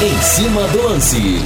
Em 0.00 0.16
cima 0.22 0.62
do 0.68 0.80
lance. 0.80 1.40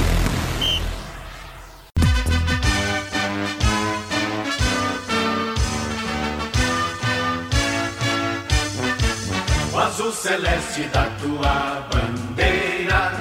O 9.73 9.77
azul 9.79 10.11
celeste 10.11 10.83
da 10.93 11.05
tua 11.19 11.87
bandeira, 11.91 13.11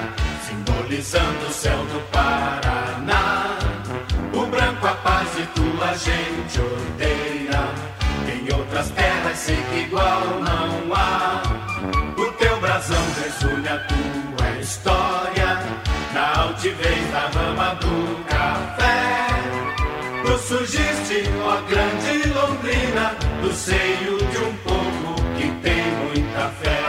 simbolizando 0.47 1.47
o 1.49 1.51
céu 1.51 1.79
do 1.79 2.01
Paraná. 2.11 3.57
O 4.35 4.47
branco 4.49 4.87
a 4.87 4.95
paz 4.97 5.29
e 5.39 5.47
tua 5.59 5.95
gente 5.95 6.61
odeia. 6.61 7.71
Em 8.31 8.55
outras 8.55 8.91
terras 8.91 9.39
sei 9.39 9.57
que 9.57 9.79
igual 9.87 10.41
não 10.41 10.95
há. 10.95 11.43
O 12.19 12.33
teu 12.33 12.61
brasão 12.61 13.03
resulha 13.25 13.77
a 13.77 13.79
tua 13.79 14.61
história. 14.61 15.12
Na 16.63 16.69
altivez 16.69 17.11
da 17.11 17.27
rama 17.27 17.75
do 17.75 18.25
café. 18.27 19.27
Tu 20.25 20.39
surgiste, 20.39 21.25
ó 21.45 21.61
grande 21.63 22.29
Londrina, 22.29 23.17
do 23.43 23.53
seio 23.53 24.17
de 24.19 24.39
um 24.39 24.57
povo 24.59 25.17
que 25.37 25.51
tem 25.61 25.83
muita 26.05 26.49
fé. 26.61 26.81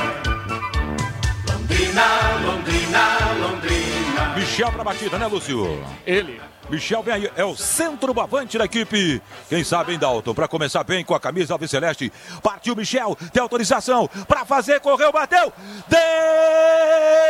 Londrina, 1.49 2.03
Londrina, 2.45 3.17
Londrina. 3.41 4.35
Michel 4.35 4.71
pra 4.71 4.83
batida, 4.83 5.17
né, 5.17 5.25
Lúcio? 5.25 5.83
Ele. 6.05 6.39
Michel 6.73 7.05
aí, 7.13 7.31
é 7.35 7.45
o 7.45 7.55
centroavante 7.55 8.57
da 8.57 8.65
equipe. 8.65 9.21
Quem 9.47 9.63
sabe, 9.63 9.93
hein, 9.93 9.99
Dalton? 9.99 10.33
Pra 10.33 10.47
começar 10.47 10.83
bem 10.83 11.05
com 11.05 11.13
a 11.13 11.19
camisa 11.19 11.53
Alves 11.53 11.69
Celeste. 11.69 12.11
Partiu 12.41 12.75
Michel, 12.75 13.15
tem 13.31 13.43
autorização 13.43 14.09
pra 14.27 14.43
fazer, 14.43 14.79
correu, 14.79 15.11
bateu. 15.11 15.53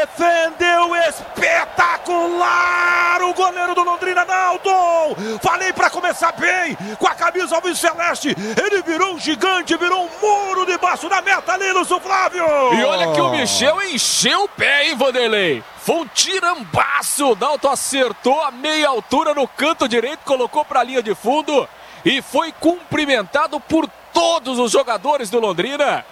Defendeu 0.08 0.96
espetacular 0.96 3.22
o 3.22 3.34
goleiro 3.34 3.76
do 3.76 3.84
Londrina, 3.84 4.24
Dalton. 4.24 5.14
Falei 5.42 5.74
pra 5.74 5.90
começar 5.90 6.32
bem 6.32 6.78
com 6.98 7.08
a 7.08 7.14
camisa 7.14 7.56
Alves 7.56 7.80
Celeste. 7.80 8.34
Ele 8.64 8.82
virou 8.82 9.16
um 9.16 9.20
gigante, 9.20 9.76
virou 9.76 10.06
um 10.06 10.10
muro 10.22 10.66
debaixo 10.66 11.10
da 11.10 11.22
meta 11.22 11.52
ali, 11.52 11.70
Lúcio 11.74 12.00
Flávio. 12.00 12.46
E 12.74 12.82
olha 12.86 13.12
que 13.12 13.20
o 13.20 13.30
Michel 13.30 13.82
encheu 13.90 14.46
o 14.46 14.48
pé, 14.48 14.88
hein, 14.88 14.96
Vanderlei? 14.96 15.62
Foi 15.84 15.96
um 15.96 16.08
tirambaço. 16.08 17.32
O 17.32 17.36
Dalton 17.36 17.70
acertou 17.70 18.42
a 18.42 18.52
meia 18.52 18.88
altura 18.88 19.34
no 19.34 19.48
canto 19.48 19.88
direito, 19.88 20.20
colocou 20.24 20.64
para 20.64 20.80
a 20.80 20.84
linha 20.84 21.04
de 21.04 21.14
fundo 21.14 21.68
e 22.06 22.22
foi 22.22 22.54
cumprimentado 22.54 23.60
por 23.60 23.90
todos 24.14 24.60
os 24.60 24.72
jogadores 24.72 25.30
do 25.30 25.40
Londrina. 25.40 26.06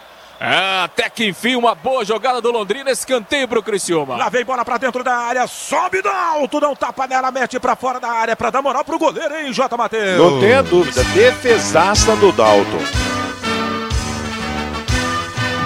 Ah, 0.43 0.85
até 0.85 1.07
que 1.07 1.27
enfim, 1.27 1.55
uma 1.55 1.75
boa 1.75 2.03
jogada 2.03 2.41
do 2.41 2.51
Londrina, 2.51 2.89
escanteio 2.89 3.47
pro 3.47 3.61
Criciúma. 3.61 4.17
Lá 4.17 4.27
vem 4.27 4.43
bola 4.43 4.65
pra 4.65 4.77
dentro 4.77 5.03
da 5.03 5.15
área, 5.15 5.45
sobe 5.45 6.01
do 6.01 6.09
alto, 6.09 6.59
dá 6.59 6.67
um 6.67 6.75
tapa 6.75 7.05
nela, 7.05 7.29
mete 7.31 7.59
pra 7.59 7.75
fora 7.75 7.99
da 7.99 8.09
área 8.09 8.35
pra 8.35 8.49
dar 8.49 8.61
moral 8.61 8.83
pro 8.83 8.97
goleiro, 8.97 9.35
hein, 9.35 9.53
J. 9.53 9.77
Matheus? 9.77 10.17
Não 10.17 10.39
tenha 10.39 10.63
dúvida, 10.63 11.03
defesaça 11.13 12.15
do 12.15 12.31
Dalton. 12.31 13.00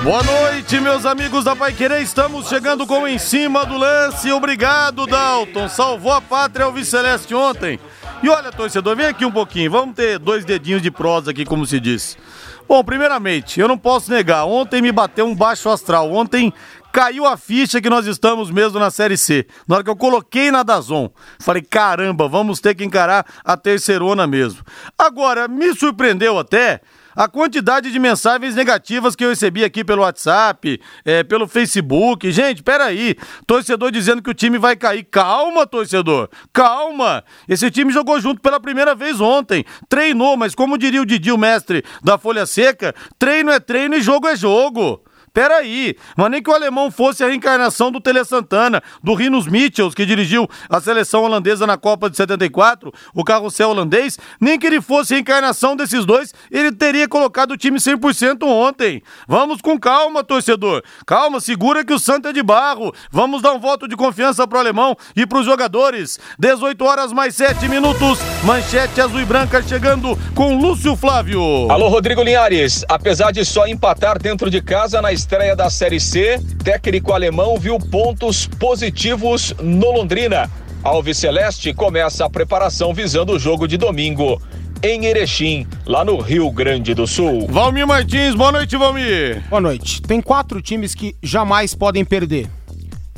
Boa 0.06 0.22
noite, 0.22 0.80
meus 0.80 1.04
amigos 1.04 1.44
da 1.44 1.56
Pai 1.56 1.74
Querer. 1.74 2.00
Estamos 2.00 2.48
chegando 2.48 2.86
com 2.86 3.08
em 3.08 3.18
cima 3.18 3.66
do 3.66 3.76
lance. 3.76 4.32
Obrigado, 4.32 5.08
Dalton. 5.08 5.68
Salvou 5.68 6.12
a 6.12 6.22
pátria 6.22 6.68
Alves 6.68 6.90
Celeste 6.90 7.34
ontem. 7.34 7.80
E 8.22 8.30
olha, 8.30 8.52
torcedor, 8.52 8.96
vem 8.96 9.08
aqui 9.08 9.26
um 9.26 9.32
pouquinho. 9.32 9.72
Vamos 9.72 9.96
ter 9.96 10.20
dois 10.20 10.46
dedinhos 10.46 10.84
de 10.84 10.92
prosa 10.92 11.32
aqui, 11.32 11.44
como 11.44 11.66
se 11.66 11.80
diz. 11.80 12.16
Bom, 12.68 12.84
primeiramente, 12.84 13.60
eu 13.60 13.68
não 13.68 13.80
posso 13.80 14.12
negar. 14.12 14.46
Ontem 14.46 14.80
me 14.80 14.92
bateu 14.92 15.26
um 15.26 15.34
baixo 15.34 15.70
astral. 15.70 16.14
Ontem 16.14 16.54
caiu 16.94 17.26
a 17.26 17.36
ficha 17.36 17.82
que 17.82 17.90
nós 17.90 18.06
estamos 18.06 18.52
mesmo 18.52 18.78
na 18.78 18.92
Série 18.92 19.18
C. 19.18 19.48
Na 19.68 19.78
hora 19.78 19.84
que 19.84 19.90
eu 19.90 19.96
coloquei 19.96 20.52
na 20.52 20.62
Dazon, 20.62 21.10
falei, 21.40 21.64
caramba, 21.64 22.28
vamos 22.28 22.60
ter 22.60 22.76
que 22.76 22.86
encarar 22.86 23.26
a 23.44 23.58
terceirona 23.58 24.28
mesmo. 24.28 24.62
Agora, 25.00 25.48
me 25.48 25.74
surpreendeu 25.74 26.38
até 26.38 26.80
a 27.16 27.28
quantidade 27.28 27.92
de 27.92 28.00
mensagens 28.00 28.56
negativas 28.56 29.16
que 29.16 29.24
eu 29.24 29.30
recebi 29.30 29.64
aqui 29.64 29.84
pelo 29.84 30.02
WhatsApp, 30.02 30.82
é, 31.06 31.24
pelo 31.24 31.48
Facebook. 31.48 32.32
Gente, 32.32 32.62
peraí. 32.62 33.16
Torcedor 33.48 33.92
dizendo 33.92 34.22
que 34.22 34.30
o 34.30 34.34
time 34.34 34.58
vai 34.58 34.76
cair. 34.76 35.04
Calma, 35.04 35.66
torcedor. 35.66 36.30
Calma. 36.52 37.24
Esse 37.48 37.72
time 37.72 37.94
jogou 37.94 38.20
junto 38.20 38.42
pela 38.42 38.60
primeira 38.60 38.94
vez 38.94 39.22
ontem. 39.22 39.64
Treinou, 39.88 40.36
mas 40.36 40.54
como 40.54 40.78
diria 40.78 41.02
o 41.02 41.06
Didi, 41.06 41.32
o 41.32 41.38
mestre 41.38 41.84
da 42.04 42.18
Folha 42.18 42.46
Seca, 42.46 42.94
treino 43.18 43.52
é 43.52 43.60
treino 43.60 43.96
e 43.96 44.02
jogo 44.02 44.28
é 44.28 44.36
jogo. 44.36 45.05
Peraí, 45.36 45.98
mas 46.16 46.32
nem 46.32 46.42
que 46.42 46.50
o 46.50 46.54
alemão 46.54 46.90
fosse 46.90 47.22
a 47.22 47.28
reencarnação 47.28 47.92
do 47.92 48.00
Tele 48.00 48.24
Santana, 48.24 48.82
do 49.04 49.14
Rinos 49.14 49.48
Mitchells, 49.48 49.94
que 49.94 50.06
dirigiu 50.06 50.48
a 50.70 50.80
seleção 50.80 51.24
holandesa 51.24 51.68
na 51.68 51.76
Copa 51.76 52.10
de 52.10 52.16
74, 52.16 52.90
o 53.14 53.22
carrossel 53.22 53.72
holandês, 53.72 54.18
nem 54.40 54.58
que 54.58 54.66
ele 54.66 54.80
fosse 54.80 55.14
a 55.14 55.18
reencarnação 55.18 55.76
desses 55.76 56.06
dois, 56.06 56.34
ele 56.50 56.72
teria 56.72 57.06
colocado 57.06 57.52
o 57.52 57.58
time 57.58 57.78
100% 57.80 58.44
ontem. 58.44 59.04
Vamos 59.28 59.60
com 59.60 59.78
calma, 59.78 60.24
torcedor. 60.24 60.82
Calma, 61.06 61.42
segura 61.42 61.84
que 61.84 61.92
o 61.92 62.00
Santo 62.00 62.30
é 62.30 62.32
de 62.32 62.42
barro. 62.42 62.94
Vamos 63.12 63.42
dar 63.42 63.52
um 63.52 63.60
voto 63.60 63.90
de 63.90 63.98
confiança 63.98 64.48
pro 64.48 64.58
alemão 64.58 64.96
e 65.18 65.28
pros 65.28 65.46
jogadores. 65.46 66.18
18 66.40 66.82
horas 66.86 67.12
mais 67.12 67.36
7 67.36 67.68
minutos. 67.68 68.20
Manchete 68.42 69.02
azul 69.02 69.20
e 69.20 69.26
branca 69.26 69.62
chegando 69.62 70.18
com 70.34 70.56
Lúcio 70.56 70.96
Flávio. 70.96 71.70
Alô, 71.70 71.90
Rodrigo 71.90 72.24
Linhares. 72.24 72.86
Apesar 72.88 73.32
de 73.32 73.44
só 73.44 73.68
empatar 73.68 74.18
dentro 74.18 74.50
de 74.50 74.62
casa 74.62 75.02
na 75.02 75.12
estreia 75.26 75.56
da 75.56 75.72
Série 75.72 76.00
C, 76.00 76.40
técnico 76.64 77.12
alemão 77.12 77.58
viu 77.58 77.80
pontos 77.80 78.46
positivos 78.46 79.56
no 79.60 79.92
Londrina. 79.92 80.48
Alves 80.84 81.18
Celeste 81.18 81.74
começa 81.74 82.24
a 82.24 82.30
preparação 82.30 82.94
visando 82.94 83.34
o 83.34 83.40
jogo 83.40 83.68
de 83.68 83.76
domingo 83.76 84.40
em 84.84 85.06
Erechim, 85.06 85.66
lá 85.84 86.06
no 86.06 86.20
Rio 86.20 86.52
Grande 86.52 86.94
do 86.94 87.08
Sul. 87.08 87.48
Valmir 87.48 87.88
Martins, 87.88 88.36
boa 88.36 88.52
noite, 88.52 88.78
Valmir. 88.78 89.44
Boa 89.50 89.60
noite. 89.60 90.00
Tem 90.04 90.22
quatro 90.22 90.62
times 90.62 90.94
que 90.94 91.16
jamais 91.24 91.74
podem 91.74 92.06
perder: 92.06 92.48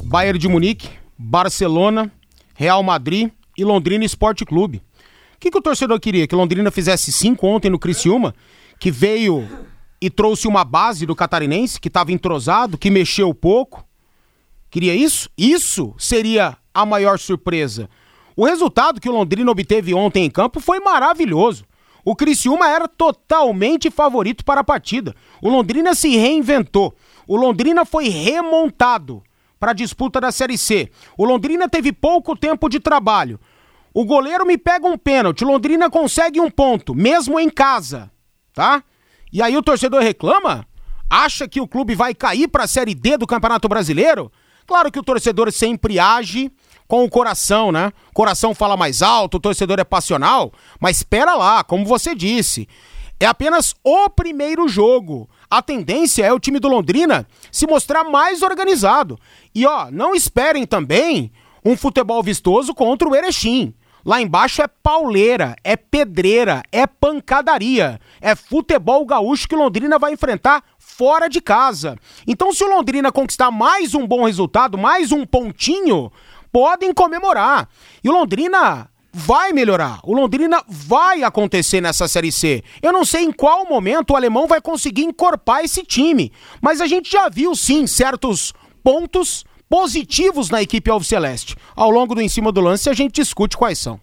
Bayern 0.01 0.39
de 0.39 0.47
Munique, 0.47 0.87
Barcelona, 1.17 2.09
Real 2.55 2.81
Madrid 2.83 3.29
e 3.57 3.65
Londrina 3.65 4.05
Esporte 4.05 4.45
Clube. 4.45 4.77
O 4.77 5.39
que, 5.41 5.51
que 5.51 5.57
o 5.57 5.61
torcedor 5.61 5.99
queria? 5.99 6.25
Que 6.25 6.35
Londrina 6.35 6.71
fizesse 6.71 7.11
cinco 7.11 7.47
ontem 7.47 7.69
no 7.69 7.77
Criciúma, 7.77 8.33
que 8.79 8.89
veio 8.89 9.45
e 10.01 10.09
trouxe 10.09 10.47
uma 10.47 10.63
base 10.63 11.05
do 11.05 11.15
catarinense, 11.15 11.79
que 11.79 11.87
estava 11.87 12.11
entrosado, 12.11 12.77
que 12.77 12.89
mexeu 12.89 13.33
pouco. 13.33 13.85
Queria 14.69 14.93
isso? 14.95 15.29
Isso 15.37 15.95
seria 15.97 16.57
a 16.73 16.85
maior 16.85 17.17
surpresa. 17.17 17.89
O 18.35 18.45
resultado 18.45 19.01
que 19.01 19.09
o 19.09 19.13
Londrina 19.13 19.49
obteve 19.49 19.93
ontem 19.93 20.25
em 20.25 20.29
campo 20.29 20.59
foi 20.59 20.79
maravilhoso. 20.79 21.65
O 22.05 22.15
Criciúma 22.15 22.69
era 22.69 22.87
totalmente 22.87 23.89
favorito 23.89 24.45
para 24.45 24.61
a 24.61 24.63
partida. 24.63 25.15
O 25.41 25.49
Londrina 25.49 25.95
se 25.95 26.15
reinventou. 26.15 26.95
O 27.27 27.35
Londrina 27.35 27.83
foi 27.83 28.07
remontado 28.07 29.23
para 29.59 29.71
a 29.71 29.73
disputa 29.73 30.21
da 30.21 30.31
Série 30.31 30.57
C. 30.57 30.89
O 31.17 31.25
Londrina 31.25 31.67
teve 31.67 31.91
pouco 31.91 32.35
tempo 32.35 32.69
de 32.69 32.79
trabalho. 32.79 33.39
O 33.93 34.05
goleiro 34.05 34.45
me 34.45 34.57
pega 34.57 34.87
um 34.87 34.97
pênalti. 34.97 35.43
Londrina 35.43 35.89
consegue 35.89 36.39
um 36.39 36.49
ponto, 36.49 36.93
mesmo 36.93 37.39
em 37.39 37.49
casa. 37.49 38.11
Tá? 38.53 38.83
E 39.37 39.41
aí 39.43 39.55
o 39.55 39.61
torcedor 39.61 40.01
reclama? 40.01 40.65
Acha 41.07 41.47
que 41.47 41.61
o 41.61 41.67
clube 41.67 41.93
vai 41.93 42.15
cair 42.15 42.47
para 42.47 42.63
a 42.63 42.67
Série 42.67 42.95
D 42.95 43.17
do 43.17 43.27
Campeonato 43.27 43.69
Brasileiro? 43.69 44.31
Claro 44.65 44.91
que 44.91 44.97
o 44.97 45.03
torcedor 45.03 45.51
sempre 45.51 45.99
age 45.99 46.51
com 46.87 47.03
o 47.03 47.09
coração, 47.09 47.71
né? 47.71 47.93
O 48.09 48.13
coração 48.13 48.55
fala 48.55 48.75
mais 48.75 49.03
alto, 49.03 49.37
o 49.37 49.39
torcedor 49.39 49.79
é 49.79 49.83
passional, 49.83 50.51
mas 50.79 50.97
espera 50.97 51.35
lá, 51.35 51.63
como 51.63 51.85
você 51.85 52.15
disse, 52.15 52.67
é 53.19 53.27
apenas 53.27 53.75
o 53.83 54.09
primeiro 54.09 54.67
jogo. 54.67 55.29
A 55.47 55.61
tendência 55.61 56.25
é 56.25 56.33
o 56.33 56.39
time 56.39 56.59
do 56.59 56.67
Londrina 56.67 57.27
se 57.51 57.67
mostrar 57.67 58.03
mais 58.05 58.41
organizado. 58.41 59.19
E 59.53 59.67
ó, 59.67 59.91
não 59.91 60.15
esperem 60.15 60.65
também 60.65 61.31
um 61.63 61.77
futebol 61.77 62.23
vistoso 62.23 62.73
contra 62.73 63.07
o 63.07 63.15
Erechim. 63.15 63.71
Lá 64.07 64.21
embaixo 64.21 64.61
é 64.61 64.69
pauleira, 64.69 65.53
é 65.65 65.75
pedreira, 65.75 66.63
é 66.71 66.87
pancadaria. 66.87 67.99
É 68.21 68.35
futebol 68.35 69.05
gaúcho 69.05 69.49
que 69.49 69.53
Londrina 69.53 69.99
vai 69.99 70.13
enfrentar 70.13 70.63
fora 70.79 71.27
de 71.27 71.41
casa. 71.41 71.97
Então, 72.25 72.53
se 72.53 72.63
o 72.63 72.69
Londrina 72.69 73.11
conquistar 73.11 73.51
mais 73.51 73.93
um 73.93 74.07
bom 74.07 74.23
resultado, 74.23 74.77
mais 74.77 75.11
um 75.11 75.25
pontinho, 75.25 76.09
podem 76.53 76.93
comemorar. 76.93 77.67
E 78.01 78.07
o 78.07 78.13
Londrina 78.13 78.89
vai 79.11 79.51
melhorar. 79.51 79.99
O 80.05 80.13
Londrina 80.13 80.63
vai 80.69 81.23
acontecer 81.23 81.81
nessa 81.81 82.07
Série 82.07 82.31
C. 82.31 82.63
Eu 82.81 82.93
não 82.93 83.03
sei 83.03 83.25
em 83.25 83.31
qual 83.33 83.65
momento 83.65 84.11
o 84.11 84.15
alemão 84.15 84.47
vai 84.47 84.61
conseguir 84.61 85.03
encorpar 85.03 85.65
esse 85.65 85.83
time, 85.83 86.31
mas 86.61 86.79
a 86.79 86.87
gente 86.87 87.11
já 87.11 87.27
viu 87.27 87.53
sim 87.57 87.85
certos 87.85 88.53
pontos 88.81 89.43
positivos 89.69 90.49
na 90.49 90.61
equipe 90.61 90.89
Alves 90.89 91.07
Celeste. 91.07 91.55
Ao 91.75 91.89
longo 91.89 92.15
do 92.15 92.21
em 92.21 92.29
cima 92.29 92.51
do 92.51 92.61
lance 92.61 92.89
a 92.89 92.93
gente 92.93 93.15
discute 93.15 93.57
quais 93.57 93.79
são. 93.79 93.99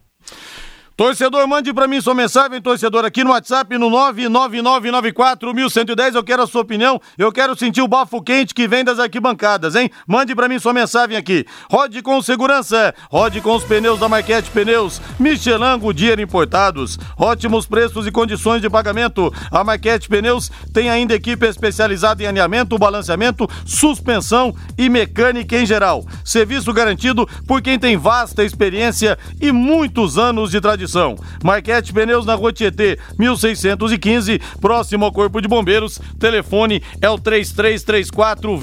Torcedor, 0.97 1.49
mande 1.49 1.75
para 1.75 1.89
mim 1.89 2.01
sua 2.01 2.15
mensagem, 2.15 2.63
torcedor, 2.63 3.05
aqui 3.05 3.25
no 3.25 3.31
WhatsApp 3.31 3.77
no 3.77 3.91
999941110. 3.91 6.15
Eu 6.15 6.23
quero 6.23 6.45
a 6.45 6.47
sua 6.47 6.61
opinião, 6.61 7.01
eu 7.19 7.33
quero 7.33 7.59
sentir 7.59 7.83
o 7.83 7.89
bafo 7.89 8.23
quente 8.23 8.55
que 8.55 8.69
vem 8.69 8.85
das 8.85 9.01
arquibancadas, 9.01 9.75
hein? 9.75 9.91
Mande 10.07 10.37
para 10.37 10.49
mim 10.49 10.61
sua 10.61 10.73
mensagem 10.73 11.17
aqui. 11.17 11.45
Rode 11.69 12.01
com 12.01 12.23
segurança, 12.23 12.95
rode 13.11 13.41
com 13.41 13.57
os 13.57 13.65
pneus 13.65 13.99
da 13.99 14.09
Marquete 14.09 14.53
Pneus, 14.53 15.03
Michelin 15.19 15.77
Goodyear 15.81 16.21
importados, 16.21 16.97
ótimos 17.19 17.67
preços 17.67 18.07
e 18.07 18.13
condições 18.13 18.63
de 18.63 18.71
pagamento. 18.71 19.35
A 19.51 19.65
Marquete 19.65 20.09
Pneus 20.09 20.49
tem 20.73 20.91
ainda 20.91 21.13
equipe 21.13 21.45
especializada 21.45 22.23
em 22.23 22.27
alinhamento, 22.27 22.79
balanceamento, 22.79 23.49
suspensão 23.67 24.55
e 24.79 24.89
mecânica 24.89 25.59
em 25.59 25.67
geral. 25.67 26.07
Serviço 26.25 26.73
garantido 26.73 27.29
por 27.49 27.61
quem 27.61 27.81
tem 27.81 27.97
vasta 27.97 28.45
experiência 28.45 29.19
e 29.41 29.51
muitos 29.51 30.19
anos 30.19 30.53
de 30.53 30.61
tradição 30.61 30.84
tradição. 30.85 31.17
Marquete 31.43 31.93
Pneus 31.93 32.27
na 32.27 32.35
Rua 32.35 32.53
Tietê, 32.53 32.99
1615, 33.19 34.41
próximo 34.61 35.05
ao 35.05 35.13
Corpo 35.13 35.41
de 35.41 35.49
Bombeiros. 35.49 36.01
Telefone 36.19 36.83
é 37.01 37.09
o 37.09 37.19
3334 37.19 38.57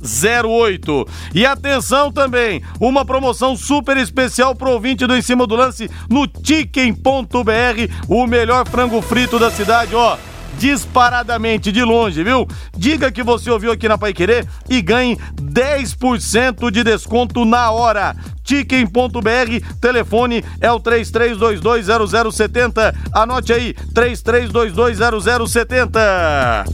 2008. 0.00 1.08
E 1.34 1.46
atenção 1.46 2.12
também, 2.12 2.62
uma 2.80 3.04
promoção 3.04 3.56
super 3.56 3.96
especial 3.96 4.54
pro 4.54 4.72
ouvinte 4.72 5.06
do 5.06 5.14
Em 5.14 5.22
Cima 5.22 5.46
do 5.46 5.56
Lance 5.56 5.88
no 6.10 6.28
Chicken.br, 6.42 7.92
o 8.08 8.26
melhor 8.26 8.68
frango 8.68 9.00
frito 9.00 9.38
da 9.38 9.50
cidade, 9.50 9.94
ó 9.94 10.31
disparadamente 10.58 11.72
de 11.72 11.82
longe, 11.82 12.22
viu? 12.22 12.46
Diga 12.76 13.10
que 13.10 13.22
você 13.22 13.50
ouviu 13.50 13.72
aqui 13.72 13.88
na 13.88 13.98
Pai 13.98 14.12
Querer 14.12 14.46
e 14.68 14.80
ganhe 14.80 15.18
10% 15.40 16.70
de 16.70 16.84
desconto 16.84 17.44
na 17.44 17.70
hora. 17.70 18.14
Tiquem.br, 18.44 19.60
telefone 19.80 20.44
é 20.60 20.70
o 20.70 20.78
33220070. 20.80 22.94
Anote 23.12 23.52
aí, 23.52 23.74
33220070. 23.94 26.64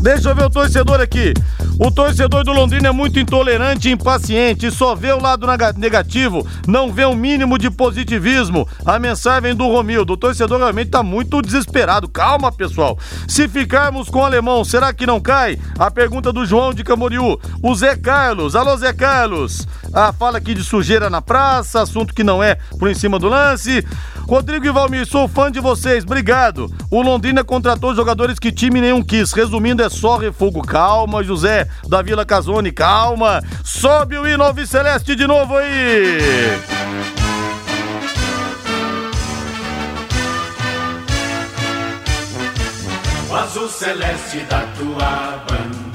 Deixa 0.00 0.30
eu 0.30 0.34
ver 0.34 0.44
o 0.44 0.50
torcedor 0.50 1.00
aqui. 1.00 1.34
O 1.78 1.92
torcedor 1.92 2.42
do 2.42 2.52
Londrina 2.52 2.88
é 2.88 2.92
muito 2.92 3.20
intolerante 3.20 3.88
e 3.88 3.92
impaciente, 3.92 4.68
só 4.68 4.96
vê 4.96 5.12
o 5.12 5.22
lado 5.22 5.46
negativo, 5.76 6.44
não 6.66 6.92
vê 6.92 7.04
o 7.04 7.10
um 7.10 7.14
mínimo 7.14 7.56
de 7.56 7.70
positivismo. 7.70 8.68
A 8.84 8.98
mensagem 8.98 9.54
do 9.54 9.68
Romildo, 9.68 10.14
o 10.14 10.16
torcedor 10.16 10.58
realmente 10.58 10.90
tá 10.90 11.04
muito 11.04 11.40
desesperado. 11.40 12.08
Calma, 12.08 12.50
pessoal. 12.50 12.98
Se 13.28 13.46
ficarmos 13.46 14.08
com 14.08 14.18
o 14.18 14.24
alemão, 14.24 14.64
será 14.64 14.92
que 14.92 15.06
não 15.06 15.20
cai? 15.20 15.56
A 15.78 15.88
pergunta 15.88 16.32
do 16.32 16.44
João 16.44 16.74
de 16.74 16.82
Camboriú. 16.82 17.38
O 17.62 17.74
Zé 17.76 17.94
Carlos, 17.94 18.56
alô 18.56 18.76
Zé 18.76 18.92
Carlos. 18.92 19.64
Ah, 19.92 20.12
fala 20.12 20.38
aqui 20.38 20.54
de 20.54 20.64
sujeira 20.64 21.08
na 21.08 21.22
praça, 21.22 21.80
assunto 21.80 22.12
que 22.12 22.24
não 22.24 22.42
é 22.42 22.56
por 22.76 22.90
em 22.90 22.94
cima 22.94 23.20
do 23.20 23.28
lance. 23.28 23.84
Rodrigo 24.28 24.66
e 24.66 24.70
Valmir, 24.70 25.06
sou 25.06 25.26
fã 25.26 25.50
de 25.50 25.58
vocês, 25.58 26.04
obrigado. 26.04 26.70
O 26.90 27.00
Londrina 27.00 27.42
contratou 27.42 27.94
jogadores 27.94 28.38
que 28.38 28.52
time 28.52 28.78
nenhum 28.78 29.02
quis. 29.02 29.32
Resumindo, 29.32 29.82
é 29.82 29.88
só 29.88 30.18
refugo. 30.18 30.60
Calma, 30.60 31.24
José 31.24 31.66
da 31.88 32.02
Vila 32.02 32.26
Casone, 32.26 32.70
calma. 32.70 33.42
Sobe 33.64 34.18
o 34.18 34.28
hino 34.28 34.44
Alves 34.44 34.68
Celeste 34.68 35.16
de 35.16 35.26
novo 35.26 35.56
aí. 35.56 36.18
O 43.30 43.34
azul 43.34 43.68
celeste 43.70 44.40
da 44.40 44.60
tua 44.76 45.44
bandeira. 45.48 45.87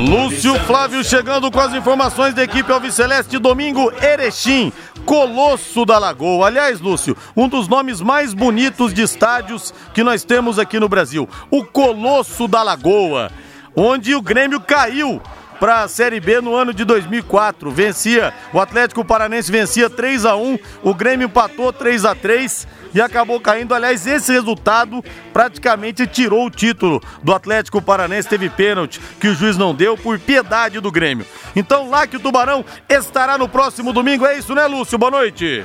Lúcio 0.00 0.58
Flávio 0.60 1.04
chegando 1.04 1.50
com 1.50 1.60
as 1.60 1.74
informações 1.74 2.32
da 2.32 2.42
equipe 2.42 2.72
Alves 2.72 2.94
Celeste 2.94 3.38
domingo 3.38 3.92
Erechim. 4.02 4.72
Colosso 5.04 5.84
da 5.84 5.98
Lagoa. 5.98 6.46
Aliás, 6.46 6.80
Lúcio, 6.80 7.14
um 7.36 7.46
dos 7.46 7.68
nomes 7.68 8.00
mais 8.00 8.32
bonitos 8.32 8.94
de 8.94 9.02
estádios 9.02 9.74
que 9.92 10.02
nós 10.02 10.24
temos 10.24 10.58
aqui 10.58 10.80
no 10.80 10.88
Brasil. 10.88 11.28
O 11.50 11.64
Colosso 11.66 12.48
da 12.48 12.62
Lagoa, 12.62 13.30
onde 13.76 14.14
o 14.14 14.22
Grêmio 14.22 14.58
caiu 14.58 15.20
para 15.60 15.82
a 15.82 15.88
Série 15.88 16.18
B 16.18 16.40
no 16.40 16.54
ano 16.54 16.72
de 16.72 16.82
2004. 16.86 17.70
Vencia, 17.70 18.32
o 18.54 18.58
Atlético 18.58 19.04
Paranense 19.04 19.52
vencia 19.52 19.90
3 19.90 20.24
a 20.24 20.34
1, 20.34 20.58
o 20.82 20.94
Grêmio 20.94 21.26
empatou 21.26 21.70
3 21.74 22.06
a 22.06 22.14
3 22.14 22.66
e 22.94 23.00
acabou 23.00 23.40
caindo. 23.40 23.74
Aliás, 23.74 24.06
esse 24.06 24.32
resultado 24.32 25.02
praticamente 25.32 26.06
tirou 26.06 26.46
o 26.46 26.50
título 26.50 27.00
do 27.22 27.32
Atlético 27.32 27.80
Paranense. 27.82 28.28
Teve 28.28 28.48
pênalti 28.48 29.00
que 29.20 29.28
o 29.28 29.34
juiz 29.34 29.56
não 29.56 29.74
deu 29.74 29.96
por 29.96 30.18
piedade 30.18 30.80
do 30.80 30.90
Grêmio. 30.90 31.26
Então 31.54 31.88
lá 31.88 32.06
que 32.06 32.16
o 32.16 32.20
Tubarão 32.20 32.64
estará 32.88 33.36
no 33.38 33.48
próximo 33.48 33.92
domingo. 33.92 34.26
É 34.26 34.38
isso, 34.38 34.54
né, 34.54 34.66
Lúcio? 34.66 34.98
Boa 34.98 35.10
noite. 35.10 35.64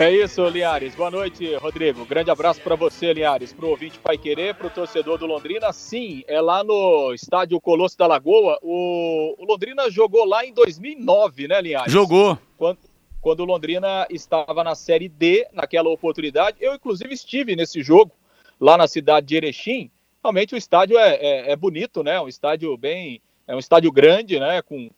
É 0.00 0.12
isso, 0.12 0.48
Linhares. 0.48 0.94
Boa 0.94 1.10
noite, 1.10 1.56
Rodrigo. 1.56 2.04
Grande 2.04 2.30
abraço 2.30 2.60
para 2.60 2.76
você, 2.76 3.12
Linhares, 3.12 3.52
para 3.52 3.66
o 3.66 3.70
ouvinte 3.70 3.98
Pai 3.98 4.16
Querer, 4.16 4.54
para 4.54 4.68
o 4.68 4.70
torcedor 4.70 5.18
do 5.18 5.26
Londrina. 5.26 5.72
Sim, 5.72 6.22
é 6.28 6.40
lá 6.40 6.62
no 6.62 7.12
estádio 7.12 7.60
Colosso 7.60 7.98
da 7.98 8.06
Lagoa. 8.06 8.60
O, 8.62 9.34
o 9.36 9.44
Londrina 9.44 9.90
jogou 9.90 10.24
lá 10.24 10.46
em 10.46 10.54
2009, 10.54 11.48
né, 11.48 11.60
Linhares? 11.60 11.92
Jogou. 11.92 12.38
Quando, 12.56 12.78
quando 13.20 13.40
o 13.40 13.44
Londrina 13.44 14.06
estava 14.10 14.62
na 14.62 14.74
Série 14.74 15.08
D, 15.08 15.46
naquela 15.52 15.88
oportunidade. 15.88 16.58
Eu, 16.60 16.74
inclusive, 16.74 17.12
estive 17.12 17.56
nesse 17.56 17.82
jogo 17.82 18.12
lá 18.60 18.76
na 18.76 18.86
cidade 18.86 19.26
de 19.26 19.36
Erechim. 19.36 19.90
Realmente 20.22 20.54
o 20.54 20.58
estádio 20.58 20.98
é, 20.98 21.14
é, 21.14 21.52
é 21.52 21.56
bonito, 21.56 22.02
né? 22.02 22.20
Um 22.20 22.28
estádio 22.28 22.76
bem. 22.76 23.20
É 23.46 23.54
um 23.54 23.58
estádio 23.58 23.90
grande, 23.90 24.38
né? 24.38 24.62
Com, 24.62 24.90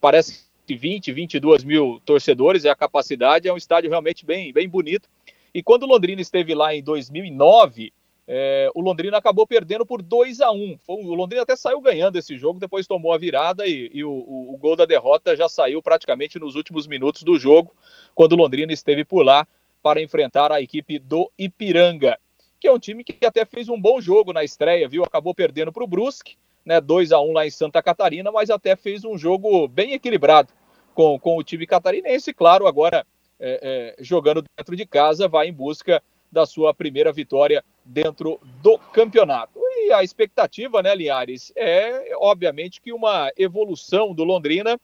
parece 0.00 0.46
20, 0.68 1.12
22 1.12 1.64
mil 1.64 2.00
torcedores 2.04 2.64
é 2.64 2.70
a 2.70 2.76
capacidade, 2.76 3.48
é 3.48 3.52
um 3.52 3.56
estádio 3.56 3.90
realmente 3.90 4.26
bem, 4.26 4.52
bem 4.52 4.68
bonito. 4.68 5.08
E 5.54 5.62
quando 5.62 5.84
o 5.84 5.86
Londrina 5.86 6.20
esteve 6.20 6.54
lá 6.54 6.74
em 6.74 6.82
2009, 6.82 7.92
é, 8.28 8.68
o 8.74 8.80
Londrina 8.80 9.16
acabou 9.16 9.46
perdendo 9.46 9.86
por 9.86 10.02
2 10.02 10.40
a 10.40 10.50
1 10.50 10.78
O 10.88 11.14
Londrina 11.14 11.42
até 11.42 11.54
saiu 11.54 11.80
ganhando 11.80 12.18
esse 12.18 12.36
jogo, 12.36 12.58
depois 12.58 12.86
tomou 12.86 13.12
a 13.12 13.18
virada 13.18 13.66
e, 13.66 13.88
e 13.94 14.02
o, 14.02 14.10
o, 14.10 14.54
o, 14.54 14.56
gol 14.56 14.74
da 14.74 14.84
derrota 14.84 15.36
já 15.36 15.48
saiu 15.48 15.80
praticamente 15.80 16.38
nos 16.38 16.56
últimos 16.56 16.88
minutos 16.88 17.22
do 17.22 17.38
jogo, 17.38 17.72
quando 18.14 18.32
o 18.32 18.36
Londrina 18.36 18.72
esteve 18.72 19.04
por 19.04 19.22
lá 19.24 19.46
para 19.80 20.02
enfrentar 20.02 20.50
a 20.50 20.60
equipe 20.60 20.98
do 20.98 21.30
Ipiranga, 21.38 22.18
que 22.58 22.66
é 22.66 22.72
um 22.72 22.78
time 22.78 23.04
que 23.04 23.24
até 23.24 23.44
fez 23.44 23.68
um 23.68 23.80
bom 23.80 24.00
jogo 24.00 24.32
na 24.32 24.42
estreia, 24.42 24.88
viu? 24.88 25.04
Acabou 25.04 25.32
perdendo 25.32 25.72
para 25.72 25.84
o 25.84 25.86
Brusque, 25.86 26.36
né, 26.64 26.80
2 26.80 27.12
a 27.12 27.20
1 27.20 27.32
lá 27.32 27.46
em 27.46 27.50
Santa 27.50 27.80
Catarina, 27.80 28.32
mas 28.32 28.50
até 28.50 28.74
fez 28.74 29.04
um 29.04 29.16
jogo 29.16 29.68
bem 29.68 29.92
equilibrado 29.92 30.52
com, 30.92 31.16
com 31.20 31.36
o 31.36 31.44
time 31.44 31.64
catarinense. 31.64 32.34
Claro, 32.34 32.66
agora 32.66 33.06
é, 33.38 33.94
é, 33.98 34.02
jogando 34.02 34.42
dentro 34.56 34.74
de 34.74 34.84
casa, 34.84 35.28
vai 35.28 35.48
em 35.48 35.52
busca 35.52 36.02
da 36.30 36.46
sua 36.46 36.74
primeira 36.74 37.12
vitória 37.12 37.64
dentro 37.84 38.40
do 38.62 38.78
campeonato. 38.78 39.58
E 39.58 39.92
a 39.92 40.02
expectativa, 40.02 40.82
né, 40.82 40.94
Linhares, 40.94 41.52
é 41.54 42.12
obviamente 42.16 42.80
que 42.80 42.92
uma 42.92 43.30
evolução 43.36 44.14
do 44.14 44.24
Londrina. 44.24 44.78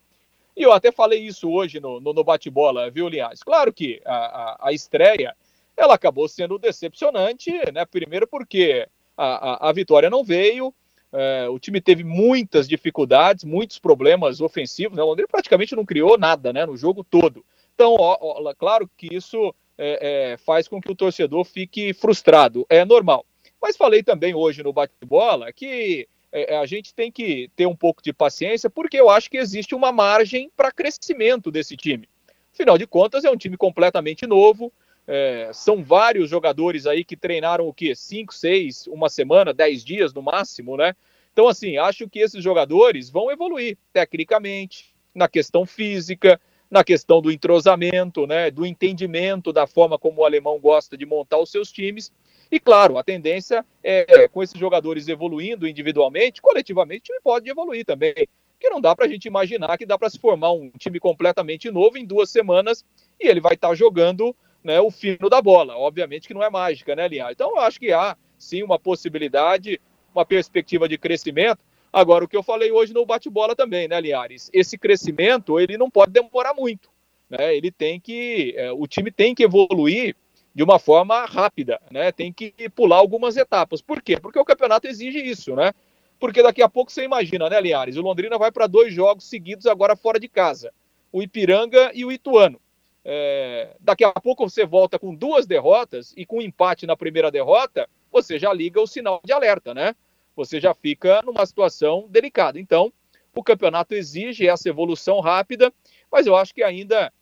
E 0.56 0.62
eu 0.62 0.72
até 0.72 0.92
falei 0.92 1.20
isso 1.20 1.50
hoje 1.50 1.80
no, 1.80 1.98
no, 2.00 2.12
no 2.12 2.24
bate-bola, 2.24 2.90
viu, 2.90 3.08
Linhares? 3.08 3.42
Claro 3.42 3.72
que 3.72 4.00
a, 4.04 4.14
a, 4.14 4.68
a, 4.68 4.72
estreia 4.72 5.34
ela 5.76 5.94
acabou 5.94 6.28
sendo 6.28 6.58
decepcionante, 6.58 7.50
né? 7.72 7.84
Primeiro 7.86 8.26
porque 8.26 8.86
a, 9.16 9.66
a, 9.66 9.70
a 9.70 9.72
vitória 9.72 10.10
não 10.10 10.22
veio, 10.22 10.72
é, 11.12 11.46
o 11.48 11.58
time 11.58 11.80
teve 11.80 12.02
muitas 12.02 12.66
dificuldades, 12.66 13.44
muitos 13.44 13.78
problemas 13.78 14.40
ofensivos. 14.40 14.96
Né? 14.96 15.02
O 15.02 15.06
Londrina 15.06 15.28
praticamente 15.30 15.76
não 15.76 15.84
criou 15.84 16.16
nada 16.16 16.52
né, 16.52 16.64
no 16.64 16.76
jogo 16.76 17.04
todo. 17.04 17.44
Então, 17.74 17.94
ó, 17.98 18.16
ó, 18.20 18.54
claro 18.54 18.88
que 18.96 19.14
isso 19.14 19.54
é, 19.82 20.32
é, 20.32 20.36
faz 20.36 20.68
com 20.68 20.80
que 20.80 20.90
o 20.90 20.94
torcedor 20.94 21.44
fique 21.44 21.92
frustrado. 21.92 22.64
É 22.68 22.84
normal. 22.84 23.26
Mas 23.60 23.76
falei 23.76 24.02
também 24.02 24.32
hoje 24.34 24.62
no 24.62 24.72
bate-bola 24.72 25.52
que 25.52 26.08
é, 26.30 26.56
a 26.56 26.64
gente 26.66 26.94
tem 26.94 27.10
que 27.10 27.50
ter 27.56 27.66
um 27.66 27.74
pouco 27.74 28.02
de 28.02 28.12
paciência, 28.12 28.70
porque 28.70 28.98
eu 28.98 29.10
acho 29.10 29.28
que 29.28 29.36
existe 29.36 29.74
uma 29.74 29.90
margem 29.90 30.50
para 30.56 30.70
crescimento 30.70 31.50
desse 31.50 31.76
time. 31.76 32.08
Afinal 32.54 32.78
de 32.78 32.86
contas, 32.86 33.24
é 33.24 33.30
um 33.30 33.36
time 33.36 33.56
completamente 33.56 34.26
novo. 34.26 34.72
É, 35.06 35.50
são 35.52 35.82
vários 35.82 36.30
jogadores 36.30 36.86
aí 36.86 37.04
que 37.04 37.16
treinaram 37.16 37.66
o 37.66 37.74
quê? 37.74 37.94
Cinco, 37.94 38.32
seis, 38.32 38.86
uma 38.86 39.08
semana, 39.08 39.52
dez 39.52 39.84
dias 39.84 40.14
no 40.14 40.22
máximo, 40.22 40.76
né? 40.76 40.94
Então, 41.32 41.48
assim, 41.48 41.76
acho 41.76 42.08
que 42.08 42.20
esses 42.20 42.42
jogadores 42.42 43.10
vão 43.10 43.32
evoluir 43.32 43.76
tecnicamente, 43.92 44.94
na 45.14 45.28
questão 45.28 45.66
física, 45.66 46.40
na 46.72 46.82
questão 46.82 47.20
do 47.20 47.30
entrosamento, 47.30 48.26
né? 48.26 48.50
Do 48.50 48.64
entendimento 48.64 49.52
da 49.52 49.66
forma 49.66 49.98
como 49.98 50.22
o 50.22 50.24
alemão 50.24 50.58
gosta 50.58 50.96
de 50.96 51.04
montar 51.04 51.36
os 51.36 51.50
seus 51.50 51.70
times. 51.70 52.10
E 52.50 52.58
claro, 52.58 52.96
a 52.96 53.04
tendência 53.04 53.62
é, 53.84 54.26
com 54.28 54.42
esses 54.42 54.58
jogadores 54.58 55.06
evoluindo 55.06 55.68
individualmente, 55.68 56.40
coletivamente, 56.40 57.02
o 57.02 57.04
time 57.04 57.20
pode 57.22 57.50
evoluir 57.50 57.84
também. 57.84 58.14
Porque 58.52 58.70
não 58.70 58.80
dá 58.80 58.96
para 58.96 59.04
a 59.04 59.08
gente 59.08 59.26
imaginar 59.26 59.76
que 59.76 59.84
dá 59.84 59.98
para 59.98 60.08
se 60.08 60.18
formar 60.18 60.52
um 60.52 60.70
time 60.78 60.98
completamente 60.98 61.70
novo 61.70 61.98
em 61.98 62.06
duas 62.06 62.30
semanas 62.30 62.82
e 63.20 63.28
ele 63.28 63.40
vai 63.40 63.52
estar 63.52 63.68
tá 63.68 63.74
jogando 63.74 64.34
né, 64.64 64.80
o 64.80 64.90
fino 64.90 65.28
da 65.28 65.42
bola. 65.42 65.76
Obviamente 65.76 66.26
que 66.26 66.32
não 66.32 66.42
é 66.42 66.48
mágica, 66.48 66.96
né, 66.96 67.06
Linhares? 67.06 67.34
Então 67.34 67.50
eu 67.50 67.58
acho 67.58 67.78
que 67.78 67.92
há 67.92 68.16
sim 68.38 68.62
uma 68.62 68.78
possibilidade, 68.78 69.78
uma 70.14 70.24
perspectiva 70.24 70.88
de 70.88 70.96
crescimento. 70.96 71.58
Agora, 71.92 72.24
o 72.24 72.28
que 72.28 72.36
eu 72.36 72.42
falei 72.42 72.72
hoje 72.72 72.94
no 72.94 73.04
bate-bola 73.04 73.54
também, 73.54 73.86
né, 73.86 74.00
Linhares? 74.00 74.48
Esse 74.52 74.78
crescimento, 74.78 75.60
ele 75.60 75.76
não 75.76 75.90
pode 75.90 76.10
demorar 76.10 76.54
muito. 76.54 76.88
Né? 77.28 77.54
Ele 77.54 77.70
tem 77.70 78.00
que. 78.00 78.54
É, 78.56 78.72
o 78.72 78.86
time 78.86 79.10
tem 79.10 79.34
que 79.34 79.42
evoluir 79.42 80.16
de 80.54 80.62
uma 80.62 80.78
forma 80.78 81.24
rápida, 81.24 81.80
né? 81.90 82.12
Tem 82.12 82.32
que 82.32 82.52
pular 82.74 82.96
algumas 82.96 83.36
etapas. 83.36 83.80
Por 83.80 84.02
quê? 84.02 84.18
Porque 84.20 84.38
o 84.38 84.44
campeonato 84.44 84.86
exige 84.86 85.18
isso, 85.18 85.54
né? 85.56 85.72
Porque 86.20 86.42
daqui 86.42 86.62
a 86.62 86.68
pouco 86.68 86.92
você 86.92 87.04
imagina, 87.04 87.48
né, 87.48 87.60
Linhares? 87.60 87.96
O 87.96 88.02
Londrina 88.02 88.38
vai 88.38 88.52
para 88.52 88.66
dois 88.66 88.92
jogos 88.92 89.24
seguidos 89.24 89.66
agora 89.66 89.96
fora 89.96 90.20
de 90.20 90.28
casa: 90.28 90.72
o 91.10 91.22
Ipiranga 91.22 91.90
e 91.94 92.04
o 92.04 92.12
Ituano. 92.12 92.60
É, 93.04 93.74
daqui 93.80 94.04
a 94.04 94.12
pouco 94.12 94.48
você 94.48 94.64
volta 94.64 94.98
com 94.98 95.14
duas 95.14 95.46
derrotas 95.46 96.14
e 96.16 96.24
com 96.24 96.38
um 96.38 96.42
empate 96.42 96.86
na 96.86 96.96
primeira 96.96 97.30
derrota, 97.30 97.88
você 98.12 98.38
já 98.38 98.52
liga 98.52 98.80
o 98.80 98.86
sinal 98.86 99.20
de 99.24 99.32
alerta, 99.32 99.74
né? 99.74 99.94
Você 100.34 100.60
já 100.60 100.74
fica 100.74 101.20
numa 101.22 101.44
situação 101.46 102.06
delicada. 102.08 102.58
Então, 102.58 102.92
o 103.34 103.42
campeonato 103.42 103.94
exige 103.94 104.46
essa 104.46 104.68
evolução 104.68 105.20
rápida, 105.20 105.72
mas 106.10 106.26
eu 106.26 106.36
acho 106.36 106.54
que 106.54 106.62
ainda 106.62 107.12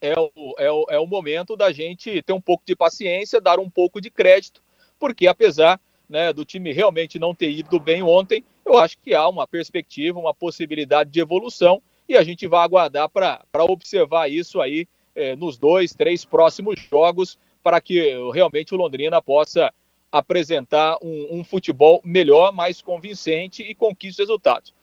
é 0.00 0.14
o, 0.18 0.54
é 0.58 0.70
o, 0.70 0.86
é 0.90 0.98
o 0.98 1.06
momento 1.06 1.56
da 1.56 1.72
gente 1.72 2.22
ter 2.22 2.32
um 2.32 2.40
pouco 2.40 2.64
de 2.66 2.74
paciência, 2.74 3.40
dar 3.40 3.58
um 3.58 3.70
pouco 3.70 4.00
de 4.00 4.10
crédito, 4.10 4.62
porque 4.98 5.26
apesar 5.26 5.80
né, 6.08 6.32
do 6.32 6.44
time 6.44 6.72
realmente 6.72 7.18
não 7.18 7.34
ter 7.34 7.50
ido 7.50 7.78
bem 7.80 8.02
ontem, 8.02 8.44
eu 8.66 8.78
acho 8.78 8.98
que 8.98 9.14
há 9.14 9.28
uma 9.28 9.46
perspectiva, 9.46 10.18
uma 10.18 10.34
possibilidade 10.34 11.10
de 11.10 11.20
evolução 11.20 11.82
e 12.08 12.16
a 12.16 12.22
gente 12.22 12.46
vai 12.46 12.64
aguardar 12.64 13.08
para 13.08 13.64
observar 13.68 14.30
isso 14.30 14.60
aí 14.60 14.86
eh, 15.14 15.34
nos 15.36 15.56
dois, 15.56 15.94
três 15.94 16.24
próximos 16.24 16.80
jogos 16.80 17.38
para 17.62 17.80
que 17.80 18.14
realmente 18.32 18.74
o 18.74 18.76
Londrina 18.76 19.22
possa 19.22 19.72
apresentar 20.12 20.98
um, 21.02 21.38
um, 21.38 21.44
futebol 21.44 22.02
melhor, 22.04 22.52
mais 22.52 22.82
convincente 22.82 23.62
e 23.62 23.74
conquiste 23.74 24.20
resultados. 24.20 24.74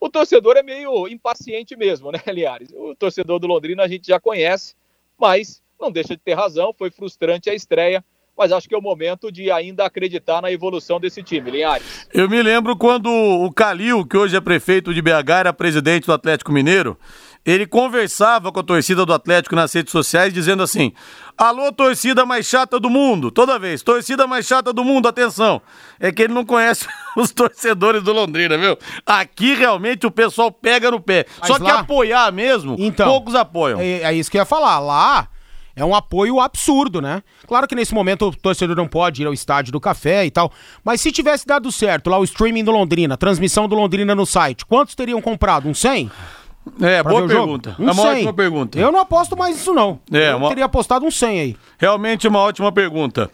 O 0.00 0.08
torcedor 0.08 0.56
é 0.56 0.62
meio 0.62 1.06
impaciente 1.06 1.76
mesmo, 1.76 2.10
né, 2.10 2.20
Liares? 2.32 2.70
O 2.74 2.94
torcedor 2.94 3.38
do 3.38 3.46
Londrina 3.46 3.82
a 3.82 3.88
gente 3.88 4.06
já 4.06 4.18
conhece, 4.18 4.74
mas 5.18 5.62
não 5.78 5.92
deixa 5.92 6.16
de 6.16 6.22
ter 6.22 6.32
razão, 6.32 6.72
foi 6.72 6.90
frustrante 6.90 7.50
a 7.50 7.54
estreia, 7.54 8.02
mas 8.36 8.52
acho 8.52 8.68
que 8.68 8.74
é 8.74 8.78
o 8.78 8.82
momento 8.82 9.30
de 9.30 9.50
ainda 9.50 9.84
acreditar 9.84 10.40
na 10.40 10.50
evolução 10.50 11.00
desse 11.00 11.22
time, 11.22 11.50
Linhares. 11.50 12.08
Eu 12.14 12.28
me 12.28 12.40
lembro 12.40 12.76
quando 12.76 13.10
o 13.10 13.52
Calil, 13.52 14.06
que 14.06 14.16
hoje 14.16 14.36
é 14.36 14.40
prefeito 14.40 14.94
de 14.94 15.02
BH, 15.02 15.30
era 15.40 15.52
presidente 15.52 16.06
do 16.06 16.12
Atlético 16.12 16.52
Mineiro, 16.52 16.96
ele 17.44 17.66
conversava 17.66 18.52
com 18.52 18.60
a 18.60 18.62
torcida 18.62 19.06
do 19.06 19.12
Atlético 19.12 19.54
nas 19.54 19.72
redes 19.72 19.92
sociais 19.92 20.32
dizendo 20.32 20.62
assim: 20.62 20.92
Alô, 21.36 21.72
torcida 21.72 22.26
mais 22.26 22.46
chata 22.46 22.78
do 22.78 22.90
mundo. 22.90 23.30
Toda 23.30 23.58
vez, 23.58 23.82
torcida 23.82 24.26
mais 24.26 24.46
chata 24.46 24.72
do 24.72 24.84
mundo, 24.84 25.08
atenção. 25.08 25.62
É 25.98 26.12
que 26.12 26.22
ele 26.22 26.34
não 26.34 26.44
conhece 26.44 26.86
os 27.16 27.30
torcedores 27.30 28.02
do 28.02 28.12
Londrina, 28.12 28.58
viu? 28.58 28.76
Aqui 29.06 29.54
realmente 29.54 30.06
o 30.06 30.10
pessoal 30.10 30.50
pega 30.50 30.90
no 30.90 31.00
pé. 31.00 31.26
Mas 31.40 31.48
Só 31.48 31.54
lá... 31.54 31.58
que 31.58 31.70
apoiar 31.70 32.32
mesmo, 32.32 32.76
então, 32.78 33.06
poucos 33.06 33.34
apoiam. 33.34 33.80
É, 33.80 34.02
é 34.02 34.14
isso 34.14 34.30
que 34.30 34.36
eu 34.36 34.42
ia 34.42 34.46
falar. 34.46 34.78
Lá 34.78 35.28
é 35.78 35.84
um 35.84 35.94
apoio 35.94 36.40
absurdo, 36.40 37.00
né? 37.00 37.22
Claro 37.46 37.68
que 37.68 37.74
nesse 37.74 37.94
momento 37.94 38.26
o 38.26 38.34
torcedor 38.34 38.74
não 38.74 38.88
pode 38.88 39.22
ir 39.22 39.26
ao 39.26 39.32
estádio 39.32 39.72
do 39.72 39.80
café 39.80 40.26
e 40.26 40.30
tal, 40.30 40.52
mas 40.84 41.00
se 41.00 41.12
tivesse 41.12 41.46
dado 41.46 41.70
certo 41.70 42.10
lá 42.10 42.18
o 42.18 42.24
streaming 42.24 42.64
do 42.64 42.72
Londrina, 42.72 43.16
transmissão 43.16 43.68
do 43.68 43.76
Londrina 43.76 44.12
no 44.12 44.26
site, 44.26 44.66
quantos 44.66 44.96
teriam 44.96 45.22
comprado? 45.22 45.68
Um 45.68 45.74
100? 45.74 46.10
É, 46.80 47.02
boa 47.02 47.26
pergunta. 47.26 47.76
Um 47.78 47.88
é 47.88 47.92
uma 47.92 48.02
100. 48.02 48.12
ótima 48.12 48.32
pergunta. 48.32 48.78
Eu 48.78 48.92
não 48.92 49.00
aposto 49.00 49.36
mais 49.36 49.56
isso, 49.56 49.72
não. 49.72 50.00
É, 50.12 50.32
eu 50.32 50.36
uma... 50.36 50.48
teria 50.48 50.64
apostado 50.64 51.04
um 51.04 51.10
100 51.10 51.40
aí. 51.40 51.56
Realmente 51.78 52.26
uma 52.26 52.40
ótima 52.40 52.72
pergunta. 52.72 53.30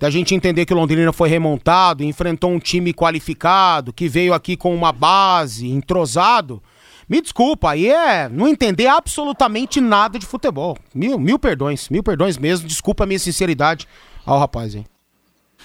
da 0.00 0.08
gente 0.08 0.34
entender 0.34 0.64
que 0.64 0.72
o 0.72 0.76
Londrina 0.76 1.12
foi 1.12 1.28
remontado, 1.28 2.02
enfrentou 2.02 2.50
um 2.50 2.58
time 2.58 2.94
qualificado, 2.94 3.92
que 3.92 4.08
veio 4.08 4.32
aqui 4.32 4.56
com 4.56 4.74
uma 4.74 4.92
base, 4.92 5.68
entrosado, 5.68 6.62
me 7.10 7.20
desculpa, 7.20 7.72
aí 7.72 7.90
é 7.90 8.28
não 8.28 8.46
entender 8.46 8.86
absolutamente 8.86 9.80
nada 9.80 10.16
de 10.16 10.24
futebol. 10.24 10.78
Mil, 10.94 11.18
mil 11.18 11.40
perdões, 11.40 11.88
mil 11.88 12.04
perdões 12.04 12.38
mesmo. 12.38 12.68
Desculpa 12.68 13.02
a 13.02 13.06
minha 13.06 13.18
sinceridade 13.18 13.88
ao 14.24 14.38
rapaz, 14.38 14.76
hein. 14.76 14.86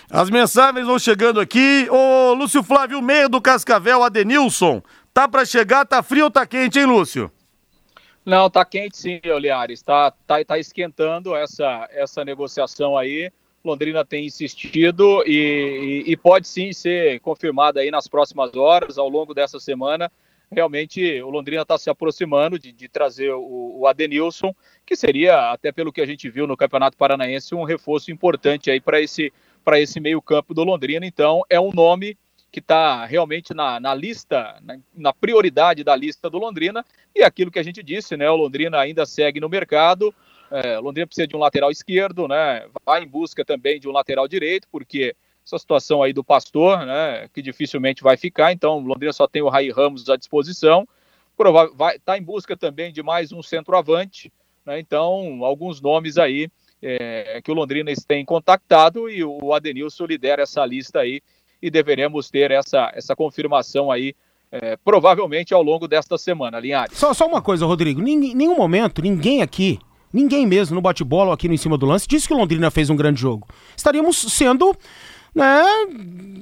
As 0.09 0.27
mensagens 0.31 0.87
vão 0.87 0.97
chegando 0.97 1.39
aqui. 1.39 1.87
Ô, 1.91 2.33
Lúcio 2.33 2.63
Flávio, 2.63 2.99
meio 2.99 3.29
do 3.29 3.39
Cascavel, 3.39 4.01
Adenilson. 4.01 4.81
Tá 5.13 5.27
para 5.27 5.45
chegar, 5.45 5.85
tá 5.85 6.01
frio 6.01 6.23
ou 6.23 6.31
tá 6.31 6.47
quente, 6.47 6.79
hein, 6.79 6.85
Lúcio? 6.85 7.31
Não, 8.25 8.49
tá 8.49 8.65
quente 8.65 8.97
sim, 8.97 9.21
Oliares. 9.31 9.83
Tá, 9.83 10.09
tá, 10.25 10.43
tá 10.43 10.57
esquentando 10.57 11.35
essa, 11.35 11.87
essa 11.91 12.25
negociação 12.25 12.97
aí. 12.97 13.31
Londrina 13.63 14.03
tem 14.03 14.25
insistido 14.25 15.23
e, 15.27 16.03
e, 16.07 16.11
e 16.11 16.17
pode 16.17 16.47
sim 16.47 16.73
ser 16.73 17.19
confirmada 17.19 17.81
aí 17.81 17.91
nas 17.91 18.07
próximas 18.07 18.55
horas, 18.55 18.97
ao 18.97 19.07
longo 19.07 19.31
dessa 19.31 19.59
semana 19.59 20.11
realmente 20.51 21.21
o 21.21 21.29
Londrina 21.29 21.61
está 21.61 21.77
se 21.77 21.89
aproximando 21.89 22.59
de, 22.59 22.71
de 22.71 22.87
trazer 22.87 23.31
o, 23.31 23.79
o, 23.79 23.87
Adenilson, 23.87 24.55
que 24.85 24.95
seria, 24.95 25.51
até 25.51 25.71
pelo 25.71 25.91
que 25.91 26.01
a 26.01 26.05
gente 26.05 26.29
viu 26.29 26.47
no 26.47 26.57
Campeonato 26.57 26.97
Paranaense, 26.97 27.55
um 27.55 27.63
reforço 27.63 28.11
importante 28.11 28.69
aí 28.69 28.79
para 28.79 29.01
esse, 29.01 29.31
esse 29.73 29.99
meio-campo 29.99 30.53
do 30.53 30.63
Londrina. 30.63 31.05
Então, 31.05 31.43
é 31.49 31.59
um 31.59 31.71
nome 31.71 32.17
que 32.51 32.59
está 32.59 33.05
realmente 33.05 33.53
na, 33.53 33.79
na 33.81 33.93
lista, 33.93 34.57
na, 34.63 34.77
na, 34.95 35.13
prioridade 35.13 35.83
da 35.83 35.93
lista 35.93 36.29
do 36.29 36.37
Londrina, 36.37 36.85
e 37.13 37.21
aquilo 37.21 37.51
que 37.51 37.59
a 37.59 37.63
gente 37.63 37.83
disse, 37.83 38.15
né? 38.15 38.29
O 38.29 38.35
Londrina 38.37 38.79
ainda 38.79 39.05
segue 39.05 39.41
no 39.41 39.49
mercado. 39.49 40.15
É, 40.49 40.79
Londrina 40.79 41.05
precisa 41.05 41.27
de 41.27 41.35
um 41.35 41.39
lateral 41.39 41.69
esquerdo, 41.69 42.29
né? 42.29 42.65
Vai 42.85 43.03
em 43.03 43.07
busca 43.07 43.43
também 43.43 43.77
de 43.77 43.89
um 43.89 43.91
lateral 43.91 44.25
direito, 44.25 44.69
porque 44.71 45.15
essa 45.45 45.59
situação 45.59 46.01
aí 46.01 46.11
do 46.11 46.23
Pastor, 46.23 46.85
né, 46.85 47.29
que 47.33 47.41
dificilmente 47.41 48.01
vai 48.01 48.17
ficar, 48.17 48.51
então 48.51 48.79
Londrina 48.79 49.13
só 49.13 49.27
tem 49.27 49.43
o 49.43 49.49
Rai 49.49 49.69
Ramos 49.69 50.09
à 50.09 50.17
disposição, 50.17 50.87
provável, 51.37 51.75
vai 51.75 51.97
estar 51.97 52.13
tá 52.13 52.17
em 52.17 52.23
busca 52.23 52.57
também 52.57 52.91
de 52.91 53.03
mais 53.03 53.31
um 53.31 53.43
centroavante, 53.43 54.33
né, 54.65 54.79
então 54.79 55.45
alguns 55.45 55.79
nomes 55.79 56.17
aí 56.17 56.49
é, 56.81 57.41
que 57.43 57.51
o 57.51 57.53
Londrina 57.53 57.91
tem 58.07 58.25
contactado 58.25 59.07
e 59.07 59.23
o 59.23 59.53
Adenilson 59.53 60.05
lidera 60.05 60.43
essa 60.43 60.65
lista 60.65 60.99
aí 60.99 61.21
e 61.61 61.69
deveremos 61.69 62.29
ter 62.29 62.49
essa, 62.51 62.91
essa 62.95 63.15
confirmação 63.15 63.91
aí 63.91 64.15
é, 64.51 64.77
provavelmente 64.77 65.53
ao 65.53 65.61
longo 65.61 65.87
desta 65.87 66.17
semana, 66.17 66.59
Linhares. 66.59 66.97
Só, 66.97 67.13
só 67.13 67.27
uma 67.27 67.41
coisa, 67.41 67.65
Rodrigo, 67.65 68.01
em 68.07 68.33
nenhum 68.33 68.55
momento, 68.55 69.01
ninguém 69.01 69.41
aqui, 69.41 69.79
ninguém 70.13 70.45
mesmo 70.45 70.75
no 70.75 70.81
bate-bola 70.81 71.33
aqui 71.33 71.47
no 71.47 71.53
Em 71.53 71.57
Cima 71.57 71.77
do 71.77 71.85
Lance 71.85 72.07
disse 72.07 72.27
que 72.27 72.33
o 72.33 72.37
Londrina 72.37 72.71
fez 72.71 72.89
um 72.89 72.95
grande 72.95 73.19
jogo. 73.19 73.47
Estaríamos 73.75 74.17
sendo 74.17 74.75
né, 75.35 75.63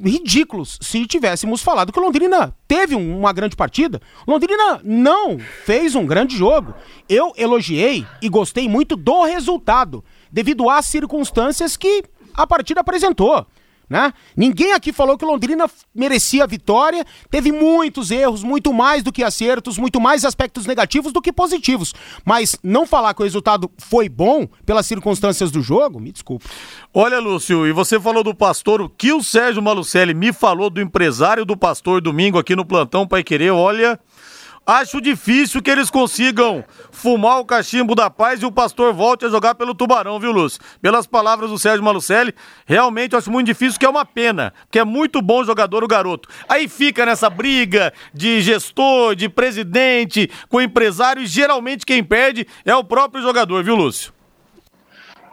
ridículos 0.04 0.78
se 0.80 1.06
tivéssemos 1.08 1.64
falado 1.64 1.92
que 1.92 2.00
o 2.00 2.04
Londrina 2.04 2.56
teve 2.68 2.94
uma 2.94 3.34
grande 3.34 3.56
partida. 3.56 4.00
Londrina 4.28 4.80
não 4.84 5.40
fez 5.66 5.96
um 5.96 6.06
grande 6.06 6.38
jogo. 6.38 6.74
Eu 7.10 7.34
elogiei 7.36 8.06
e 8.22 8.30
gostei 8.30 8.70
muito 8.70 8.96
do 8.96 9.24
resultado, 9.24 10.04
devido 10.32 10.70
às 10.70 10.86
circunstâncias 10.86 11.76
que 11.76 12.04
a 12.34 12.46
partida 12.46 12.82
apresentou. 12.82 13.46
Né? 13.90 14.14
Ninguém 14.36 14.74
aqui 14.74 14.92
falou 14.92 15.18
que 15.18 15.26
Londrina 15.26 15.70
merecia 15.94 16.44
a 16.44 16.48
vitória, 16.48 17.06
teve 17.30 17.52
muitos 17.52 18.12
erros, 18.12 18.42
muito 18.42 18.74
mais 18.74 19.04
do 19.04 19.12
que 19.12 19.24
acertos, 19.24 19.78
muito 19.78 20.00
mais 20.00 20.26
aspectos 20.26 20.66
negativos 20.66 21.12
do 21.12 21.22
que 21.22 21.32
positivos. 21.32 21.94
Mas 22.26 22.58
não 22.64 22.86
falar 22.86 23.14
que 23.14 23.22
o 23.22 23.24
resultado 23.24 23.70
foi 23.78 24.10
bom 24.10 24.48
pelas 24.66 24.86
circunstâncias 24.86 25.52
do 25.52 25.62
jogo, 25.62 26.00
me 26.00 26.12
desculpe. 26.12 26.46
Olha, 26.94 27.20
Lúcio, 27.20 27.68
e 27.68 27.72
você 27.72 28.00
falou 28.00 28.24
do 28.24 28.34
pastor, 28.34 28.82
o 28.82 28.90
que 28.90 29.12
o 29.12 29.24
Sérgio 29.24 29.62
Malucelli 29.62 30.14
me 30.14 30.32
falou 30.32 30.70
do 30.70 30.82
empresário 30.82 31.46
do 31.46 31.58
pastor 31.58 32.02
domingo 32.02 32.38
aqui 32.38 32.56
no 32.56 32.66
plantão 32.66 33.08
Pai 33.08 33.24
Querer, 33.24 33.52
olha, 33.52 34.00
Acho 34.66 35.02
difícil 35.02 35.62
que 35.62 35.70
eles 35.70 35.90
consigam 35.90 36.64
fumar 36.90 37.40
o 37.40 37.46
cachimbo 37.46 37.94
da 37.94 38.10
paz 38.10 38.42
e 38.42 38.46
o 38.46 38.52
pastor 38.52 38.94
volte 38.94 39.26
a 39.26 39.30
jogar 39.30 39.56
pelo 39.56 39.76
Tubarão, 39.76 40.18
viu, 40.22 40.32
Lúcio? 40.32 40.62
Pelas 40.82 41.06
palavras 41.06 41.50
do 41.50 41.60
Sérgio 41.60 41.84
Malucelli, 41.84 42.34
realmente 42.66 43.14
acho 43.14 43.30
muito 43.30 43.48
difícil, 43.48 43.78
que 43.78 43.86
é 43.86 43.90
uma 43.90 44.06
pena, 44.06 44.54
porque 44.62 44.80
é 44.80 44.86
muito 44.86 45.22
bom 45.22 45.44
jogador 45.44 45.84
o 45.84 45.88
garoto. 45.88 46.30
Aí 46.48 46.70
fica 46.70 47.06
nessa 47.06 47.30
briga 47.30 47.92
de 48.14 48.42
gestor, 48.42 49.16
de 49.16 49.28
presidente, 49.28 50.32
com 50.48 50.62
empresário, 50.62 51.24
e 51.24 51.28
geralmente 51.28 51.86
quem 51.86 52.02
perde 52.02 52.48
é 52.64 52.74
o 52.74 52.86
próprio 52.86 53.22
jogador, 53.22 53.62
viu, 53.66 53.76
Lúcio? 53.76 54.14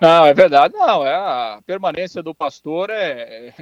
Não, 0.01 0.27
é 0.27 0.35
verdade, 0.35 0.75
não. 0.75 1.07
É 1.07 1.15
a 1.15 1.61
permanência 1.65 2.21
do 2.21 2.35
pastor 2.35 2.91
é, 2.91 3.53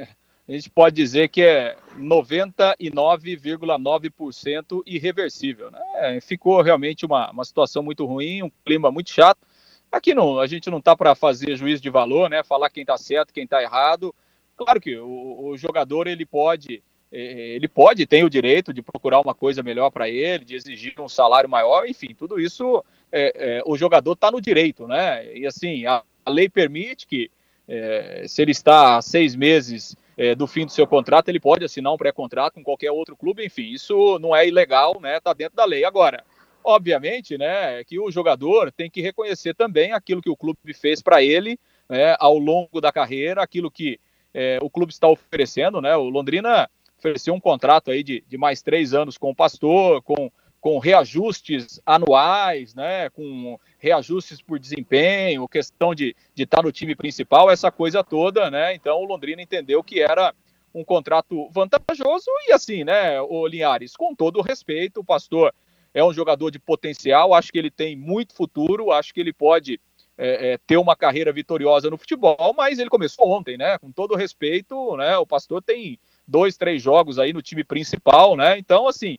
a 0.49 0.52
gente 0.52 0.71
pode 0.71 0.97
dizer 0.97 1.28
que 1.28 1.43
é 1.43 1.76
99,9% 1.99 4.83
irreversível. 4.87 5.71
Né? 5.71 6.19
Ficou 6.23 6.62
realmente 6.62 7.05
uma, 7.05 7.31
uma 7.31 7.45
situação 7.45 7.83
muito 7.83 8.07
ruim, 8.07 8.43
um 8.43 8.50
clima 8.64 8.90
muito 8.90 9.11
chato. 9.11 9.47
Aqui 9.93 10.14
não, 10.14 10.40
a 10.40 10.47
gente 10.47 10.71
não 10.71 10.78
está 10.78 10.97
para 10.97 11.14
fazer 11.14 11.55
juízo 11.55 11.83
de 11.83 11.90
valor, 11.90 12.31
né? 12.31 12.43
falar 12.43 12.71
quem 12.71 12.81
está 12.81 12.97
certo, 12.97 13.35
quem 13.35 13.45
está 13.45 13.62
errado. 13.62 14.14
Claro 14.57 14.81
que 14.81 14.97
o, 14.97 15.49
o, 15.49 15.57
jogador 15.59 16.07
ele 16.07 16.25
pode, 16.25 16.83
é, 17.12 17.55
ele 17.55 17.69
pode, 17.69 18.07
tem 18.07 18.25
o 18.25 18.31
direito 18.31 18.73
de 18.73 18.81
procurar 18.81 19.21
uma 19.21 19.35
coisa 19.35 19.62
melhor 19.62 19.90
para 19.90 20.09
ele, 20.09 20.47
de 20.47 20.57
exigir 20.57 20.99
um 20.99 21.11
salário 21.11 21.49
maior, 21.49 21.87
enfim, 21.87 22.14
tudo 22.14 22.40
isso 22.40 22.83
é, 23.12 23.59
é, 23.59 23.62
o 23.67 23.76
jogador 23.76 24.12
está 24.12 24.31
no 24.31 24.40
direito, 24.40 24.87
né? 24.87 25.31
E 25.37 25.47
assim, 25.47 25.85
a, 25.85 26.02
a 26.25 26.31
lei 26.31 26.49
permite 26.49 27.07
que 27.07 27.31
é, 27.69 28.25
se 28.27 28.41
ele 28.41 28.53
está 28.53 28.97
há 28.97 29.03
seis 29.03 29.37
meses 29.37 29.95
é, 30.17 30.35
do 30.35 30.47
fim 30.47 30.65
do 30.65 30.73
seu 30.73 30.87
contrato, 30.87 31.29
ele 31.29 31.39
pode 31.39 31.65
assinar 31.65 31.93
um 31.93 31.99
pré-contrato 31.99 32.55
com 32.55 32.65
qualquer 32.65 32.91
outro 32.91 33.17
clube, 33.17 33.45
enfim, 33.45 33.71
isso 33.71 34.19
não 34.19 34.35
é 34.35 34.49
ilegal, 34.49 34.99
né? 35.01 35.21
Tá 35.21 35.33
dentro 35.33 35.57
da 35.57 35.65
lei. 35.65 35.85
Agora, 35.85 36.25
obviamente, 36.65 37.37
né, 37.39 37.85
que 37.85 38.01
o 38.01 38.11
jogador 38.11 38.73
tem 38.73 38.91
que 38.91 39.03
reconhecer 39.03 39.55
também 39.55 39.93
aquilo 39.93 40.23
que 40.23 40.31
o 40.31 40.37
clube 40.37 40.75
fez 40.75 41.03
para 41.03 41.23
ele 41.23 41.59
né, 41.89 42.17
ao 42.19 42.39
longo 42.39 42.81
da 42.81 42.91
carreira, 42.91 43.43
aquilo 43.43 43.71
que 43.71 44.01
é, 44.35 44.59
o 44.61 44.69
clube 44.69 44.93
está 44.93 45.09
oferecendo, 45.09 45.81
né? 45.81 45.97
O 45.97 46.09
Londrina 46.09 46.69
ofereceu 46.99 47.33
um 47.33 47.41
contrato 47.41 47.91
aí 47.91 48.03
de, 48.03 48.25
de 48.29 48.37
mais 48.37 48.61
três 48.61 48.93
anos 48.93 49.17
com 49.17 49.31
o 49.31 49.35
Pastor, 49.35 50.03
com 50.03 50.31
com 50.61 50.79
reajustes 50.79 51.81
anuais, 51.87 52.75
né, 52.75 53.09
com 53.11 53.59
reajustes 53.79 54.43
por 54.43 54.59
desempenho, 54.59 55.49
questão 55.49 55.95
de, 55.95 56.17
de 56.35 56.43
estar 56.43 56.62
no 56.62 56.73
time 56.73 56.97
principal, 56.97 57.50
essa 57.50 57.71
coisa 57.71 58.03
toda, 58.03 58.50
né? 58.50 58.75
Então 58.75 58.99
o 58.99 59.05
Londrina 59.05 59.41
entendeu 59.41 59.83
que 59.85 60.00
era 60.00 60.35
um 60.75 60.85
contrato 60.85 61.49
vantajoso 61.50 62.27
e 62.49 62.53
assim, 62.53 62.85
né, 62.85 63.21
o 63.21 63.47
Linhares, 63.47 63.97
com 63.97 64.15
todo 64.15 64.38
o 64.38 64.43
respeito, 64.43 65.00
o 65.00 65.05
Pastor 65.05 65.55
é 65.95 66.05
um 66.05 66.12
jogador 66.12 66.50
de 66.50 66.59
potencial, 66.59 67.35
acho 67.35 67.53
que 67.53 67.59
ele 67.59 67.71
tem 67.71 67.97
muito 67.97 68.35
futuro, 68.35 68.93
acho 68.93 69.15
que 69.15 69.21
ele 69.21 69.33
pode 69.33 69.81
é, 70.17 70.53
é, 70.53 70.59
ter 70.67 70.77
uma 70.77 70.97
carreira 70.97 71.33
vitoriosa 71.33 71.88
no 71.88 71.97
futebol, 71.97 72.53
mas 72.57 72.79
ele 72.79 72.91
começou 72.91 73.29
ontem, 73.31 73.57
né? 73.57 73.79
Com 73.79 73.93
todo 73.93 74.12
o 74.12 74.17
respeito, 74.17 74.97
né? 74.97 75.17
O 75.17 75.27
Pastor 75.27 75.62
tem 75.62 75.99
dois, 76.27 76.57
três 76.57 76.83
jogos 76.83 77.19
aí 77.19 77.33
no 77.33 77.41
time 77.41 77.62
principal, 77.62 78.37
né? 78.37 78.59
Então, 78.59 78.88
assim, 78.88 79.17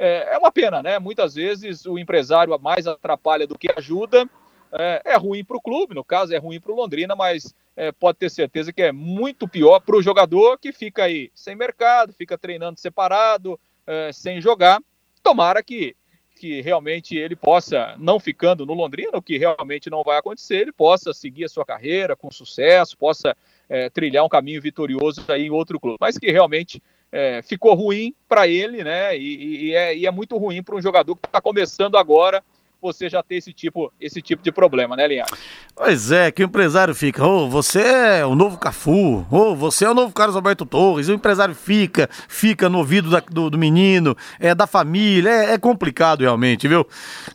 é, 0.00 0.34
é 0.34 0.38
uma 0.38 0.50
pena, 0.50 0.82
né? 0.82 0.98
Muitas 0.98 1.34
vezes 1.34 1.84
o 1.84 1.98
empresário 1.98 2.58
mais 2.58 2.86
atrapalha 2.86 3.46
do 3.46 3.58
que 3.58 3.68
ajuda. 3.76 4.26
É, 4.72 5.02
é 5.04 5.16
ruim 5.16 5.44
para 5.44 5.56
o 5.56 5.60
clube, 5.60 5.94
no 5.94 6.04
caso 6.04 6.32
é 6.32 6.38
ruim 6.38 6.58
para 6.58 6.72
o 6.72 6.76
Londrina, 6.76 7.14
mas 7.14 7.54
é, 7.76 7.92
pode 7.92 8.18
ter 8.18 8.30
certeza 8.30 8.72
que 8.72 8.80
é 8.80 8.92
muito 8.92 9.46
pior 9.46 9.80
para 9.80 9.96
o 9.96 10.02
jogador 10.02 10.56
que 10.58 10.72
fica 10.72 11.04
aí 11.04 11.30
sem 11.34 11.54
mercado, 11.54 12.14
fica 12.14 12.38
treinando 12.38 12.80
separado, 12.80 13.60
é, 13.86 14.10
sem 14.12 14.40
jogar. 14.40 14.80
Tomara 15.22 15.62
que, 15.62 15.94
que 16.36 16.62
realmente 16.62 17.14
ele 17.16 17.36
possa, 17.36 17.94
não 17.98 18.18
ficando 18.18 18.64
no 18.64 18.72
Londrina, 18.72 19.18
o 19.18 19.22
que 19.22 19.36
realmente 19.36 19.90
não 19.90 20.02
vai 20.02 20.16
acontecer, 20.16 20.60
ele 20.60 20.72
possa 20.72 21.12
seguir 21.12 21.44
a 21.44 21.48
sua 21.48 21.66
carreira 21.66 22.16
com 22.16 22.30
sucesso, 22.30 22.96
possa 22.96 23.36
é, 23.68 23.90
trilhar 23.90 24.24
um 24.24 24.30
caminho 24.30 24.62
vitorioso 24.62 25.24
aí 25.28 25.46
em 25.46 25.50
outro 25.50 25.78
clube, 25.78 25.98
mas 26.00 26.16
que 26.16 26.30
realmente 26.30 26.80
é, 27.12 27.42
ficou 27.42 27.74
ruim 27.74 28.14
para 28.28 28.46
ele, 28.46 28.84
né? 28.84 29.16
E, 29.16 29.68
e, 29.68 29.74
é, 29.74 29.96
e, 29.96 30.06
é, 30.06 30.10
muito 30.10 30.36
ruim 30.36 30.62
para 30.62 30.76
um 30.76 30.82
jogador 30.82 31.16
que 31.16 31.26
está 31.26 31.40
começando 31.40 31.96
agora. 31.96 32.42
Você 32.82 33.10
já 33.10 33.22
ter 33.22 33.34
esse 33.34 33.52
tipo, 33.52 33.92
esse 34.00 34.22
tipo 34.22 34.42
de 34.42 34.50
problema, 34.50 34.96
né, 34.96 35.06
Linhares? 35.06 35.38
Pois 35.76 36.10
é, 36.10 36.30
que 36.30 36.42
o 36.42 36.46
empresário 36.46 36.94
fica, 36.94 37.22
ô, 37.26 37.44
oh, 37.44 37.48
você 37.50 37.82
é 37.82 38.24
o 38.24 38.34
novo 38.34 38.56
Cafu, 38.56 39.18
ô, 39.30 39.36
oh, 39.36 39.54
você 39.54 39.84
é 39.84 39.90
o 39.90 39.92
novo 39.92 40.14
Carlos 40.14 40.34
Alberto 40.34 40.64
Torres, 40.64 41.06
o 41.06 41.12
empresário 41.12 41.54
fica, 41.54 42.08
fica 42.26 42.70
no 42.70 42.78
ouvido 42.78 43.10
da, 43.10 43.20
do, 43.20 43.50
do, 43.50 43.58
menino, 43.58 44.16
é 44.38 44.54
da 44.54 44.66
família, 44.66 45.28
é, 45.28 45.52
é 45.52 45.58
complicado 45.58 46.22
realmente, 46.22 46.66
viu? 46.66 46.86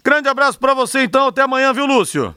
Grande 0.03 0.27
abraço 0.27 0.57
para 0.57 0.73
você 0.73 1.03
então, 1.03 1.27
até 1.27 1.43
amanhã, 1.43 1.71
viu, 1.73 1.85
Lúcio? 1.85 2.33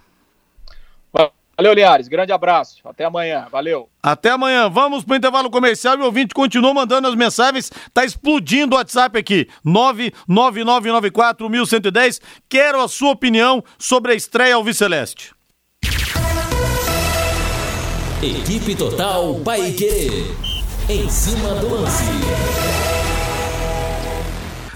Valeu, 1.58 1.74
Liares. 1.74 2.06
Grande 2.06 2.32
abraço. 2.32 2.76
Até 2.84 3.04
amanhã. 3.04 3.48
Valeu. 3.50 3.88
Até 4.00 4.30
amanhã. 4.30 4.70
Vamos 4.70 5.04
pro 5.04 5.16
intervalo 5.16 5.50
comercial 5.50 5.98
e 5.98 6.02
o 6.02 6.04
ouvinte 6.04 6.32
continua 6.32 6.72
mandando 6.72 7.08
as 7.08 7.16
mensagens. 7.16 7.72
Tá 7.92 8.04
explodindo 8.04 8.76
o 8.76 8.78
WhatsApp 8.78 9.18
aqui. 9.18 9.48
999941110. 9.66 12.20
Quero 12.48 12.80
a 12.80 12.86
sua 12.86 13.10
opinião 13.10 13.64
sobre 13.76 14.12
a 14.12 14.14
estreia 14.14 14.54
ao 14.54 14.72
Celeste. 14.72 15.34
Equipe 18.22 18.76
Total 18.76 19.34
Paique. 19.44 20.32
Em 20.88 21.10
cima 21.10 21.56
do 21.56 21.74
lance. 21.74 22.04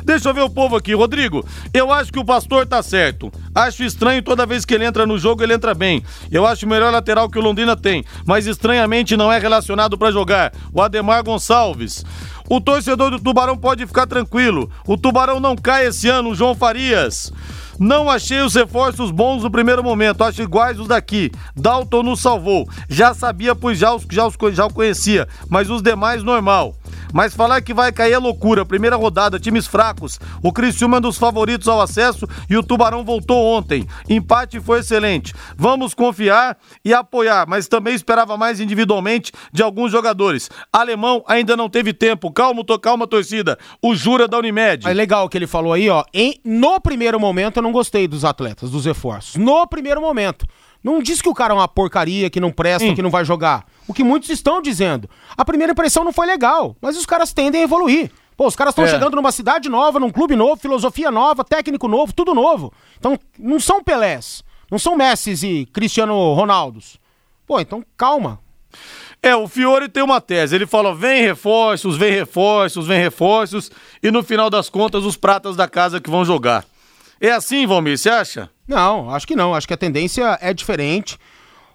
Deixa 0.04 0.28
eu 0.28 0.34
ver 0.34 0.42
o 0.42 0.50
povo 0.50 0.76
aqui. 0.76 0.94
Rodrigo, 0.94 1.44
eu 1.72 1.92
acho 1.92 2.12
que 2.12 2.18
o 2.18 2.24
pastor 2.24 2.66
tá 2.66 2.82
certo. 2.82 3.32
Acho 3.54 3.84
estranho 3.84 4.22
toda 4.22 4.46
vez 4.46 4.64
que 4.64 4.74
ele 4.74 4.84
entra 4.84 5.06
no 5.06 5.18
jogo, 5.18 5.42
ele 5.42 5.54
entra 5.54 5.74
bem. 5.74 6.02
Eu 6.30 6.46
acho 6.46 6.66
o 6.66 6.68
melhor 6.68 6.92
lateral 6.92 7.28
que 7.28 7.38
o 7.38 7.42
Londrina 7.42 7.76
tem, 7.76 8.04
mas 8.26 8.46
estranhamente 8.46 9.16
não 9.16 9.32
é 9.32 9.38
relacionado 9.38 9.96
para 9.96 10.10
jogar. 10.10 10.52
O 10.72 10.82
Ademar 10.82 11.22
Gonçalves. 11.22 12.04
O 12.48 12.60
torcedor 12.60 13.10
do 13.10 13.20
Tubarão 13.20 13.56
pode 13.56 13.86
ficar 13.86 14.06
tranquilo. 14.06 14.70
O 14.86 14.96
Tubarão 14.96 15.40
não 15.40 15.56
cai 15.56 15.86
esse 15.86 16.08
ano, 16.08 16.34
João 16.34 16.54
Farias. 16.54 17.32
Não 17.78 18.10
achei 18.10 18.40
os 18.42 18.54
reforços 18.54 19.10
bons 19.10 19.42
no 19.42 19.50
primeiro 19.50 19.82
momento, 19.82 20.22
acho 20.22 20.42
iguais 20.42 20.78
os 20.78 20.86
daqui. 20.86 21.32
Dalton 21.56 22.02
nos 22.02 22.20
salvou. 22.20 22.68
Já 22.88 23.14
sabia, 23.14 23.54
pois 23.54 23.78
já 23.78 23.94
os, 23.94 24.06
já 24.10 24.26
os 24.26 24.36
já 24.52 24.66
o 24.66 24.72
conhecia, 24.72 25.26
mas 25.48 25.70
os 25.70 25.82
demais 25.82 26.22
normal. 26.22 26.74
Mas 27.12 27.34
falar 27.34 27.60
que 27.60 27.74
vai 27.74 27.92
cair 27.92 28.12
é 28.12 28.18
loucura. 28.18 28.64
Primeira 28.64 28.96
rodada, 28.96 29.38
times 29.38 29.66
fracos. 29.66 30.18
O 30.42 30.52
Criciúma 30.52 30.96
é 30.96 30.98
um 30.98 31.02
dos 31.02 31.18
favoritos 31.18 31.68
ao 31.68 31.80
acesso 31.80 32.26
e 32.48 32.56
o 32.56 32.62
Tubarão 32.62 33.04
voltou 33.04 33.44
ontem. 33.44 33.86
Empate 34.08 34.60
foi 34.60 34.80
excelente. 34.80 35.34
Vamos 35.56 35.94
confiar 35.94 36.56
e 36.84 36.92
apoiar, 36.92 37.46
mas 37.46 37.68
também 37.68 37.94
esperava 37.94 38.36
mais 38.36 38.60
individualmente 38.60 39.32
de 39.52 39.62
alguns 39.62 39.92
jogadores. 39.92 40.50
Alemão 40.72 41.22
ainda 41.26 41.56
não 41.56 41.68
teve 41.68 41.92
tempo. 41.92 42.30
Calma, 42.30 42.62
calma, 42.80 43.06
torcida. 43.06 43.58
O 43.82 43.94
Jura 43.94 44.26
da 44.28 44.38
Unimed. 44.38 44.86
É 44.86 44.92
legal 44.92 45.26
o 45.26 45.28
que 45.28 45.38
ele 45.38 45.46
falou 45.46 45.72
aí, 45.72 45.88
ó. 45.88 46.04
Em, 46.12 46.40
no 46.44 46.80
primeiro 46.80 47.18
momento 47.18 47.58
eu 47.58 47.62
não 47.62 47.72
gostei 47.72 48.08
dos 48.08 48.24
atletas, 48.24 48.70
dos 48.70 48.84
reforços. 48.84 49.36
No 49.36 49.66
primeiro 49.66 50.00
momento. 50.00 50.46
Não 50.82 51.00
diz 51.00 51.22
que 51.22 51.28
o 51.28 51.34
cara 51.34 51.54
é 51.54 51.56
uma 51.56 51.68
porcaria, 51.68 52.28
que 52.28 52.40
não 52.40 52.50
presta, 52.50 52.88
Sim. 52.88 52.94
que 52.94 53.02
não 53.02 53.10
vai 53.10 53.24
jogar. 53.24 53.64
O 53.86 53.94
que 53.94 54.02
muitos 54.02 54.30
estão 54.30 54.60
dizendo. 54.60 55.08
A 55.36 55.44
primeira 55.44 55.72
impressão 55.72 56.02
não 56.04 56.12
foi 56.12 56.26
legal, 56.26 56.76
mas 56.80 56.96
os 56.96 57.06
caras 57.06 57.32
tendem 57.32 57.60
a 57.60 57.64
evoluir. 57.64 58.10
Pô, 58.36 58.46
os 58.46 58.56
caras 58.56 58.72
estão 58.72 58.84
é. 58.84 58.88
chegando 58.88 59.14
numa 59.14 59.30
cidade 59.30 59.68
nova, 59.68 60.00
num 60.00 60.10
clube 60.10 60.34
novo, 60.34 60.60
filosofia 60.60 61.10
nova, 61.10 61.44
técnico 61.44 61.86
novo, 61.86 62.12
tudo 62.12 62.34
novo. 62.34 62.72
Então, 62.98 63.18
não 63.38 63.60
são 63.60 63.82
Pelés, 63.82 64.42
não 64.70 64.78
são 64.78 64.96
Messi 64.96 65.32
e 65.44 65.66
Cristiano 65.66 66.32
Ronaldos. 66.34 66.98
Pô, 67.46 67.60
então 67.60 67.84
calma. 67.96 68.40
É, 69.22 69.36
o 69.36 69.46
Fiore 69.46 69.88
tem 69.88 70.02
uma 70.02 70.20
tese. 70.20 70.56
Ele 70.56 70.66
fala: 70.66 70.94
vem 70.94 71.22
reforços, 71.22 71.96
vem 71.96 72.12
reforços, 72.12 72.86
vem 72.86 72.98
reforços, 72.98 73.70
e 74.02 74.10
no 74.10 74.22
final 74.22 74.50
das 74.50 74.68
contas, 74.68 75.04
os 75.04 75.16
pratas 75.16 75.54
da 75.54 75.68
casa 75.68 76.00
que 76.00 76.10
vão 76.10 76.24
jogar. 76.24 76.64
É 77.20 77.30
assim, 77.30 77.66
Valmir, 77.66 77.96
você 77.96 78.10
acha? 78.10 78.50
Não, 78.72 79.10
acho 79.10 79.26
que 79.26 79.36
não. 79.36 79.54
Acho 79.54 79.68
que 79.68 79.74
a 79.74 79.78
tendência 79.78 80.38
é 80.40 80.54
diferente. 80.54 81.18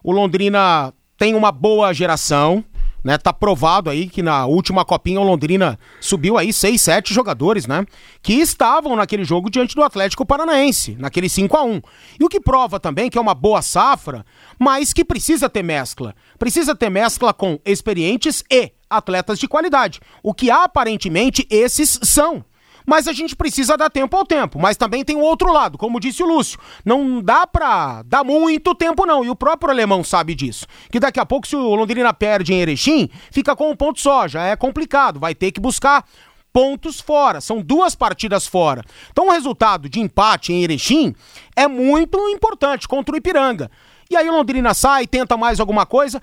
O 0.03 0.11
Londrina 0.11 0.93
tem 1.17 1.35
uma 1.35 1.51
boa 1.51 1.93
geração, 1.93 2.63
né? 3.03 3.17
Tá 3.17 3.31
provado 3.31 3.89
aí 3.89 4.09
que 4.09 4.23
na 4.23 4.45
última 4.45 4.83
copinha 4.83 5.21
o 5.21 5.23
Londrina 5.23 5.79
subiu 6.01 6.37
aí 6.37 6.51
seis, 6.51 6.81
sete 6.81 7.13
jogadores, 7.13 7.67
né? 7.67 7.85
Que 8.21 8.33
estavam 8.33 8.95
naquele 8.95 9.23
jogo 9.23 9.49
diante 9.49 9.75
do 9.75 9.83
Atlético 9.83 10.25
Paranaense, 10.25 10.95
naquele 10.99 11.29
5 11.29 11.55
a 11.55 11.63
1 11.63 11.81
E 12.19 12.23
o 12.23 12.29
que 12.29 12.39
prova 12.39 12.79
também 12.79 13.09
que 13.09 13.17
é 13.17 13.21
uma 13.21 13.35
boa 13.35 13.61
safra, 13.61 14.25
mas 14.57 14.91
que 14.91 15.05
precisa 15.05 15.47
ter 15.47 15.63
mescla. 15.63 16.15
Precisa 16.39 16.75
ter 16.75 16.89
mescla 16.89 17.33
com 17.33 17.59
experientes 17.63 18.43
e 18.51 18.71
atletas 18.89 19.37
de 19.37 19.47
qualidade. 19.47 19.99
O 20.23 20.33
que 20.33 20.49
aparentemente 20.49 21.45
esses 21.49 21.99
são 22.03 22.43
mas 22.87 23.05
a 23.05 23.11
gente 23.11 23.35
precisa 23.35 23.75
dar 23.75 23.89
tempo 23.89 24.15
ao 24.15 24.25
tempo. 24.25 24.57
Mas 24.57 24.77
também 24.77 25.03
tem 25.03 25.17
o 25.17 25.21
outro 25.21 25.51
lado, 25.51 25.77
como 25.77 25.99
disse 25.99 26.23
o 26.23 26.25
Lúcio. 26.25 26.57
Não 26.85 27.21
dá 27.21 27.45
pra 27.45 28.01
dar 28.03 28.23
muito 28.23 28.73
tempo, 28.73 29.05
não. 29.05 29.25
E 29.25 29.29
o 29.29 29.35
próprio 29.35 29.71
alemão 29.71 30.05
sabe 30.05 30.33
disso. 30.33 30.65
Que 30.89 30.97
daqui 30.97 31.19
a 31.19 31.25
pouco, 31.25 31.45
se 31.45 31.55
o 31.57 31.75
Londrina 31.75 32.13
perde 32.13 32.53
em 32.53 32.61
Erechim, 32.61 33.09
fica 33.29 33.57
com 33.57 33.69
um 33.69 33.75
ponto 33.75 33.99
só. 33.99 34.25
Já 34.25 34.45
é 34.45 34.55
complicado. 34.55 35.19
Vai 35.19 35.35
ter 35.35 35.51
que 35.51 35.59
buscar 35.59 36.05
pontos 36.53 37.01
fora. 37.01 37.41
São 37.41 37.61
duas 37.61 37.93
partidas 37.93 38.47
fora. 38.47 38.81
Então 39.11 39.27
o 39.27 39.31
resultado 39.31 39.89
de 39.89 39.99
empate 39.99 40.53
em 40.53 40.63
Erechim 40.63 41.13
é 41.57 41.67
muito 41.67 42.17
importante 42.29 42.87
contra 42.87 43.13
o 43.13 43.17
Ipiranga. 43.17 43.69
E 44.09 44.15
aí 44.15 44.29
o 44.29 44.33
Londrina 44.33 44.73
sai, 44.73 45.05
tenta 45.05 45.35
mais 45.35 45.59
alguma 45.59 45.85
coisa. 45.85 46.21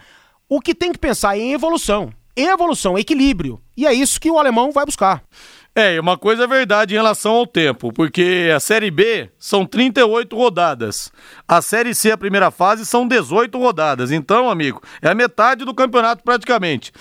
O 0.49 0.63
que 0.63 0.75
tem 0.75 0.93
que 0.93 0.99
pensar 0.99 1.37
é 1.37 1.41
em 1.41 1.53
evolução. 1.53 2.11
Evolução, 2.35 2.99
equilíbrio. 2.99 3.61
E 3.77 3.87
é 3.87 3.93
isso 3.93 4.19
que 4.19 4.31
o 4.31 4.39
alemão 4.39 4.73
vai 4.73 4.87
buscar. 4.87 5.23
É, 5.77 6.01
uma 6.01 6.17
coisa 6.17 6.45
é 6.45 6.47
verdade 6.47 6.95
em 6.95 6.97
relação 6.97 7.33
ao 7.33 7.49
tempo, 7.49 7.93
porque 7.93 8.49
a 8.55 8.61
Série 8.61 8.93
B 8.93 9.29
são 9.37 9.67
38 9.67 10.37
rodadas. 10.37 11.11
A 11.49 11.61
Série 11.61 11.93
C, 11.97 12.13
a 12.13 12.17
primeira 12.17 12.53
fase, 12.53 12.87
são 12.87 13.09
18 13.09 13.59
rodadas. 13.59 14.13
Então, 14.13 14.49
amigo, 14.49 14.81
é 15.03 15.09
a 15.09 15.15
metade 15.17 15.65
do 15.65 15.75
campeonato 15.75 16.23
praticamente. 16.23 16.93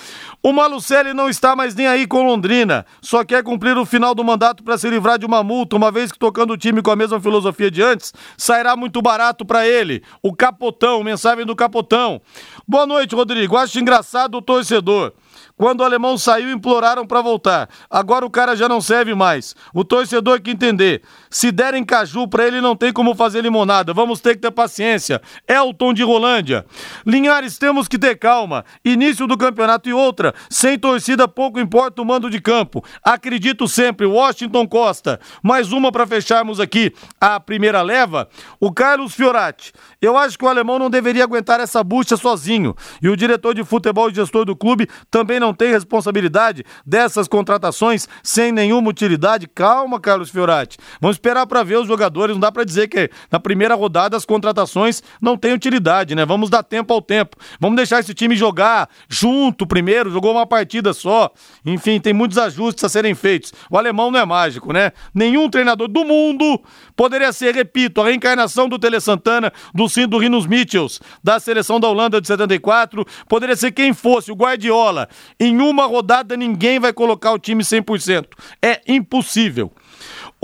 O 0.41 0.51
Malucelli 0.51 1.13
não 1.13 1.29
está 1.29 1.55
mais 1.55 1.75
nem 1.75 1.85
aí 1.85 2.07
com 2.07 2.25
Londrina, 2.25 2.83
só 2.99 3.23
quer 3.23 3.43
cumprir 3.43 3.77
o 3.77 3.85
final 3.85 4.15
do 4.15 4.23
mandato 4.23 4.63
para 4.63 4.75
se 4.75 4.89
livrar 4.89 5.19
de 5.19 5.25
uma 5.27 5.43
multa, 5.43 5.75
uma 5.75 5.91
vez 5.91 6.11
que 6.11 6.17
tocando 6.17 6.53
o 6.53 6.57
time 6.57 6.81
com 6.81 6.89
a 6.89 6.95
mesma 6.95 7.21
filosofia 7.21 7.69
de 7.69 7.83
antes, 7.83 8.11
sairá 8.35 8.75
muito 8.75 9.03
barato 9.03 9.45
para 9.45 9.67
ele. 9.67 10.01
O 10.19 10.33
Capotão, 10.33 11.03
mensagem 11.03 11.45
do 11.45 11.55
Capotão. 11.55 12.19
Boa 12.67 12.87
noite, 12.87 13.13
Rodrigo. 13.13 13.55
Acho 13.55 13.79
engraçado 13.79 14.35
o 14.35 14.41
torcedor. 14.41 15.13
Quando 15.55 15.81
o 15.81 15.83
alemão 15.83 16.17
saiu, 16.17 16.51
imploraram 16.51 17.05
para 17.05 17.21
voltar. 17.21 17.69
Agora 17.89 18.25
o 18.25 18.29
cara 18.29 18.55
já 18.55 18.69
não 18.69 18.81
serve 18.81 19.13
mais. 19.13 19.55
O 19.73 19.83
torcedor 19.83 20.41
que 20.41 20.51
entender. 20.51 21.01
Se 21.29 21.51
derem 21.51 21.83
caju 21.83 22.27
para 22.27 22.45
ele, 22.45 22.61
não 22.61 22.75
tem 22.75 22.93
como 22.93 23.15
fazer 23.15 23.41
limonada. 23.41 23.93
Vamos 23.93 24.19
ter 24.19 24.35
que 24.35 24.41
ter 24.41 24.51
paciência. 24.51 25.21
Elton 25.47 25.93
de 25.93 26.03
Rolândia. 26.03 26.65
Linhares, 27.05 27.57
temos 27.57 27.87
que 27.87 27.97
ter 27.97 28.15
calma. 28.15 28.63
Início 28.85 29.27
do 29.27 29.37
campeonato 29.37 29.89
e 29.89 29.93
outra. 29.93 30.33
Sem 30.49 30.77
torcida, 30.77 31.27
pouco 31.27 31.59
importa 31.59 32.01
o 32.01 32.05
mando 32.05 32.29
de 32.29 32.39
campo. 32.39 32.83
Acredito 33.03 33.67
sempre. 33.67 34.05
Washington 34.05 34.67
Costa. 34.67 35.19
Mais 35.41 35.71
uma 35.71 35.91
para 35.91 36.07
fecharmos 36.07 36.59
aqui 36.59 36.93
a 37.19 37.39
primeira 37.39 37.81
leva. 37.81 38.27
O 38.59 38.71
Carlos 38.71 39.13
Fiorati. 39.13 39.71
Eu 40.01 40.17
acho 40.17 40.37
que 40.37 40.45
o 40.45 40.47
alemão 40.47 40.77
não 40.77 40.89
deveria 40.89 41.23
aguentar 41.23 41.59
essa 41.59 41.83
bucha 41.83 42.15
sozinho. 42.15 42.75
E 43.01 43.09
o 43.09 43.17
diretor 43.17 43.53
de 43.53 43.63
futebol 43.63 44.09
e 44.09 44.13
gestor 44.13 44.45
do 44.45 44.55
clube 44.55 44.87
também 45.09 45.22
não 45.39 45.53
tem 45.53 45.71
responsabilidade 45.71 46.63
dessas 46.85 47.27
contratações 47.27 48.07
sem 48.21 48.51
nenhuma 48.51 48.89
utilidade. 48.89 49.47
Calma, 49.47 49.99
Carlos 49.99 50.29
Fiorati. 50.29 50.77
Vamos 50.99 51.15
esperar 51.15 51.45
para 51.47 51.63
ver 51.63 51.77
os 51.77 51.87
jogadores. 51.87 52.35
Não 52.35 52.39
dá 52.39 52.51
para 52.51 52.63
dizer 52.63 52.87
que 52.87 53.09
na 53.31 53.39
primeira 53.39 53.75
rodada 53.75 54.17
as 54.17 54.25
contratações 54.25 55.01
não 55.21 55.37
têm 55.37 55.53
utilidade, 55.53 56.15
né? 56.15 56.25
Vamos 56.25 56.49
dar 56.49 56.63
tempo 56.63 56.93
ao 56.93 57.01
tempo. 57.01 57.37
Vamos 57.59 57.75
deixar 57.75 57.99
esse 57.99 58.13
time 58.13 58.35
jogar 58.35 58.89
junto 59.07 59.65
primeiro. 59.65 60.09
Jogou 60.09 60.31
uma 60.31 60.45
partida 60.45 60.93
só. 60.93 61.31
Enfim, 61.65 61.99
tem 61.99 62.13
muitos 62.13 62.37
ajustes 62.37 62.83
a 62.83 62.89
serem 62.89 63.15
feitos. 63.15 63.53
O 63.69 63.77
alemão 63.77 64.11
não 64.11 64.19
é 64.19 64.25
mágico, 64.25 64.73
né? 64.73 64.91
Nenhum 65.13 65.49
treinador 65.49 65.87
do 65.87 66.03
mundo 66.03 66.61
poderia 66.95 67.31
ser, 67.31 67.55
repito, 67.55 68.01
a 68.01 68.05
reencarnação 68.05 68.67
do 68.67 68.79
Tele 68.79 68.99
Santana, 68.99 69.51
do 69.73 69.87
Sim 69.89 70.07
do 70.07 70.17
Rinos 70.17 70.45
Mitchells, 70.45 70.99
da 71.23 71.39
seleção 71.39 71.79
da 71.79 71.87
Holanda 71.87 72.19
de 72.19 72.27
74. 72.27 73.05
Poderia 73.27 73.55
ser 73.55 73.71
quem 73.71 73.93
fosse, 73.93 74.31
o 74.31 74.35
Guardiola. 74.35 75.07
Em 75.39 75.59
uma 75.61 75.85
rodada 75.85 76.35
ninguém 76.37 76.79
vai 76.79 76.93
colocar 76.93 77.31
o 77.31 77.39
time 77.39 77.63
100%. 77.63 78.25
É 78.61 78.81
impossível. 78.87 79.71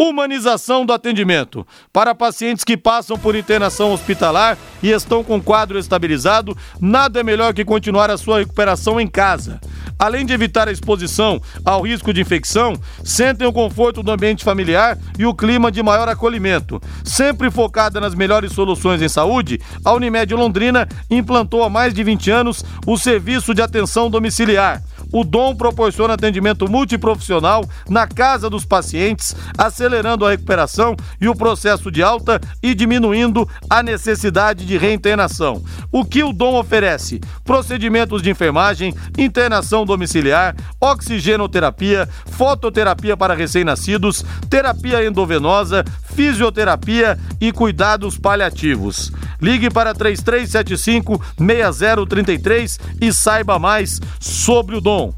Humanização 0.01 0.85
do 0.85 0.93
atendimento. 0.93 1.67
Para 1.91 2.15
pacientes 2.15 2.63
que 2.63 2.77
passam 2.77 3.19
por 3.19 3.35
internação 3.35 3.91
hospitalar 3.91 4.57
e 4.81 4.91
estão 4.91 5.25
com 5.25 5.41
quadro 5.41 5.77
estabilizado, 5.77 6.57
nada 6.79 7.19
é 7.19 7.23
melhor 7.23 7.53
que 7.53 7.65
continuar 7.65 8.09
a 8.09 8.15
sua 8.15 8.39
recuperação 8.39 8.97
em 8.97 9.07
casa. 9.07 9.59
Além 9.99 10.25
de 10.25 10.31
evitar 10.31 10.69
a 10.69 10.71
exposição 10.71 11.41
ao 11.65 11.81
risco 11.81 12.13
de 12.13 12.21
infecção, 12.21 12.79
sentem 13.03 13.45
o 13.45 13.51
conforto 13.51 14.01
do 14.01 14.09
ambiente 14.09 14.45
familiar 14.45 14.97
e 15.17 15.25
o 15.25 15.33
clima 15.33 15.69
de 15.69 15.83
maior 15.83 16.07
acolhimento. 16.07 16.81
Sempre 17.03 17.51
focada 17.51 17.99
nas 17.99 18.15
melhores 18.15 18.53
soluções 18.53 19.01
em 19.01 19.09
saúde, 19.09 19.59
a 19.83 19.91
Unimed 19.91 20.33
Londrina 20.33 20.87
implantou 21.11 21.61
há 21.61 21.69
mais 21.69 21.93
de 21.93 22.01
20 22.05 22.31
anos 22.31 22.63
o 22.87 22.97
serviço 22.97 23.53
de 23.53 23.61
atenção 23.61 24.09
domiciliar 24.09 24.81
o 25.11 25.23
Dom 25.23 25.55
proporciona 25.55 26.13
atendimento 26.13 26.69
multiprofissional 26.69 27.67
na 27.89 28.07
casa 28.07 28.49
dos 28.49 28.65
pacientes, 28.65 29.35
acelerando 29.57 30.25
a 30.25 30.31
recuperação 30.31 30.95
e 31.19 31.27
o 31.27 31.35
processo 31.35 31.91
de 31.91 32.03
alta 32.03 32.39
e 32.61 32.73
diminuindo 32.73 33.47
a 33.69 33.81
necessidade 33.81 34.65
de 34.65 34.77
reinternação. 34.77 35.63
O 35.91 36.05
que 36.05 36.23
o 36.23 36.33
Dom 36.33 36.55
oferece? 36.59 37.19
Procedimentos 37.43 38.21
de 38.21 38.29
enfermagem, 38.29 38.93
internação 39.17 39.85
domiciliar, 39.85 40.55
oxigenoterapia, 40.79 42.07
fototerapia 42.31 43.17
para 43.17 43.33
recém-nascidos, 43.33 44.23
terapia 44.49 45.05
endovenosa, 45.05 45.83
fisioterapia 46.19 47.17
e 47.39 47.49
cuidados 47.49 48.17
paliativos. 48.17 49.09
Ligue 49.41 49.69
para 49.69 49.93
3375 49.93 51.21
6033 51.37 52.79
e 52.99 53.13
saiba 53.13 53.57
mais 53.57 54.01
sobre 54.19 54.75
o 54.75 54.81
Dom. 54.81 55.13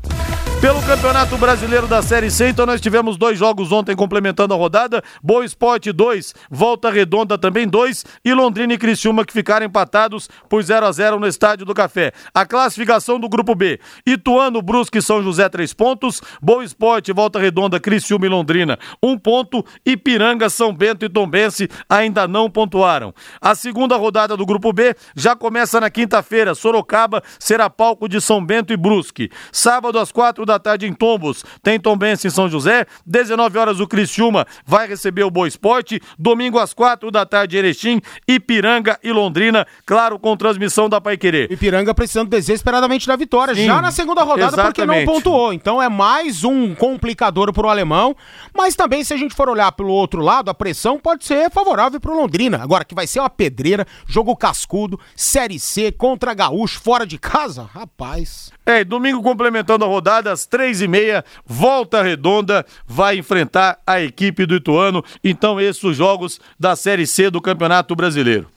Pelo 0.61 0.79
Campeonato 0.83 1.35
Brasileiro 1.39 1.87
da 1.87 2.03
Série 2.03 2.29
C, 2.29 2.49
então 2.49 2.67
nós 2.67 2.79
tivemos 2.79 3.17
dois 3.17 3.35
jogos 3.35 3.71
ontem 3.71 3.95
complementando 3.95 4.53
a 4.53 4.57
rodada. 4.57 5.01
Boa 5.23 5.43
Esporte 5.43 5.91
2, 5.91 6.35
Volta 6.51 6.91
Redonda 6.91 7.35
também 7.35 7.67
2 7.67 8.05
e 8.23 8.31
Londrina 8.31 8.71
e 8.71 8.77
Criciúma 8.77 9.25
que 9.25 9.33
ficaram 9.33 9.65
empatados 9.65 10.29
por 10.47 10.61
0 10.61 10.85
a 10.85 10.91
0 10.91 11.19
no 11.19 11.25
Estádio 11.25 11.65
do 11.65 11.73
Café. 11.73 12.11
A 12.31 12.45
classificação 12.45 13.19
do 13.19 13.27
Grupo 13.27 13.55
B, 13.55 13.79
Ituano, 14.05 14.61
Brusque 14.61 14.99
e 14.99 15.01
São 15.01 15.23
José 15.23 15.49
3 15.49 15.73
pontos, 15.73 16.21
Boa 16.39 16.63
Esporte, 16.63 17.11
Volta 17.11 17.39
Redonda, 17.39 17.79
Criciúma 17.79 18.27
e 18.27 18.29
Londrina 18.29 18.77
1 19.01 19.09
um 19.09 19.17
ponto, 19.17 19.65
Ipiranga, 19.83 20.47
São 20.47 20.71
Bento 20.71 21.03
e 21.03 21.09
Tombense 21.09 21.69
ainda 21.89 22.27
não 22.27 22.47
pontuaram. 22.47 23.15
A 23.41 23.55
segunda 23.55 23.97
rodada 23.97 24.37
do 24.37 24.45
Grupo 24.45 24.71
B 24.71 24.95
já 25.15 25.35
começa 25.35 25.81
na 25.81 25.89
quinta-feira, 25.89 26.53
Sorocaba 26.53 27.23
será 27.39 27.67
palco 27.67 28.07
de 28.07 28.21
São 28.21 28.45
Bento 28.45 28.71
e 28.71 28.77
Brusque. 28.77 29.31
Sábado 29.51 29.97
às 29.97 30.11
quatro 30.11 30.45
da 30.50 30.50
tarde 30.59 30.87
em 30.87 30.93
Tombos, 30.93 31.43
tem 31.61 31.79
Tombense 31.79 32.27
em 32.27 32.29
São 32.29 32.49
José. 32.49 32.85
19 33.05 33.57
horas 33.57 33.79
o 33.79 33.87
Criciúma 33.87 34.45
vai 34.65 34.87
receber 34.87 35.23
o 35.23 35.31
Boa 35.31 35.47
Esporte. 35.47 36.01
Domingo 36.17 36.59
às 36.59 36.73
quatro 36.73 37.11
da 37.11 37.25
tarde 37.25 37.57
Erechim, 37.57 38.01
Ipiranga 38.27 38.99
e 39.03 39.11
Londrina, 39.11 39.65
claro, 39.85 40.19
com 40.19 40.35
transmissão 40.35 40.89
da 40.89 40.99
Paiquerê. 41.01 41.47
Ipiranga 41.49 41.93
precisando 41.93 42.29
desesperadamente 42.29 43.07
da 43.07 43.15
vitória, 43.15 43.55
Sim, 43.55 43.65
já 43.65 43.81
na 43.81 43.91
segunda 43.91 44.23
rodada, 44.23 44.47
exatamente. 44.47 44.75
porque 44.75 44.85
não 44.85 45.05
pontuou. 45.05 45.53
Então 45.53 45.81
é 45.81 45.89
mais 45.89 46.43
um 46.43 46.73
complicador 46.75 47.51
pro 47.53 47.69
alemão. 47.69 48.15
Mas 48.55 48.75
também, 48.75 49.03
se 49.03 49.13
a 49.13 49.17
gente 49.17 49.35
for 49.35 49.49
olhar 49.49 49.71
pelo 49.71 49.91
outro 49.91 50.21
lado, 50.21 50.49
a 50.49 50.53
pressão 50.53 50.99
pode 50.99 51.25
ser 51.25 51.49
favorável 51.51 51.99
pro 51.99 52.15
Londrina. 52.15 52.61
Agora, 52.61 52.85
que 52.85 52.95
vai 52.95 53.07
ser 53.07 53.19
uma 53.19 53.29
pedreira, 53.29 53.85
jogo 54.07 54.35
cascudo, 54.35 54.99
Série 55.15 55.59
C 55.59 55.91
contra 55.91 56.33
Gaúcho, 56.33 56.79
fora 56.79 57.05
de 57.05 57.17
casa, 57.17 57.69
rapaz. 57.73 58.51
É, 58.65 58.83
domingo 58.83 59.21
complementando 59.21 59.83
a 59.83 59.87
rodada, 59.87 60.33
às 60.41 60.45
três 60.45 60.81
e 60.81 60.87
meia, 60.87 61.23
Volta 61.45 62.01
Redonda 62.01 62.65
vai 62.87 63.17
enfrentar 63.17 63.79
a 63.85 64.01
equipe 64.01 64.45
do 64.45 64.55
Ituano. 64.55 65.03
Então, 65.23 65.59
esses 65.59 65.83
os 65.83 65.97
jogos 65.97 66.39
da 66.59 66.75
Série 66.75 67.05
C 67.05 67.29
do 67.29 67.41
Campeonato 67.41 67.95
Brasileiro. 67.95 68.47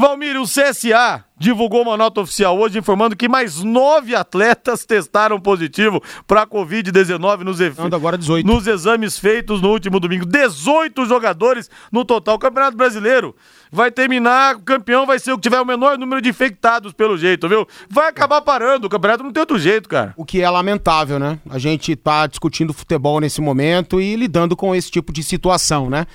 Valmir, 0.00 0.40
o 0.40 0.44
CSA 0.44 1.22
divulgou 1.36 1.82
uma 1.82 1.94
nota 1.94 2.22
oficial 2.22 2.58
hoje 2.58 2.78
informando 2.78 3.14
que 3.14 3.28
mais 3.28 3.62
nove 3.62 4.14
atletas 4.14 4.86
testaram 4.86 5.38
positivo 5.38 6.02
para 6.26 6.42
a 6.42 6.46
Covid-19 6.46 7.40
nos, 7.40 7.60
efe... 7.60 7.80
nos 8.44 8.66
exames 8.66 9.18
feitos 9.18 9.60
no 9.60 9.68
último 9.70 10.00
domingo. 10.00 10.24
18 10.24 11.04
jogadores 11.04 11.70
no 11.92 12.02
total. 12.02 12.36
O 12.36 12.38
Campeonato 12.38 12.78
Brasileiro 12.78 13.36
vai 13.70 13.90
terminar, 13.90 14.56
o 14.56 14.60
campeão 14.60 15.04
vai 15.04 15.18
ser 15.18 15.32
o 15.32 15.36
que 15.36 15.42
tiver 15.42 15.60
o 15.60 15.66
menor 15.66 15.98
número 15.98 16.22
de 16.22 16.30
infectados, 16.30 16.94
pelo 16.94 17.18
jeito, 17.18 17.46
viu? 17.46 17.68
Vai 17.88 18.08
acabar 18.08 18.40
parando, 18.40 18.86
o 18.86 18.90
campeonato 18.90 19.22
não 19.22 19.32
tem 19.32 19.40
outro 19.40 19.58
jeito, 19.58 19.86
cara. 19.86 20.14
O 20.16 20.24
que 20.24 20.40
é 20.40 20.48
lamentável, 20.48 21.18
né? 21.18 21.38
A 21.48 21.58
gente 21.58 21.94
tá 21.94 22.26
discutindo 22.26 22.72
futebol 22.72 23.20
nesse 23.20 23.40
momento 23.42 24.00
e 24.00 24.16
lidando 24.16 24.56
com 24.56 24.74
esse 24.74 24.90
tipo 24.90 25.12
de 25.12 25.22
situação, 25.22 25.90
né? 25.90 26.06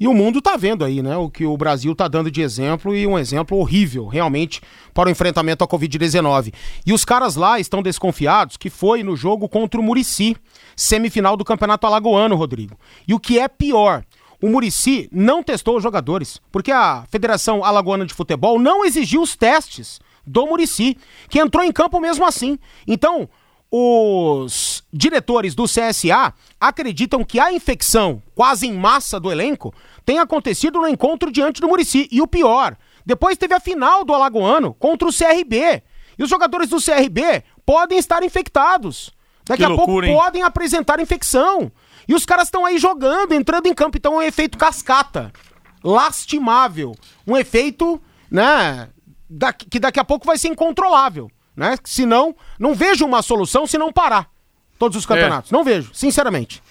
E 0.00 0.06
o 0.06 0.14
mundo 0.14 0.40
tá 0.40 0.56
vendo 0.56 0.84
aí, 0.84 1.02
né? 1.02 1.16
O 1.16 1.28
que 1.28 1.44
o 1.44 1.56
Brasil 1.56 1.94
tá 1.94 2.06
dando 2.06 2.30
de 2.30 2.40
exemplo 2.40 2.94
e 2.94 3.06
um 3.06 3.18
exemplo 3.18 3.58
horrível, 3.58 4.06
realmente, 4.06 4.60
para 4.94 5.08
o 5.08 5.10
enfrentamento 5.10 5.64
à 5.64 5.68
Covid-19. 5.68 6.52
E 6.86 6.92
os 6.92 7.04
caras 7.04 7.34
lá 7.34 7.58
estão 7.58 7.82
desconfiados 7.82 8.56
que 8.56 8.70
foi 8.70 9.02
no 9.02 9.16
jogo 9.16 9.48
contra 9.48 9.80
o 9.80 9.82
Murici, 9.82 10.36
semifinal 10.76 11.36
do 11.36 11.44
Campeonato 11.44 11.86
Alagoano, 11.86 12.36
Rodrigo. 12.36 12.78
E 13.06 13.14
o 13.14 13.18
que 13.18 13.38
é 13.38 13.48
pior, 13.48 14.04
o 14.40 14.48
Murici 14.48 15.08
não 15.10 15.42
testou 15.42 15.76
os 15.76 15.82
jogadores, 15.82 16.40
porque 16.52 16.70
a 16.70 17.04
Federação 17.10 17.64
Alagoana 17.64 18.06
de 18.06 18.14
Futebol 18.14 18.58
não 18.58 18.84
exigiu 18.84 19.20
os 19.20 19.34
testes 19.34 20.00
do 20.24 20.46
Murici, 20.46 20.96
que 21.28 21.40
entrou 21.40 21.64
em 21.64 21.72
campo 21.72 21.98
mesmo 21.98 22.24
assim. 22.24 22.58
Então, 22.86 23.28
os 23.70 24.82
diretores 24.92 25.54
do 25.54 25.64
CSA 25.64 26.32
acreditam 26.58 27.22
que 27.22 27.38
a 27.38 27.52
infecção 27.52 28.22
quase 28.34 28.66
em 28.66 28.72
massa 28.72 29.20
do 29.20 29.30
elenco 29.30 29.74
tem 30.04 30.18
acontecido 30.18 30.80
no 30.80 30.88
encontro 30.88 31.30
diante 31.30 31.60
do 31.60 31.68
Murici. 31.68 32.08
E 32.10 32.22
o 32.22 32.26
pior, 32.26 32.76
depois 33.04 33.36
teve 33.36 33.54
a 33.54 33.60
final 33.60 34.04
do 34.04 34.14
Alagoano 34.14 34.72
contra 34.74 35.06
o 35.08 35.12
CRB. 35.12 35.82
E 36.18 36.22
os 36.22 36.30
jogadores 36.30 36.70
do 36.70 36.82
CRB 36.82 37.44
podem 37.64 37.98
estar 37.98 38.22
infectados. 38.22 39.12
Daqui 39.46 39.58
Que 39.62 39.64
a 39.64 39.68
loucura, 39.68 40.06
pouco 40.06 40.06
hein? 40.06 40.16
podem 40.16 40.42
apresentar 40.42 40.98
infecção. 41.00 41.70
E 42.06 42.14
os 42.14 42.24
caras 42.24 42.48
estão 42.48 42.64
aí 42.64 42.78
jogando, 42.78 43.32
entrando 43.34 43.66
em 43.66 43.74
campo. 43.74 43.98
Então 43.98 44.14
é 44.14 44.24
um 44.24 44.28
efeito 44.28 44.56
cascata. 44.56 45.32
Lastimável. 45.84 46.94
Um 47.26 47.36
efeito, 47.36 48.00
né? 48.30 48.88
que 49.70 49.78
daqui 49.78 50.00
a 50.00 50.04
pouco 50.04 50.26
vai 50.26 50.38
ser 50.38 50.48
incontrolável. 50.48 51.30
Né? 51.58 51.76
Se 51.82 52.06
não, 52.06 52.36
não 52.58 52.72
vejo 52.72 53.04
uma 53.04 53.20
solução 53.20 53.66
se 53.66 53.76
não 53.76 53.92
parar 53.92 54.30
todos 54.78 54.96
os 54.96 55.04
campeonatos. 55.04 55.50
Não 55.50 55.64
vejo, 55.64 55.90
sinceramente. 55.92 56.62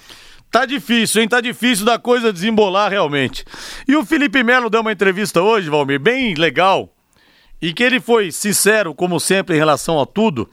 Tá 0.50 0.65
difícil, 0.65 1.21
hein? 1.21 1.28
Tá 1.28 1.41
difícil 1.41 1.86
da 1.86 2.00
coisa 2.00 2.32
desembolar 2.32 2.89
realmente. 2.89 3.43
E 3.86 3.97
o 3.97 4.06
Felipe 4.06 4.41
Melo 4.43 4.69
deu 4.69 4.80
uma 4.80 4.93
entrevista 4.93 5.41
hoje, 5.41 5.69
Valmir, 5.69 6.00
bem 6.00 6.34
legal. 6.36 6.89
E 7.62 7.73
que 7.73 7.84
ele 7.84 8.00
foi 8.00 8.32
sincero, 8.32 8.95
como 8.95 9.19
sempre, 9.19 9.56
em 9.56 9.60
relação 9.60 10.00
a 10.00 10.06
tudo. 10.06 10.47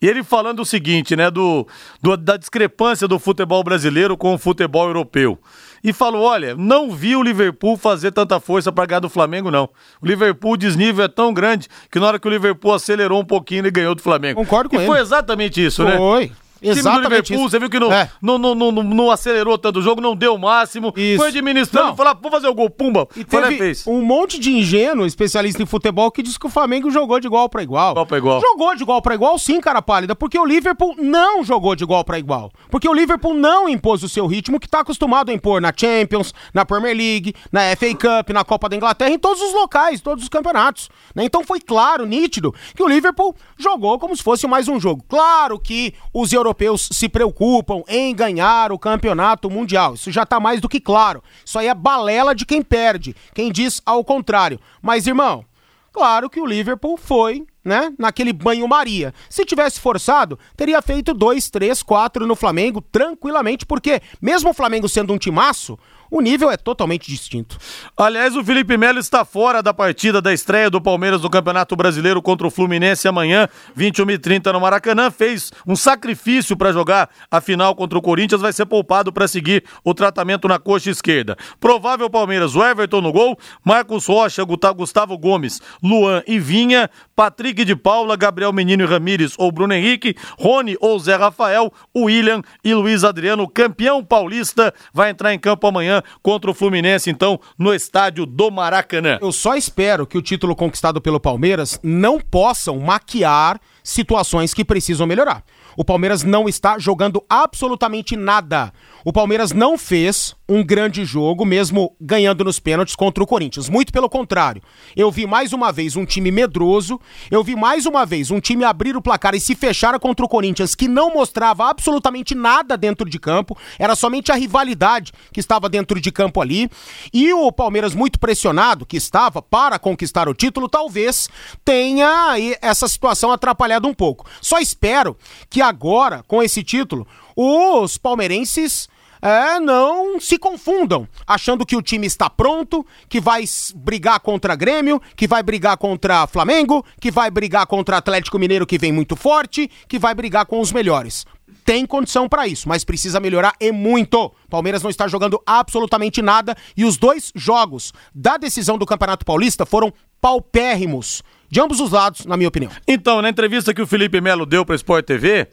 E 0.00 0.06
ele 0.06 0.22
falando 0.22 0.60
o 0.60 0.64
seguinte, 0.64 1.16
né? 1.16 1.28
Do, 1.30 1.66
do- 2.00 2.16
da 2.16 2.36
discrepância 2.36 3.08
do 3.08 3.18
futebol 3.18 3.64
brasileiro 3.64 4.16
com 4.16 4.34
o 4.34 4.38
futebol 4.38 4.86
europeu. 4.86 5.36
E 5.82 5.92
falou: 5.92 6.22
olha, 6.22 6.54
não 6.56 6.90
vi 6.90 7.16
o 7.16 7.22
Liverpool 7.22 7.76
fazer 7.76 8.12
tanta 8.12 8.38
força 8.38 8.70
para 8.70 8.86
ganhar 8.86 9.00
do 9.00 9.08
Flamengo, 9.08 9.50
não. 9.50 9.68
O 10.00 10.06
Liverpool, 10.06 10.52
o 10.52 10.56
desnível 10.56 11.04
é 11.04 11.08
tão 11.08 11.32
grande 11.32 11.68
que 11.90 11.98
na 11.98 12.06
hora 12.06 12.18
que 12.18 12.28
o 12.28 12.30
Liverpool 12.30 12.72
acelerou 12.72 13.20
um 13.20 13.24
pouquinho, 13.24 13.60
ele 13.60 13.70
ganhou 13.70 13.94
do 13.94 14.02
Flamengo. 14.02 14.40
Concordo 14.40 14.68
com 14.70 14.76
e 14.76 14.80
ele. 14.80 14.86
foi 14.86 15.00
exatamente 15.00 15.64
isso, 15.64 15.84
né? 15.84 15.96
Foi. 15.96 16.32
Time 16.60 16.74
do 16.74 16.78
Exatamente 16.78 17.08
Liverpool, 17.10 17.36
isso. 17.36 17.48
você 17.50 17.58
viu 17.58 17.70
que 17.70 17.78
não, 17.80 17.92
É. 17.92 18.10
não, 18.20 18.38
não, 18.38 18.54
não, 18.54 18.70
não- 18.70 19.10
acelerou 19.10 19.56
tanto 19.58 19.78
o 19.78 19.82
jogo, 19.82 20.00
não 20.00 20.14
deu 20.14 20.34
o 20.34 20.38
máximo. 20.38 20.92
Isso. 20.96 21.18
Foi 21.18 21.28
administrando, 21.28 21.88
Não. 21.88 21.96
falou, 21.96 22.16
vou 22.20 22.30
fazer 22.30 22.48
o 22.48 22.54
gol, 22.54 22.68
pumba. 22.70 23.08
E 23.16 23.24
teve 23.24 23.56
fez. 23.58 23.86
um 23.86 24.02
monte 24.02 24.38
de 24.38 24.52
ingênuo, 24.52 25.06
especialista 25.06 25.62
em 25.62 25.66
futebol, 25.66 26.10
que 26.10 26.22
disse 26.22 26.38
que 26.38 26.46
o 26.46 26.50
Flamengo 26.50 26.90
jogou 26.90 27.18
de 27.18 27.26
igual 27.26 27.48
pra 27.48 27.62
igual. 27.62 27.92
Igual 27.92 28.06
pra 28.06 28.18
igual. 28.18 28.40
Jogou 28.40 28.74
de 28.76 28.82
igual 28.82 29.02
pra 29.02 29.14
igual, 29.14 29.38
sim, 29.38 29.60
cara 29.60 29.80
pálida, 29.82 30.14
porque 30.14 30.38
o 30.38 30.44
Liverpool 30.44 30.94
não 30.98 31.42
jogou 31.42 31.74
de 31.74 31.82
igual 31.84 32.04
pra 32.04 32.18
igual. 32.18 32.50
Porque 32.70 32.88
o 32.88 32.92
Liverpool 32.92 33.34
não 33.34 33.68
impôs 33.68 34.02
o 34.02 34.08
seu 34.08 34.26
ritmo 34.26 34.60
que 34.60 34.68
tá 34.68 34.80
acostumado 34.80 35.30
a 35.30 35.32
impor 35.34 35.60
na 35.60 35.72
Champions, 35.74 36.34
na 36.52 36.64
Premier 36.64 36.96
League, 36.96 37.34
na 37.50 37.62
FA 37.76 37.88
Cup, 37.94 38.30
na 38.30 38.44
Copa 38.44 38.68
da 38.68 38.76
Inglaterra, 38.76 39.10
em 39.10 39.18
todos 39.18 39.42
os 39.42 39.52
locais, 39.54 40.00
todos 40.00 40.22
os 40.24 40.28
campeonatos. 40.28 40.88
né? 41.14 41.24
Então 41.24 41.42
foi 41.42 41.60
claro, 41.60 42.04
nítido, 42.06 42.54
que 42.76 42.82
o 42.82 42.88
Liverpool 42.88 43.34
jogou 43.58 43.98
como 43.98 44.14
se 44.14 44.22
fosse 44.22 44.46
mais 44.46 44.68
um 44.68 44.78
jogo. 44.78 45.04
Claro 45.08 45.58
que 45.58 45.94
os 46.12 46.32
europeus 46.32 46.49
se 46.78 47.08
preocupam 47.08 47.82
em 47.88 48.14
ganhar 48.14 48.72
o 48.72 48.78
campeonato 48.78 49.50
mundial. 49.50 49.94
Isso 49.94 50.10
já 50.10 50.24
tá 50.24 50.38
mais 50.38 50.60
do 50.60 50.68
que 50.68 50.80
claro. 50.80 51.22
Isso 51.44 51.58
aí 51.58 51.68
é 51.68 51.74
balela 51.74 52.34
de 52.34 52.46
quem 52.46 52.62
perde, 52.62 53.14
quem 53.34 53.50
diz 53.50 53.82
ao 53.84 54.04
contrário. 54.04 54.60
Mas, 54.82 55.06
irmão, 55.06 55.44
Claro 55.92 56.30
que 56.30 56.40
o 56.40 56.46
Liverpool 56.46 56.96
foi, 56.96 57.44
né, 57.64 57.92
naquele 57.98 58.32
banho-maria. 58.32 59.12
Se 59.28 59.44
tivesse 59.44 59.80
forçado, 59.80 60.38
teria 60.56 60.80
feito 60.80 61.12
2, 61.12 61.50
3, 61.50 61.82
4 61.82 62.26
no 62.26 62.36
Flamengo 62.36 62.80
tranquilamente, 62.80 63.66
porque 63.66 64.00
mesmo 64.20 64.50
o 64.50 64.54
Flamengo 64.54 64.88
sendo 64.88 65.12
um 65.12 65.18
timaço, 65.18 65.78
o 66.10 66.20
nível 66.20 66.50
é 66.50 66.56
totalmente 66.56 67.08
distinto. 67.08 67.56
Aliás, 67.96 68.36
o 68.36 68.44
Felipe 68.44 68.76
Melo 68.76 68.98
está 68.98 69.24
fora 69.24 69.62
da 69.62 69.72
partida 69.72 70.20
da 70.20 70.32
estreia 70.32 70.68
do 70.68 70.80
Palmeiras 70.80 71.22
no 71.22 71.30
Campeonato 71.30 71.76
Brasileiro 71.76 72.20
contra 72.20 72.46
o 72.46 72.50
Fluminense 72.50 73.06
amanhã, 73.06 73.48
21h30 73.78 74.52
no 74.52 74.60
Maracanã. 74.60 75.10
Fez 75.10 75.52
um 75.66 75.76
sacrifício 75.76 76.56
para 76.56 76.72
jogar 76.72 77.08
a 77.30 77.40
final 77.40 77.74
contra 77.74 77.98
o 77.98 78.02
Corinthians, 78.02 78.40
vai 78.40 78.52
ser 78.52 78.66
poupado 78.66 79.12
para 79.12 79.28
seguir 79.28 79.64
o 79.84 79.94
tratamento 79.94 80.48
na 80.48 80.58
coxa 80.58 80.90
esquerda. 80.90 81.36
Provável 81.60 82.10
Palmeiras, 82.10 82.56
o 82.56 82.64
Everton 82.64 83.00
no 83.00 83.12
gol, 83.12 83.38
Marcos 83.64 84.06
Rocha, 84.06 84.44
Gustavo 84.44 85.16
Gomes, 85.16 85.60
Luan 85.82 86.22
e 86.26 86.38
Vinha, 86.38 86.90
Patrick 87.14 87.64
de 87.64 87.76
Paula, 87.76 88.16
Gabriel 88.16 88.52
Menino 88.52 88.82
e 88.82 88.86
Ramires 88.86 89.34
ou 89.38 89.52
Bruno 89.52 89.74
Henrique, 89.74 90.16
Rony 90.38 90.76
ou 90.80 90.98
Zé 90.98 91.16
Rafael, 91.16 91.72
William 91.96 92.42
e 92.64 92.74
Luiz 92.74 93.04
Adriano, 93.04 93.48
campeão 93.48 94.04
paulista, 94.04 94.74
vai 94.92 95.10
entrar 95.10 95.32
em 95.32 95.38
campo 95.38 95.66
amanhã 95.66 95.99
contra 96.22 96.50
o 96.50 96.54
Fluminense, 96.54 97.10
então, 97.10 97.40
no 97.58 97.74
estádio 97.74 98.26
do 98.26 98.50
Maracanã. 98.50 99.18
Eu 99.20 99.32
só 99.32 99.54
espero 99.54 100.06
que 100.06 100.18
o 100.18 100.22
título 100.22 100.56
conquistado 100.56 101.00
pelo 101.00 101.20
Palmeiras 101.20 101.78
não 101.82 102.20
possam 102.20 102.78
maquiar 102.78 103.60
situações 103.82 104.54
que 104.54 104.64
precisam 104.64 105.06
melhorar. 105.06 105.42
O 105.76 105.84
Palmeiras 105.84 106.22
não 106.22 106.48
está 106.48 106.78
jogando 106.78 107.24
absolutamente 107.28 108.16
nada. 108.16 108.72
O 109.04 109.12
Palmeiras 109.12 109.52
não 109.52 109.78
fez 109.78 110.34
um 110.50 110.64
grande 110.64 111.04
jogo, 111.04 111.44
mesmo 111.44 111.94
ganhando 112.00 112.42
nos 112.42 112.58
pênaltis 112.58 112.96
contra 112.96 113.22
o 113.22 113.26
Corinthians. 113.26 113.68
Muito 113.68 113.92
pelo 113.92 114.10
contrário. 114.10 114.60
Eu 114.96 115.08
vi 115.08 115.24
mais 115.24 115.52
uma 115.52 115.70
vez 115.70 115.94
um 115.94 116.04
time 116.04 116.32
medroso, 116.32 117.00
eu 117.30 117.44
vi 117.44 117.54
mais 117.54 117.86
uma 117.86 118.04
vez 118.04 118.32
um 118.32 118.40
time 118.40 118.64
abrir 118.64 118.96
o 118.96 119.00
placar 119.00 119.32
e 119.36 119.40
se 119.40 119.54
fechar 119.54 119.96
contra 120.00 120.26
o 120.26 120.28
Corinthians, 120.28 120.74
que 120.74 120.88
não 120.88 121.14
mostrava 121.14 121.70
absolutamente 121.70 122.34
nada 122.34 122.76
dentro 122.76 123.08
de 123.08 123.16
campo, 123.16 123.56
era 123.78 123.94
somente 123.94 124.32
a 124.32 124.34
rivalidade 124.34 125.12
que 125.32 125.38
estava 125.38 125.68
dentro 125.68 126.00
de 126.00 126.10
campo 126.10 126.40
ali. 126.40 126.68
E 127.14 127.32
o 127.32 127.52
Palmeiras, 127.52 127.94
muito 127.94 128.18
pressionado 128.18 128.84
que 128.84 128.96
estava 128.96 129.40
para 129.40 129.78
conquistar 129.78 130.28
o 130.28 130.34
título, 130.34 130.68
talvez 130.68 131.28
tenha 131.64 132.30
aí 132.30 132.56
essa 132.60 132.88
situação 132.88 133.30
atrapalhado 133.30 133.86
um 133.86 133.94
pouco. 133.94 134.28
Só 134.40 134.58
espero 134.58 135.16
que 135.48 135.62
agora, 135.62 136.24
com 136.26 136.42
esse 136.42 136.64
título, 136.64 137.06
os 137.36 137.96
palmeirenses 137.96 138.88
é, 139.22 139.60
não 139.60 140.18
se 140.18 140.38
confundam, 140.38 141.06
achando 141.26 141.66
que 141.66 141.76
o 141.76 141.82
time 141.82 142.06
está 142.06 142.30
pronto, 142.30 142.86
que 143.08 143.20
vai 143.20 143.44
brigar 143.74 144.20
contra 144.20 144.54
Grêmio, 144.54 145.00
que 145.16 145.26
vai 145.26 145.42
brigar 145.42 145.76
contra 145.76 146.26
Flamengo, 146.26 146.84
que 147.00 147.10
vai 147.10 147.30
brigar 147.30 147.66
contra 147.66 147.98
Atlético 147.98 148.38
Mineiro, 148.38 148.66
que 148.66 148.78
vem 148.78 148.92
muito 148.92 149.16
forte, 149.16 149.70
que 149.88 149.98
vai 149.98 150.14
brigar 150.14 150.46
com 150.46 150.60
os 150.60 150.72
melhores. 150.72 151.26
Tem 151.64 151.84
condição 151.84 152.28
para 152.28 152.46
isso, 152.46 152.68
mas 152.68 152.84
precisa 152.84 153.20
melhorar 153.20 153.54
e 153.60 153.70
muito. 153.70 154.32
Palmeiras 154.48 154.82
não 154.82 154.90
está 154.90 155.06
jogando 155.06 155.40
absolutamente 155.44 156.22
nada 156.22 156.56
e 156.76 156.84
os 156.84 156.96
dois 156.96 157.32
jogos 157.34 157.92
da 158.14 158.36
decisão 158.36 158.78
do 158.78 158.86
Campeonato 158.86 159.24
Paulista 159.24 159.66
foram 159.66 159.92
paupérrimos. 160.20 161.22
De 161.48 161.60
ambos 161.60 161.80
os 161.80 161.90
lados, 161.90 162.26
na 162.26 162.36
minha 162.36 162.48
opinião. 162.48 162.70
Então, 162.86 163.20
na 163.20 163.28
entrevista 163.28 163.74
que 163.74 163.82
o 163.82 163.86
Felipe 163.86 164.20
Melo 164.20 164.46
deu 164.46 164.64
para 164.64 164.76
Sport 164.76 165.04
TV, 165.04 165.48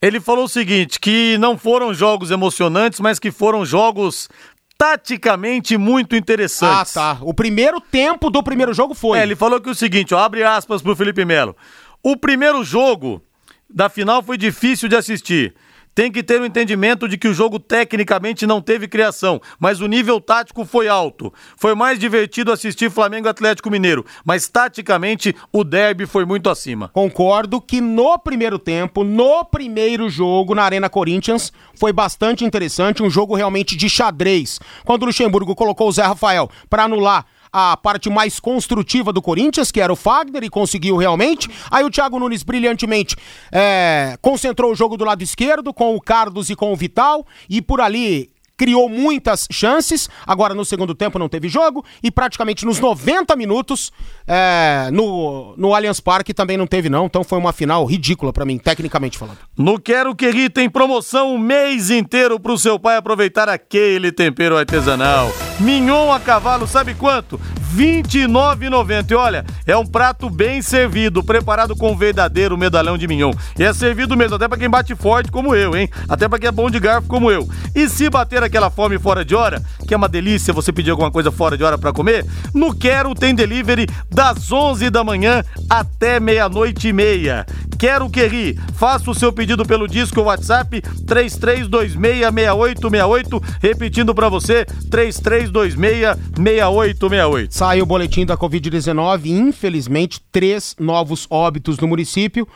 ele 0.00 0.20
falou 0.20 0.44
o 0.44 0.48
seguinte: 0.48 0.98
que 1.00 1.36
não 1.38 1.56
foram 1.58 1.92
jogos 1.94 2.30
emocionantes, 2.30 3.00
mas 3.00 3.18
que 3.18 3.30
foram 3.30 3.64
jogos 3.64 4.28
taticamente 4.76 5.76
muito 5.76 6.14
Ah, 6.14 6.18
interessantes. 6.18 6.92
tá. 6.92 7.18
O 7.22 7.34
primeiro 7.34 7.80
tempo 7.80 8.30
do 8.30 8.42
primeiro 8.42 8.72
jogo 8.72 8.94
foi. 8.94 9.18
É, 9.18 9.22
ele 9.22 9.34
falou 9.34 9.60
que 9.60 9.68
o 9.68 9.74
seguinte, 9.74 10.14
ó, 10.14 10.18
abre 10.20 10.42
aspas 10.44 10.80
pro 10.80 10.94
Felipe 10.96 11.24
Melo. 11.24 11.56
O 12.02 12.16
primeiro 12.16 12.62
jogo 12.64 13.20
da 13.68 13.88
final 13.88 14.22
foi 14.22 14.38
difícil 14.38 14.88
de 14.88 14.94
assistir. 14.96 15.54
Tem 15.98 16.12
que 16.12 16.22
ter 16.22 16.40
o 16.40 16.46
entendimento 16.46 17.08
de 17.08 17.18
que 17.18 17.26
o 17.26 17.34
jogo 17.34 17.58
tecnicamente 17.58 18.46
não 18.46 18.62
teve 18.62 18.86
criação, 18.86 19.40
mas 19.58 19.80
o 19.80 19.88
nível 19.88 20.20
tático 20.20 20.64
foi 20.64 20.86
alto. 20.86 21.34
Foi 21.56 21.74
mais 21.74 21.98
divertido 21.98 22.52
assistir 22.52 22.88
Flamengo 22.88 23.28
Atlético 23.28 23.68
Mineiro, 23.68 24.06
mas 24.24 24.46
taticamente 24.46 25.34
o 25.52 25.64
derby 25.64 26.06
foi 26.06 26.24
muito 26.24 26.48
acima. 26.48 26.88
Concordo 26.90 27.60
que 27.60 27.80
no 27.80 28.16
primeiro 28.16 28.60
tempo, 28.60 29.02
no 29.02 29.44
primeiro 29.44 30.08
jogo 30.08 30.54
na 30.54 30.62
Arena 30.62 30.88
Corinthians, 30.88 31.52
foi 31.74 31.92
bastante 31.92 32.44
interessante, 32.44 33.02
um 33.02 33.10
jogo 33.10 33.34
realmente 33.34 33.74
de 33.74 33.90
xadrez. 33.90 34.60
Quando 34.84 35.02
o 35.02 35.06
Luxemburgo 35.06 35.56
colocou 35.56 35.88
o 35.88 35.92
Zé 35.92 36.02
Rafael 36.02 36.48
para 36.70 36.84
anular 36.84 37.26
a 37.52 37.76
parte 37.76 38.10
mais 38.10 38.38
construtiva 38.40 39.12
do 39.12 39.22
Corinthians, 39.22 39.70
que 39.70 39.80
era 39.80 39.92
o 39.92 39.96
Fagner, 39.96 40.44
e 40.44 40.50
conseguiu 40.50 40.96
realmente. 40.96 41.48
Aí 41.70 41.84
o 41.84 41.90
Thiago 41.90 42.18
Nunes 42.18 42.42
brilhantemente 42.42 43.16
é, 43.52 44.18
concentrou 44.20 44.72
o 44.72 44.74
jogo 44.74 44.96
do 44.96 45.04
lado 45.04 45.22
esquerdo, 45.22 45.72
com 45.72 45.94
o 45.94 46.00
Carlos 46.00 46.50
e 46.50 46.56
com 46.56 46.72
o 46.72 46.76
Vital, 46.76 47.26
e 47.48 47.60
por 47.60 47.80
ali 47.80 48.30
criou 48.58 48.88
muitas 48.88 49.46
chances, 49.50 50.10
agora 50.26 50.52
no 50.52 50.64
segundo 50.64 50.94
tempo 50.94 51.18
não 51.18 51.28
teve 51.28 51.48
jogo, 51.48 51.84
e 52.02 52.10
praticamente 52.10 52.66
nos 52.66 52.80
90 52.80 53.34
minutos 53.36 53.92
é, 54.26 54.90
no, 54.92 55.54
no 55.56 55.74
Allianz 55.74 56.00
Parque 56.00 56.34
também 56.34 56.56
não 56.56 56.66
teve 56.66 56.90
não, 56.90 57.06
então 57.06 57.22
foi 57.22 57.38
uma 57.38 57.52
final 57.52 57.84
ridícula 57.86 58.32
para 58.32 58.44
mim, 58.44 58.58
tecnicamente 58.58 59.16
falando. 59.16 59.38
No 59.56 59.80
Quero 59.80 60.14
Que 60.14 60.30
Ri 60.30 60.50
tem 60.50 60.68
promoção 60.68 61.34
o 61.34 61.38
mês 61.38 61.88
inteiro 61.88 62.40
pro 62.40 62.58
seu 62.58 62.78
pai 62.78 62.96
aproveitar 62.96 63.48
aquele 63.48 64.10
tempero 64.10 64.58
artesanal. 64.58 65.32
Mignon 65.60 66.12
a 66.12 66.18
cavalo, 66.18 66.66
sabe 66.66 66.94
quanto? 66.94 67.40
R$ 67.76 68.02
29,90. 68.02 69.10
E 69.10 69.14
olha, 69.14 69.44
é 69.66 69.76
um 69.76 69.84
prato 69.84 70.30
bem 70.30 70.62
servido, 70.62 71.22
preparado 71.22 71.76
com 71.76 71.92
um 71.92 71.96
verdadeiro 71.96 72.56
medalhão 72.56 72.96
de 72.96 73.06
mignon. 73.06 73.32
E 73.58 73.64
é 73.64 73.72
servido 73.72 74.16
mesmo, 74.16 74.36
até 74.36 74.48
para 74.48 74.58
quem 74.58 74.70
bate 74.70 74.94
forte 74.94 75.30
como 75.30 75.54
eu, 75.54 75.76
hein? 75.76 75.90
Até 76.08 76.28
para 76.28 76.38
quem 76.38 76.48
é 76.48 76.52
bom 76.52 76.70
de 76.70 76.80
garfo 76.80 77.08
como 77.08 77.30
eu. 77.30 77.46
E 77.74 77.88
se 77.88 78.08
bater 78.08 78.42
aquela 78.42 78.70
fome 78.70 78.98
fora 78.98 79.24
de 79.24 79.34
hora, 79.34 79.62
que 79.86 79.94
é 79.94 79.96
uma 79.96 80.08
delícia 80.08 80.52
você 80.52 80.72
pedir 80.72 80.90
alguma 80.90 81.10
coisa 81.10 81.30
fora 81.30 81.56
de 81.56 81.64
hora 81.64 81.78
para 81.78 81.92
comer, 81.92 82.24
no 82.54 82.74
Quero 82.74 83.14
tem 83.14 83.34
delivery 83.34 83.86
das 84.10 84.50
11 84.50 84.90
da 84.90 85.04
manhã 85.04 85.44
até 85.68 86.20
meia-noite 86.20 86.88
e 86.88 86.92
meia. 86.92 87.44
Quero 87.78 88.10
que 88.10 88.26
ri. 88.26 88.58
Faça 88.74 89.10
o 89.10 89.14
seu 89.14 89.32
pedido 89.32 89.64
pelo 89.64 89.86
disco 89.86 90.22
WhatsApp 90.22 90.82
33266868, 91.06 93.40
repetindo 93.62 94.12
para 94.12 94.28
você 94.28 94.66
33266868. 94.90 97.52
Sai 97.58 97.82
o 97.82 97.86
boletim 97.86 98.24
da 98.24 98.36
Covid-19, 98.36 99.30
infelizmente, 99.30 100.20
três 100.30 100.76
novos 100.78 101.26
óbitos 101.28 101.76
no 101.80 101.88
município. 101.88 102.46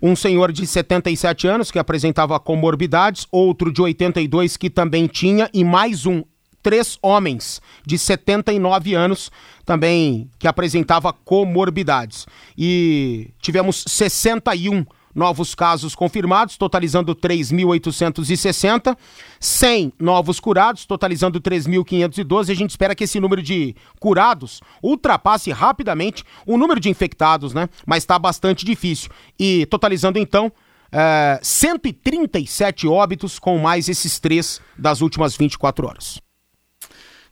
Um 0.00 0.16
senhor 0.16 0.50
de 0.50 0.66
77 0.66 1.46
anos 1.46 1.70
que 1.70 1.78
apresentava 1.78 2.40
comorbidades, 2.40 3.26
outro 3.30 3.70
de 3.70 3.82
82 3.82 4.56
que 4.56 4.70
também 4.70 5.08
tinha, 5.08 5.50
e 5.52 5.62
mais 5.62 6.06
um, 6.06 6.24
três 6.62 6.98
homens 7.02 7.60
de 7.84 7.98
79 7.98 8.94
anos 8.94 9.30
também 9.62 10.30
que 10.38 10.48
apresentava 10.48 11.12
comorbidades. 11.12 12.26
E 12.56 13.32
tivemos 13.42 13.84
61 13.86 14.86
novos 15.16 15.54
casos 15.54 15.94
confirmados, 15.94 16.58
totalizando 16.58 17.14
3.860, 17.14 18.96
100 19.40 19.92
novos 19.98 20.38
curados, 20.38 20.84
totalizando 20.84 21.40
3.512. 21.40 22.50
A 22.50 22.54
gente 22.54 22.70
espera 22.70 22.94
que 22.94 23.04
esse 23.04 23.18
número 23.18 23.42
de 23.42 23.74
curados 23.98 24.60
ultrapasse 24.82 25.50
rapidamente 25.50 26.22
o 26.46 26.58
número 26.58 26.78
de 26.78 26.90
infectados, 26.90 27.54
né? 27.54 27.70
Mas 27.86 28.02
está 28.02 28.18
bastante 28.18 28.66
difícil. 28.66 29.10
E 29.40 29.64
totalizando 29.66 30.18
então 30.18 30.52
é, 30.92 31.40
137 31.42 32.86
óbitos 32.86 33.38
com 33.38 33.56
mais 33.58 33.88
esses 33.88 34.20
três 34.20 34.60
das 34.76 35.00
últimas 35.00 35.34
24 35.34 35.86
horas. 35.86 36.20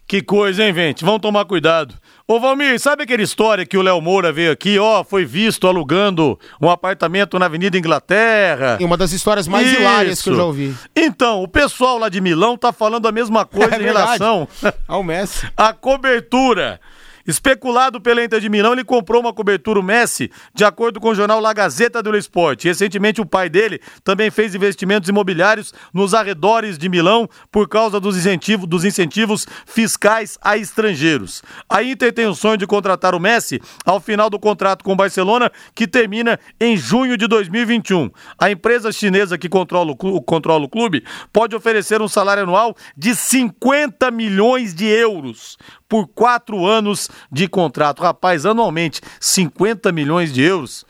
Que 0.06 0.22
coisa, 0.22 0.64
hein, 0.64 0.74
gente? 0.74 1.04
Vamos 1.04 1.20
tomar 1.20 1.44
cuidado. 1.44 1.94
Ô 2.26 2.40
Valmir, 2.40 2.80
sabe 2.80 3.02
aquela 3.02 3.20
história 3.20 3.66
que 3.66 3.76
o 3.76 3.82
Léo 3.82 4.00
Moura 4.00 4.32
veio 4.32 4.50
aqui, 4.50 4.78
ó, 4.78 5.04
foi 5.04 5.26
visto 5.26 5.66
alugando 5.68 6.38
um 6.58 6.70
apartamento 6.70 7.38
na 7.38 7.44
Avenida 7.44 7.76
Inglaterra? 7.76 8.78
E 8.80 8.84
uma 8.84 8.96
das 8.96 9.12
histórias 9.12 9.46
mais 9.46 9.66
Isso. 9.70 9.78
hilárias 9.78 10.22
que 10.22 10.30
eu 10.30 10.36
já 10.36 10.44
ouvi. 10.44 10.74
Então, 10.96 11.42
o 11.42 11.48
pessoal 11.48 11.98
lá 11.98 12.08
de 12.08 12.22
Milão 12.22 12.56
tá 12.56 12.72
falando 12.72 13.06
a 13.06 13.12
mesma 13.12 13.44
coisa 13.46 13.74
É 13.74 13.78
em 13.78 13.82
verdade. 13.82 14.06
relação 14.18 14.48
Ao 14.88 15.02
Messi. 15.02 15.46
à 15.54 15.74
cobertura. 15.74 16.80
Especulado 17.26 18.00
pela 18.02 18.22
Inter 18.22 18.38
de 18.38 18.50
Milão, 18.50 18.74
ele 18.74 18.84
comprou 18.84 19.22
uma 19.22 19.32
cobertura 19.32 19.80
o 19.80 19.82
Messi, 19.82 20.30
de 20.54 20.62
acordo 20.62 21.00
com 21.00 21.08
o 21.08 21.14
jornal 21.14 21.40
La 21.40 21.54
Gazzetta 21.54 22.02
dello 22.02 22.18
Sport. 22.18 22.64
Recentemente, 22.64 23.20
o 23.20 23.26
pai 23.26 23.48
dele 23.48 23.80
também 24.02 24.30
fez 24.30 24.54
investimentos 24.54 25.08
imobiliários 25.08 25.72
nos 25.92 26.12
arredores 26.12 26.76
de 26.76 26.88
Milão 26.88 27.26
por 27.50 27.66
causa 27.66 27.98
dos, 27.98 28.16
incentivo, 28.16 28.66
dos 28.66 28.84
incentivos 28.84 29.46
fiscais 29.64 30.38
a 30.42 30.58
estrangeiros. 30.58 31.42
A 31.68 31.82
Inter 31.82 32.12
tem 32.12 32.26
o 32.26 32.34
sonho 32.34 32.58
de 32.58 32.66
contratar 32.66 33.14
o 33.14 33.20
Messi 33.20 33.58
ao 33.86 34.00
final 34.00 34.28
do 34.28 34.38
contrato 34.38 34.84
com 34.84 34.92
o 34.92 34.96
Barcelona, 34.96 35.50
que 35.74 35.86
termina 35.86 36.38
em 36.60 36.76
junho 36.76 37.16
de 37.16 37.26
2021. 37.26 38.10
A 38.38 38.50
empresa 38.50 38.92
chinesa 38.92 39.38
que 39.38 39.48
controla 39.48 39.92
o, 39.92 40.22
controla 40.22 40.64
o 40.64 40.68
clube 40.68 41.02
pode 41.32 41.56
oferecer 41.56 42.02
um 42.02 42.08
salário 42.08 42.42
anual 42.42 42.76
de 42.94 43.14
50 43.14 44.10
milhões 44.10 44.74
de 44.74 44.84
euros 44.86 45.56
por 45.88 46.06
quatro 46.08 46.66
anos 46.66 47.08
de 47.30 47.46
contrato. 47.48 48.02
Rapaz, 48.02 48.44
anualmente, 48.46 49.00
50 49.20 49.92
milhões 49.92 50.32
de 50.32 50.42
euros. 50.42 50.84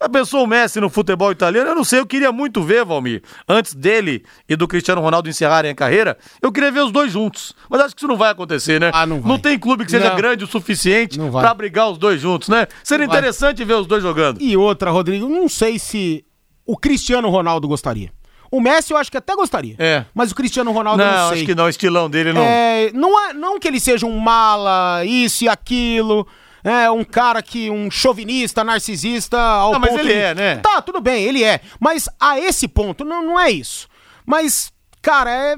A 0.00 0.08
pessoa 0.08 0.42
o 0.42 0.46
Messi 0.46 0.80
no 0.80 0.90
futebol 0.90 1.32
italiano, 1.32 1.70
eu 1.70 1.74
não 1.74 1.84
sei, 1.84 1.98
eu 2.00 2.06
queria 2.06 2.30
muito 2.30 2.62
ver, 2.62 2.84
Valmir, 2.84 3.22
antes 3.48 3.72
dele 3.72 4.22
e 4.46 4.54
do 4.54 4.68
Cristiano 4.68 5.00
Ronaldo 5.00 5.30
encerrarem 5.30 5.70
a 5.70 5.74
carreira, 5.74 6.18
eu 6.42 6.52
queria 6.52 6.70
ver 6.70 6.80
os 6.80 6.92
dois 6.92 7.10
juntos. 7.12 7.54
Mas 7.70 7.80
acho 7.80 7.94
que 7.94 8.00
isso 8.00 8.08
não 8.08 8.16
vai 8.16 8.30
acontecer, 8.30 8.78
né? 8.78 8.90
Ah, 8.92 9.06
não 9.06 9.20
vai. 9.20 9.38
tem 9.38 9.58
clube 9.58 9.84
que 9.84 9.90
seja 9.90 10.10
Não. 10.10 10.16
grande 10.16 10.44
o 10.44 10.46
suficiente 10.46 11.16
Não 11.18 11.30
vai. 11.30 11.42
pra 11.42 11.54
brigar 11.54 11.88
os 11.90 11.96
dois 11.96 12.20
juntos, 12.20 12.48
né? 12.50 12.66
Seria 12.82 13.06
Não 13.06 13.12
vai. 13.12 13.20
interessante 13.20 13.64
ver 13.64 13.74
os 13.74 13.86
dois 13.86 14.02
jogando. 14.02 14.42
E 14.42 14.54
outra, 14.58 14.90
Rodrigo, 14.90 15.26
não 15.26 15.48
sei 15.48 15.78
se 15.78 16.22
o 16.66 16.76
Cristiano 16.76 17.30
Ronaldo 17.30 17.66
gostaria. 17.66 18.10
O 18.50 18.60
Messi 18.60 18.92
eu 18.92 18.96
acho 18.96 19.10
que 19.10 19.16
até 19.16 19.34
gostaria. 19.34 19.74
É. 19.78 20.04
Mas 20.14 20.30
o 20.30 20.34
Cristiano 20.34 20.70
Ronaldo 20.72 21.02
Não, 21.02 21.10
não 21.12 21.28
sei. 21.30 21.38
acho 21.38 21.46
que 21.46 21.54
não, 21.54 21.64
o 21.64 21.68
estilão 21.68 22.08
dele 22.08 22.32
não. 22.32 22.42
É, 22.42 22.90
não, 22.92 23.28
é, 23.28 23.32
não 23.32 23.58
que 23.58 23.66
ele 23.66 23.80
seja 23.80 24.06
um 24.06 24.18
mala, 24.18 25.04
isso 25.04 25.44
e 25.44 25.48
aquilo, 25.48 26.26
é 26.62 26.90
um 26.90 27.04
cara 27.04 27.42
que, 27.42 27.68
um 27.70 27.90
chauvinista, 27.90 28.62
narcisista 28.64 29.38
ao 29.38 29.72
Não, 29.72 29.80
mas 29.80 29.94
ele 29.94 30.04
de- 30.04 30.12
é, 30.12 30.34
né? 30.34 30.56
Tá, 30.56 30.80
tudo 30.80 31.00
bem, 31.00 31.24
ele 31.24 31.42
é. 31.42 31.60
Mas 31.80 32.08
a 32.20 32.38
esse 32.38 32.68
ponto, 32.68 33.04
não, 33.04 33.22
não 33.22 33.38
é 33.40 33.50
isso. 33.50 33.88
Mas, 34.24 34.72
cara, 35.02 35.30
é, 35.30 35.56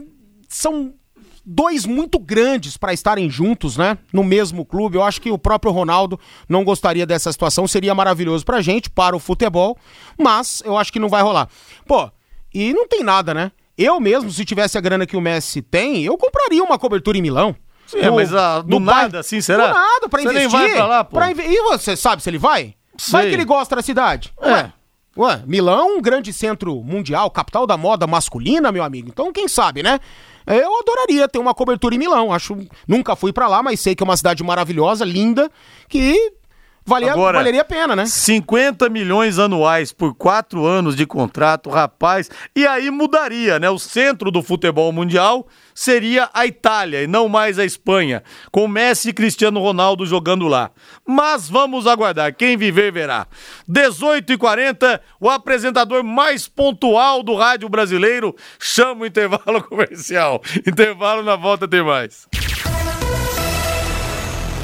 são 0.49 0.93
dois 1.49 1.87
muito 1.87 2.19
grandes 2.19 2.77
para 2.77 2.93
estarem 2.93 3.31
juntos, 3.31 3.77
né? 3.77 3.97
No 4.13 4.25
mesmo 4.25 4.65
clube. 4.65 4.97
Eu 4.97 5.05
acho 5.05 5.21
que 5.21 5.31
o 5.31 5.39
próprio 5.39 5.71
Ronaldo 5.71 6.19
não 6.49 6.65
gostaria 6.65 7.07
dessa 7.07 7.31
situação. 7.31 7.69
Seria 7.69 7.95
maravilhoso 7.95 8.45
pra 8.45 8.61
gente, 8.61 8.91
para 8.91 9.15
o 9.15 9.21
futebol, 9.21 9.77
mas 10.19 10.61
eu 10.65 10.77
acho 10.77 10.93
que 10.93 10.99
não 10.99 11.09
vai 11.09 11.23
rolar. 11.23 11.49
Pô, 11.87 12.11
e 12.59 12.73
não 12.73 12.87
tem 12.89 13.03
nada, 13.03 13.33
né? 13.35 13.53
Eu 13.77 14.01
mesmo, 14.01 14.31
se 14.31 14.45
tivesse 14.45 14.79
a 14.79 14.81
grana 14.81 15.07
que 15.07 15.17
o 15.17 15.21
Messi 15.21 15.61
tem, 15.61 16.03
eu 16.03 16.17
compraria 16.17 16.63
uma 16.65 16.79
cobertura 16.79 17.19
em 17.19 17.23
Milão. 17.23 17.55
Sim, 17.87 17.99
mas, 18.15 18.35
ah, 18.35 18.63
do 18.63 18.81
nada, 18.81 19.21
assim, 19.21 19.41
será? 19.41 19.69
Do 19.69 19.75
nada, 19.75 20.09
pra 20.09 20.23
Você 20.23 20.29
nem 20.33 20.45
investir. 20.47 20.59
vai 20.59 20.71
pra 20.75 20.87
lá, 20.87 21.05
pô. 21.05 21.17
pra 21.17 21.31
inve- 21.31 21.45
E 21.47 21.63
você 21.63 21.97
sabe 21.97 22.23
se 22.23 22.29
ele 22.31 22.39
vai? 22.39 22.75
Vai 23.11 23.23
Sei. 23.23 23.31
que 23.31 23.37
ele 23.37 23.45
gosta 23.45 23.77
da 23.77 23.83
cidade. 23.83 24.33
É. 24.41 24.51
Ué, 24.51 24.73
ué, 25.19 25.43
Milão 25.47 25.79
é 25.79 25.85
um 25.99 26.01
grande 26.01 26.33
centro 26.33 26.83
mundial, 26.83 27.31
capital 27.31 27.67
da 27.67 27.77
moda 27.77 28.07
masculina, 28.07 28.73
meu 28.73 28.83
amigo. 28.83 29.09
Então, 29.09 29.33
quem 29.33 29.47
sabe, 29.47 29.83
né? 29.83 30.01
Eu 30.47 30.79
adoraria 30.81 31.29
ter 31.29 31.39
uma 31.39 31.53
cobertura 31.55 31.95
em 31.95 31.99
Milão. 31.99 32.33
Acho, 32.33 32.57
nunca 32.89 33.15
fui 33.15 33.33
pra 33.33 33.47
lá, 33.47 33.63
mas 33.63 33.79
sei 33.81 33.95
que 33.95 34.03
é 34.03 34.05
uma 34.05 34.17
cidade 34.17 34.43
maravilhosa, 34.43 35.05
linda, 35.05 35.51
que 35.89 36.33
valia, 36.87 37.13
Agora, 37.13 37.39
valeria 37.39 37.63
a 37.63 37.65
pena, 37.65 37.97
né? 37.97 38.07
50 38.07 38.89
milhões 38.89 39.39
anuais 39.39 39.93
por 39.93 40.15
quatro 40.15 40.65
anos 40.65 40.95
de 40.95 41.05
contrato, 41.05 41.69
rapaz. 41.69 42.31
E 42.55 42.67
aí 42.67 42.91
mudaria, 42.91 43.59
né? 43.59 43.69
O 43.69 43.79
centro 43.79 44.31
do 44.31 44.43
futebol 44.43 44.93
mundial 44.93 45.47
seria 45.75 46.31
a 46.33 46.47
Itália 46.47 47.03
e 47.03 47.07
não 47.07 47.29
mais 47.29 47.59
a 47.59 47.65
Espanha, 47.65 48.23
com 48.51 48.67
Messi 48.69 49.11
e 49.11 49.13
Cristiano 49.13 49.61
Ronaldo 49.61 50.07
jogando 50.07 50.47
lá. 50.47 50.71
Mas 51.07 51.49
vamos 51.49 51.87
aguardar, 51.87 52.35
quem 52.35 52.57
viver 52.57 52.93
verá. 52.93 53.27
18h40, 53.69 55.01
o 55.21 55.29
apresentador 55.29 56.03
mais 56.03 56.49
pontual 56.49 57.23
do 57.23 57.35
rádio 57.35 57.69
brasileiro 57.69 58.35
chama 58.59 59.03
o 59.03 59.07
intervalo 59.07 59.63
comercial. 59.69 60.41
Intervalo 60.67 61.23
na 61.23 61.37
volta 61.37 61.69
tem 61.69 61.83
mais. 61.83 62.27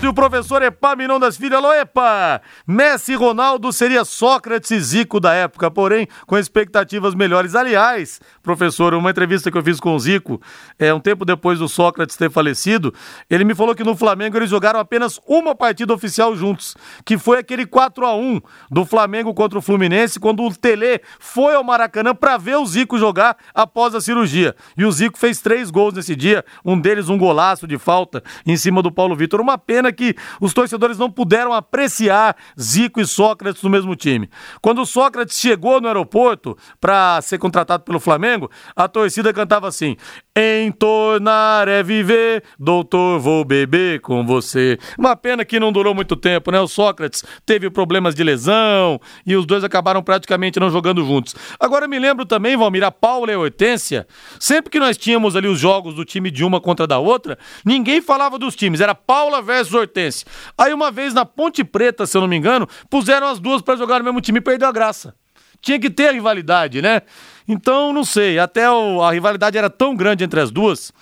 E 0.00 0.06
o 0.06 0.14
professor 0.14 0.62
Epaminão 0.62 1.18
das 1.18 1.36
Filhas, 1.36 1.58
alô 1.58 1.72
Epa! 1.72 2.40
Messi 2.64 3.16
Ronaldo 3.16 3.72
seria 3.72 4.04
Sócrates 4.04 4.70
e 4.70 4.78
Zico 4.78 5.18
da 5.18 5.34
época, 5.34 5.72
porém 5.72 6.06
com 6.24 6.38
expectativas 6.38 7.16
melhores. 7.16 7.56
Aliás, 7.56 8.20
professor, 8.40 8.94
uma 8.94 9.10
entrevista 9.10 9.50
que 9.50 9.58
eu 9.58 9.62
fiz 9.62 9.80
com 9.80 9.96
o 9.96 9.98
Zico, 9.98 10.40
é, 10.78 10.94
um 10.94 11.00
tempo 11.00 11.24
depois 11.24 11.58
do 11.58 11.68
Sócrates 11.68 12.16
ter 12.16 12.30
falecido, 12.30 12.94
ele 13.28 13.42
me 13.42 13.56
falou 13.56 13.74
que 13.74 13.82
no 13.82 13.96
Flamengo 13.96 14.36
eles 14.36 14.50
jogaram 14.50 14.78
apenas 14.78 15.18
uma 15.26 15.52
partida 15.52 15.92
oficial 15.92 16.36
juntos, 16.36 16.76
que 17.04 17.18
foi 17.18 17.40
aquele 17.40 17.66
4 17.66 18.06
a 18.06 18.14
1 18.14 18.40
do 18.70 18.84
Flamengo 18.84 19.34
contra 19.34 19.58
o 19.58 19.62
Fluminense, 19.62 20.20
quando 20.20 20.44
o 20.44 20.54
Tele 20.54 21.00
foi 21.18 21.56
ao 21.56 21.64
Maracanã 21.64 22.14
para 22.14 22.36
ver 22.36 22.56
o 22.56 22.64
Zico 22.64 23.00
jogar 23.00 23.36
após 23.52 23.96
a 23.96 24.00
cirurgia. 24.00 24.54
E 24.76 24.84
o 24.84 24.92
Zico 24.92 25.18
fez 25.18 25.40
três 25.40 25.72
gols 25.72 25.94
nesse 25.94 26.14
dia, 26.14 26.44
um 26.64 26.80
deles 26.80 27.08
um 27.08 27.18
golaço 27.18 27.66
de 27.66 27.78
falta 27.78 28.22
em 28.46 28.56
cima 28.56 28.80
do 28.80 28.92
Paulo 28.92 29.16
Vitor. 29.16 29.40
Uma 29.40 29.58
pena 29.58 29.87
pena 29.88 29.92
que 29.92 30.14
os 30.40 30.52
torcedores 30.52 30.98
não 30.98 31.10
puderam 31.10 31.52
apreciar 31.52 32.36
Zico 32.60 33.00
e 33.00 33.06
Sócrates 33.06 33.62
no 33.62 33.70
mesmo 33.70 33.96
time. 33.96 34.28
Quando 34.60 34.82
o 34.82 34.86
Sócrates 34.86 35.38
chegou 35.38 35.80
no 35.80 35.88
aeroporto 35.88 36.56
para 36.80 37.20
ser 37.22 37.38
contratado 37.38 37.84
pelo 37.84 38.00
Flamengo, 38.00 38.50
a 38.76 38.86
torcida 38.88 39.32
cantava 39.32 39.68
assim: 39.68 39.96
Entornar 40.36 41.68
é 41.68 41.82
viver, 41.82 42.44
doutor, 42.58 43.18
vou 43.18 43.44
beber 43.44 44.00
com 44.00 44.24
você. 44.24 44.78
Uma 44.98 45.16
pena 45.16 45.44
que 45.44 45.58
não 45.58 45.72
durou 45.72 45.94
muito 45.94 46.16
tempo, 46.16 46.50
né? 46.50 46.60
O 46.60 46.68
Sócrates 46.68 47.24
teve 47.44 47.70
problemas 47.70 48.14
de 48.14 48.22
lesão 48.22 49.00
e 49.26 49.34
os 49.36 49.46
dois 49.46 49.64
acabaram 49.64 50.02
praticamente 50.02 50.60
não 50.60 50.70
jogando 50.70 51.04
juntos. 51.04 51.34
Agora 51.58 51.88
me 51.88 51.98
lembro 51.98 52.24
também, 52.26 52.56
Valmir, 52.56 52.84
a 52.84 52.90
Paula 52.90 53.30
e 53.30 53.34
a 53.34 53.38
Hortência, 53.38 54.06
sempre 54.38 54.70
que 54.70 54.78
nós 54.78 54.96
tínhamos 54.96 55.34
ali 55.34 55.48
os 55.48 55.58
jogos 55.58 55.94
do 55.94 56.04
time 56.04 56.30
de 56.30 56.44
uma 56.44 56.60
contra 56.60 56.86
da 56.86 56.98
outra, 56.98 57.38
ninguém 57.64 58.00
falava 58.00 58.38
dos 58.38 58.54
times, 58.54 58.80
era 58.80 58.94
Paula 58.94 59.40
versus 59.42 59.77
Hortência. 59.78 60.26
Aí 60.56 60.72
uma 60.72 60.90
vez 60.90 61.14
na 61.14 61.24
Ponte 61.24 61.64
Preta, 61.64 62.06
se 62.06 62.16
eu 62.16 62.20
não 62.20 62.28
me 62.28 62.36
engano, 62.36 62.68
puseram 62.90 63.28
as 63.28 63.38
duas 63.38 63.62
para 63.62 63.76
jogar 63.76 63.98
no 63.98 64.04
mesmo 64.04 64.20
time 64.20 64.38
e 64.38 64.42
perdeu 64.42 64.68
a 64.68 64.72
graça. 64.72 65.14
Tinha 65.60 65.78
que 65.78 65.90
ter 65.90 66.12
rivalidade, 66.12 66.80
né? 66.80 67.02
Então, 67.46 67.92
não 67.92 68.04
sei. 68.04 68.38
Até 68.38 68.70
o, 68.70 69.02
a 69.02 69.12
rivalidade 69.12 69.58
era 69.58 69.68
tão 69.68 69.96
grande 69.96 70.22
entre 70.22 70.40
as 70.40 70.50
duas 70.50 70.92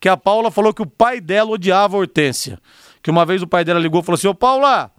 que 0.00 0.08
a 0.08 0.16
Paula 0.16 0.50
falou 0.50 0.74
que 0.74 0.82
o 0.82 0.86
pai 0.86 1.20
dela 1.20 1.50
odiava 1.52 1.96
a 1.96 2.00
hortência. 2.00 2.58
Que 3.02 3.10
uma 3.10 3.24
vez 3.24 3.40
o 3.40 3.46
pai 3.46 3.64
dela 3.64 3.80
ligou 3.80 4.00
e 4.00 4.04
falou 4.04 4.16
assim: 4.16 4.28
Ô 4.28 4.34
Paula, 4.34 4.90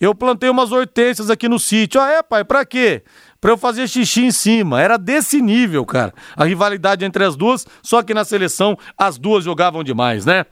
eu 0.00 0.14
plantei 0.14 0.50
umas 0.50 0.72
hortênsias 0.72 1.30
aqui 1.30 1.48
no 1.48 1.58
sítio. 1.58 2.00
Ah, 2.00 2.10
é, 2.10 2.22
pai? 2.22 2.44
Pra 2.44 2.64
quê? 2.64 3.02
Pra 3.40 3.52
eu 3.52 3.58
fazer 3.58 3.88
xixi 3.88 4.24
em 4.24 4.30
cima. 4.30 4.80
Era 4.80 4.96
desse 4.96 5.40
nível, 5.40 5.84
cara. 5.84 6.12
A 6.36 6.44
rivalidade 6.44 7.04
entre 7.04 7.24
as 7.24 7.36
duas, 7.36 7.66
só 7.82 8.02
que 8.02 8.14
na 8.14 8.24
seleção 8.24 8.76
as 8.98 9.18
duas 9.18 9.44
jogavam 9.44 9.84
demais, 9.84 10.24
né? 10.26 10.46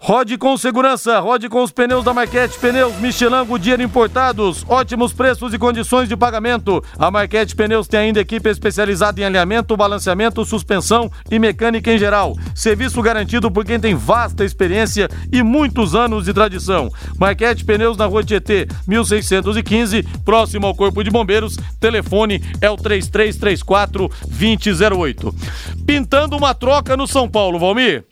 Rode 0.00 0.38
com 0.38 0.56
segurança, 0.56 1.18
rode 1.18 1.48
com 1.48 1.60
os 1.60 1.72
pneus 1.72 2.04
da 2.04 2.14
Marquete 2.14 2.56
Pneus 2.58 2.94
Michelin 2.98 3.44
Goodyear 3.44 3.80
importados, 3.80 4.64
ótimos 4.68 5.12
preços 5.12 5.52
e 5.52 5.58
condições 5.58 6.08
de 6.08 6.16
pagamento. 6.16 6.82
A 6.96 7.10
Marquete 7.10 7.54
Pneus 7.54 7.88
tem 7.88 8.00
ainda 8.00 8.20
equipe 8.20 8.48
especializada 8.48 9.20
em 9.20 9.24
alinhamento, 9.24 9.76
balanceamento, 9.76 10.44
suspensão 10.44 11.10
e 11.28 11.38
mecânica 11.38 11.92
em 11.92 11.98
geral. 11.98 12.36
Serviço 12.54 13.02
garantido 13.02 13.50
por 13.50 13.64
quem 13.64 13.80
tem 13.80 13.96
vasta 13.96 14.44
experiência 14.44 15.08
e 15.32 15.42
muitos 15.42 15.96
anos 15.96 16.24
de 16.24 16.32
tradição. 16.32 16.88
Marquete 17.18 17.64
Pneus 17.64 17.96
na 17.96 18.06
Rua 18.06 18.22
Tietê, 18.22 18.68
1615, 18.86 20.04
próximo 20.24 20.68
ao 20.68 20.76
Corpo 20.76 21.02
de 21.02 21.10
Bombeiros. 21.10 21.56
Telefone 21.80 22.40
é 22.60 22.70
o 22.70 22.76
3334 22.76 24.08
2008. 24.28 25.34
Pintando 25.84 26.36
uma 26.36 26.54
troca 26.54 26.96
no 26.96 27.06
São 27.06 27.28
Paulo, 27.28 27.58
Valmir. 27.58 28.07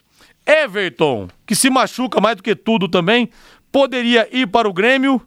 Everton, 0.47 1.27
que 1.45 1.53
se 1.53 1.69
machuca 1.69 2.21
mais 2.21 2.37
do 2.37 2.43
que 2.43 2.55
tudo 2.55 2.87
também, 2.87 3.29
poderia 3.71 4.27
ir 4.31 4.47
para 4.47 4.67
o 4.67 4.73
Grêmio. 4.73 5.21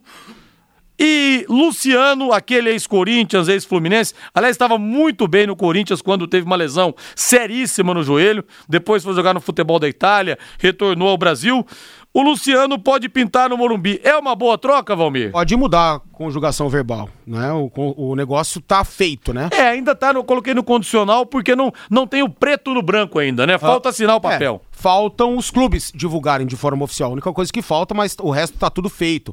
E 1.03 1.47
Luciano, 1.49 2.31
aquele 2.31 2.69
ex-Corinthians, 2.69 3.49
ex-Fluminense, 3.49 4.13
aliás, 4.35 4.55
estava 4.55 4.77
muito 4.77 5.27
bem 5.27 5.47
no 5.47 5.57
Corinthians 5.57 6.03
quando 6.03 6.27
teve 6.27 6.45
uma 6.45 6.57
lesão 6.57 6.95
seríssima 7.17 7.95
no 7.95 8.03
joelho. 8.03 8.45
Depois 8.69 9.03
foi 9.03 9.15
jogar 9.15 9.33
no 9.33 9.41
futebol 9.41 9.79
da 9.79 9.89
Itália, 9.89 10.39
retornou 10.59 11.09
ao 11.09 11.17
Brasil. 11.17 11.67
O 12.13 12.23
Luciano 12.23 12.77
pode 12.77 13.09
pintar 13.09 13.49
no 13.49 13.57
Morumbi. 13.57 14.01
É 14.03 14.17
uma 14.17 14.35
boa 14.35 14.59
troca, 14.59 14.97
Valmir? 14.97 15.31
Pode 15.31 15.55
mudar 15.55 15.95
a 15.95 15.99
conjugação 16.01 16.69
verbal, 16.69 17.09
né? 17.25 17.53
O, 17.53 17.71
o 17.77 18.17
negócio 18.17 18.61
tá 18.61 18.83
feito, 18.83 19.33
né? 19.33 19.49
É, 19.53 19.69
ainda 19.69 19.95
tá, 19.95 20.13
no, 20.13 20.25
coloquei 20.25 20.53
no 20.53 20.65
condicional 20.65 21.25
porque 21.25 21.55
não, 21.55 21.73
não 21.89 22.09
tem 22.09 22.25
o 22.25 22.29
preto 22.29 22.75
no 22.75 22.83
branco 22.83 23.21
ainda, 23.21 23.47
né? 23.47 23.57
Falta 23.59 23.89
ah, 23.89 23.91
assinar 23.91 24.17
o 24.17 24.21
papel. 24.21 24.61
É, 24.61 24.69
faltam 24.73 25.37
os 25.37 25.53
clubes 25.53 25.93
divulgarem 25.95 26.49
de 26.49 26.57
forma 26.57 26.83
oficial. 26.83 27.11
A 27.11 27.13
única 27.13 27.33
coisa 27.33 27.53
que 27.53 27.63
falta, 27.63 27.95
mas 27.95 28.17
o 28.21 28.31
resto 28.31 28.59
tá 28.59 28.69
tudo 28.69 28.89
feito. 28.89 29.33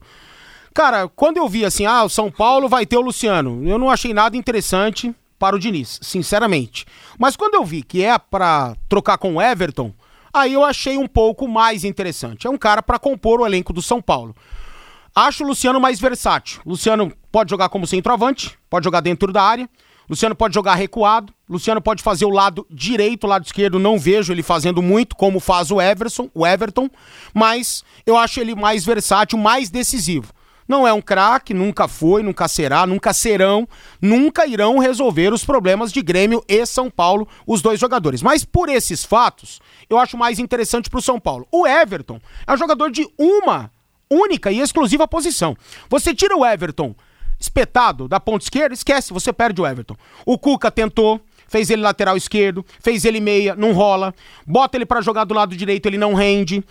Cara, 0.71 1.07
quando 1.07 1.37
eu 1.37 1.49
vi 1.49 1.65
assim, 1.65 1.87
ah, 1.87 2.03
o 2.03 2.09
São 2.09 2.29
Paulo 2.29 2.69
vai 2.69 2.85
ter 2.85 2.97
o 2.97 3.01
Luciano, 3.01 3.67
eu 3.67 3.79
não 3.79 3.89
achei 3.89 4.13
nada 4.13 4.37
interessante 4.37 5.15
para 5.39 5.55
o 5.55 5.59
Diniz, 5.59 5.99
sinceramente. 6.03 6.85
Mas 7.17 7.35
quando 7.35 7.55
eu 7.55 7.65
vi 7.65 7.81
que 7.81 8.03
é 8.03 8.19
para 8.19 8.75
trocar 8.87 9.17
com 9.17 9.35
o 9.35 9.41
Everton, 9.41 9.91
Aí 10.33 10.53
eu 10.53 10.63
achei 10.63 10.97
um 10.97 11.07
pouco 11.07 11.47
mais 11.47 11.83
interessante. 11.83 12.47
É 12.47 12.49
um 12.49 12.57
cara 12.57 12.81
para 12.81 12.99
compor 12.99 13.41
o 13.41 13.45
elenco 13.45 13.73
do 13.73 13.81
São 13.81 14.01
Paulo. 14.01 14.35
Acho 15.15 15.43
o 15.43 15.47
Luciano 15.47 15.79
mais 15.79 15.99
versátil. 15.99 16.61
Luciano 16.65 17.11
pode 17.31 17.49
jogar 17.49 17.69
como 17.69 17.87
centroavante, 17.87 18.57
pode 18.69 18.83
jogar 18.83 19.01
dentro 19.01 19.33
da 19.33 19.41
área. 19.41 19.69
Luciano 20.09 20.35
pode 20.35 20.53
jogar 20.53 20.75
recuado. 20.75 21.33
Luciano 21.49 21.81
pode 21.81 22.01
fazer 22.01 22.25
o 22.25 22.29
lado 22.29 22.65
direito, 22.69 23.25
o 23.25 23.27
lado 23.27 23.45
esquerdo. 23.45 23.79
Não 23.79 23.99
vejo 23.99 24.31
ele 24.31 24.43
fazendo 24.43 24.81
muito, 24.81 25.15
como 25.15 25.39
faz 25.39 25.71
o 25.71 25.81
Everson, 25.81 26.29
o 26.33 26.45
Everton. 26.45 26.89
Mas 27.33 27.83
eu 28.05 28.15
acho 28.15 28.39
ele 28.39 28.55
mais 28.55 28.85
versátil, 28.85 29.37
mais 29.37 29.69
decisivo. 29.69 30.31
Não 30.67 30.87
é 30.87 30.91
um 30.91 31.01
craque, 31.01 31.53
nunca 31.53 31.87
foi, 31.87 32.21
nunca 32.21 32.47
será, 32.47 32.85
nunca 32.85 33.13
serão, 33.13 33.67
nunca 34.01 34.45
irão 34.45 34.77
resolver 34.79 35.31
os 35.31 35.45
problemas 35.45 35.91
de 35.91 36.01
Grêmio 36.01 36.43
e 36.47 36.65
São 36.65 36.89
Paulo, 36.89 37.27
os 37.45 37.61
dois 37.61 37.79
jogadores. 37.79 38.21
Mas 38.21 38.43
por 38.43 38.67
esses 38.67 39.05
fatos, 39.05 39.61
eu 39.89 39.97
acho 39.97 40.17
mais 40.17 40.39
interessante 40.39 40.89
para 40.89 40.99
o 40.99 41.01
São 41.01 41.19
Paulo. 41.19 41.47
O 41.51 41.65
Everton 41.65 42.19
é 42.45 42.53
um 42.53 42.57
jogador 42.57 42.91
de 42.91 43.07
uma 43.17 43.71
única 44.09 44.51
e 44.51 44.59
exclusiva 44.59 45.07
posição. 45.07 45.55
Você 45.89 46.13
tira 46.13 46.35
o 46.35 46.45
Everton 46.45 46.95
espetado 47.39 48.07
da 48.07 48.19
ponta 48.19 48.43
esquerda, 48.43 48.73
esquece, 48.73 49.13
você 49.13 49.31
perde 49.31 49.61
o 49.61 49.67
Everton. 49.67 49.95
O 50.25 50.37
Cuca 50.37 50.71
tentou, 50.71 51.21
fez 51.47 51.69
ele 51.69 51.81
lateral 51.81 52.17
esquerdo, 52.17 52.65
fez 52.79 53.05
ele 53.05 53.19
meia, 53.19 53.55
não 53.55 53.73
rola. 53.73 54.13
Bota 54.45 54.77
ele 54.77 54.85
para 54.85 55.01
jogar 55.01 55.23
do 55.23 55.33
lado 55.33 55.55
direito, 55.55 55.85
ele 55.85 55.97
não 55.97 56.13
rende. 56.13 56.63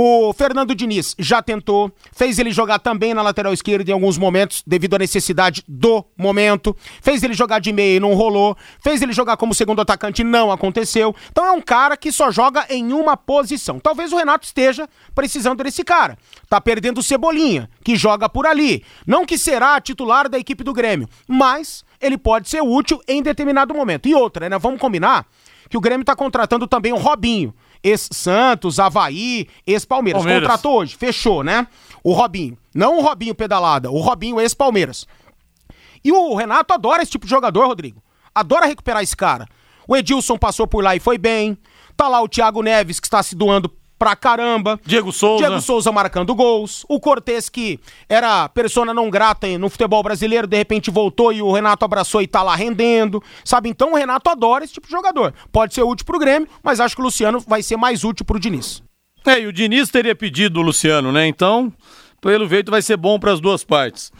O 0.00 0.32
Fernando 0.32 0.76
Diniz 0.76 1.16
já 1.18 1.42
tentou, 1.42 1.90
fez 2.12 2.38
ele 2.38 2.52
jogar 2.52 2.78
também 2.78 3.12
na 3.12 3.20
lateral 3.20 3.52
esquerda 3.52 3.90
em 3.90 3.92
alguns 3.92 4.16
momentos, 4.16 4.62
devido 4.64 4.94
à 4.94 4.98
necessidade 5.00 5.64
do 5.66 6.04
momento. 6.16 6.76
Fez 7.02 7.24
ele 7.24 7.34
jogar 7.34 7.58
de 7.58 7.72
meia 7.72 7.96
e 7.96 7.98
não 7.98 8.14
rolou. 8.14 8.56
Fez 8.80 9.02
ele 9.02 9.12
jogar 9.12 9.36
como 9.36 9.52
segundo 9.52 9.80
atacante 9.80 10.22
não 10.22 10.52
aconteceu. 10.52 11.12
Então 11.32 11.44
é 11.44 11.50
um 11.50 11.60
cara 11.60 11.96
que 11.96 12.12
só 12.12 12.30
joga 12.30 12.64
em 12.70 12.92
uma 12.92 13.16
posição. 13.16 13.80
Talvez 13.80 14.12
o 14.12 14.16
Renato 14.16 14.46
esteja 14.46 14.88
precisando 15.16 15.64
desse 15.64 15.82
cara. 15.82 16.16
Tá 16.48 16.60
perdendo 16.60 16.98
o 16.98 17.02
Cebolinha, 17.02 17.68
que 17.82 17.96
joga 17.96 18.28
por 18.28 18.46
ali. 18.46 18.84
Não 19.04 19.26
que 19.26 19.36
será 19.36 19.80
titular 19.80 20.28
da 20.28 20.38
equipe 20.38 20.62
do 20.62 20.72
Grêmio, 20.72 21.08
mas 21.26 21.84
ele 22.00 22.16
pode 22.16 22.48
ser 22.48 22.62
útil 22.62 23.00
em 23.08 23.20
determinado 23.20 23.74
momento. 23.74 24.08
E 24.08 24.14
outra, 24.14 24.48
né? 24.48 24.60
Vamos 24.60 24.80
combinar 24.80 25.26
que 25.68 25.76
o 25.76 25.80
Grêmio 25.80 26.04
tá 26.04 26.14
contratando 26.14 26.68
também 26.68 26.92
o 26.92 26.98
Robinho 26.98 27.52
ex-Santos, 27.82 28.78
Havaí, 28.78 29.48
ex-Palmeiras. 29.66 30.24
Contratou 30.24 30.78
hoje, 30.78 30.96
fechou, 30.96 31.42
né? 31.42 31.66
O 32.02 32.12
Robinho. 32.12 32.56
Não 32.74 32.98
o 32.98 33.02
Robinho 33.02 33.34
pedalada, 33.34 33.90
o 33.90 33.98
Robinho 34.00 34.40
ex-Palmeiras. 34.40 35.06
E 36.04 36.12
o 36.12 36.34
Renato 36.34 36.72
adora 36.72 37.02
esse 37.02 37.12
tipo 37.12 37.26
de 37.26 37.30
jogador, 37.30 37.66
Rodrigo. 37.66 38.02
Adora 38.34 38.66
recuperar 38.66 39.02
esse 39.02 39.16
cara. 39.16 39.46
O 39.86 39.96
Edilson 39.96 40.36
passou 40.36 40.66
por 40.66 40.82
lá 40.84 40.94
e 40.94 41.00
foi 41.00 41.18
bem. 41.18 41.58
Tá 41.96 42.08
lá 42.08 42.22
o 42.22 42.28
Thiago 42.28 42.62
Neves, 42.62 43.00
que 43.00 43.06
está 43.06 43.22
se 43.22 43.34
doando 43.34 43.72
pra 43.98 44.14
caramba. 44.14 44.78
Diego 44.84 45.12
Souza. 45.12 45.44
Diego 45.44 45.60
Souza 45.60 45.90
marcando 45.90 46.34
gols. 46.34 46.84
O 46.88 47.00
Cortez, 47.00 47.48
que 47.48 47.80
era 48.08 48.48
persona 48.48 48.94
não 48.94 49.10
grata 49.10 49.46
no 49.58 49.68
futebol 49.68 50.02
brasileiro, 50.02 50.46
de 50.46 50.56
repente 50.56 50.90
voltou 50.90 51.32
e 51.32 51.42
o 51.42 51.52
Renato 51.52 51.84
abraçou 51.84 52.22
e 52.22 52.26
tá 52.26 52.42
lá 52.42 52.54
rendendo. 52.54 53.22
Sabe? 53.44 53.68
Então 53.68 53.92
o 53.92 53.96
Renato 53.96 54.30
adora 54.30 54.64
esse 54.64 54.74
tipo 54.74 54.86
de 54.86 54.92
jogador. 54.92 55.34
Pode 55.50 55.74
ser 55.74 55.82
útil 55.82 56.06
pro 56.06 56.18
Grêmio, 56.18 56.48
mas 56.62 56.80
acho 56.80 56.94
que 56.94 57.00
o 57.00 57.04
Luciano 57.04 57.40
vai 57.40 57.62
ser 57.62 57.76
mais 57.76 58.04
útil 58.04 58.24
pro 58.24 58.38
Diniz. 58.38 58.82
É, 59.26 59.40
e 59.40 59.46
o 59.46 59.52
Diniz 59.52 59.88
teria 59.88 60.14
pedido 60.14 60.60
o 60.60 60.62
Luciano, 60.62 61.12
né? 61.12 61.26
Então, 61.26 61.72
pelo 62.20 62.48
jeito 62.48 62.70
vai 62.70 62.82
ser 62.82 62.96
bom 62.96 63.18
para 63.18 63.32
as 63.32 63.40
duas 63.40 63.64
partes. 63.64 64.12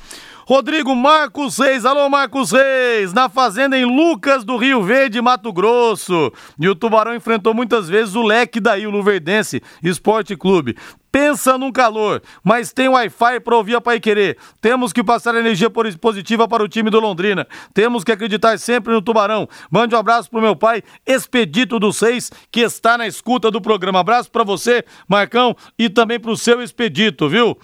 Rodrigo 0.48 0.96
Marcos 0.96 1.58
Reis, 1.58 1.84
alô 1.84 2.08
Marcos 2.08 2.52
Reis, 2.52 3.12
na 3.12 3.28
fazenda 3.28 3.76
em 3.76 3.84
Lucas 3.84 4.44
do 4.44 4.56
Rio 4.56 4.82
Verde, 4.82 5.20
Mato 5.20 5.52
Grosso. 5.52 6.32
E 6.58 6.66
o 6.66 6.74
Tubarão 6.74 7.14
enfrentou 7.14 7.52
muitas 7.52 7.86
vezes 7.86 8.14
o 8.14 8.22
leque 8.22 8.58
daí, 8.58 8.86
o 8.86 8.90
Luverdense 8.90 9.62
Esporte 9.82 10.34
Clube. 10.34 10.74
Pensa 11.12 11.58
num 11.58 11.70
calor, 11.70 12.22
mas 12.42 12.72
tem 12.72 12.88
Wi-Fi 12.88 13.40
para 13.40 13.56
ouvir 13.56 13.76
a 13.76 13.80
Pai 13.80 14.00
Querer. 14.00 14.38
Temos 14.58 14.90
que 14.90 15.04
passar 15.04 15.34
energia 15.34 15.68
positiva 16.00 16.48
para 16.48 16.62
o 16.62 16.68
time 16.68 16.88
do 16.88 16.98
Londrina. 16.98 17.46
Temos 17.74 18.02
que 18.02 18.12
acreditar 18.12 18.58
sempre 18.58 18.94
no 18.94 19.02
Tubarão. 19.02 19.46
Mande 19.70 19.94
um 19.94 19.98
abraço 19.98 20.30
pro 20.30 20.40
meu 20.40 20.56
pai, 20.56 20.82
Expedito 21.06 21.78
dos 21.78 21.98
Seis, 21.98 22.30
que 22.50 22.60
está 22.60 22.96
na 22.96 23.06
escuta 23.06 23.50
do 23.50 23.60
programa. 23.60 24.00
Abraço 24.00 24.30
para 24.30 24.44
você, 24.44 24.82
Marcão, 25.06 25.54
e 25.78 25.90
também 25.90 26.18
pro 26.18 26.36
seu 26.38 26.62
Expedito, 26.62 27.28
viu? 27.28 27.58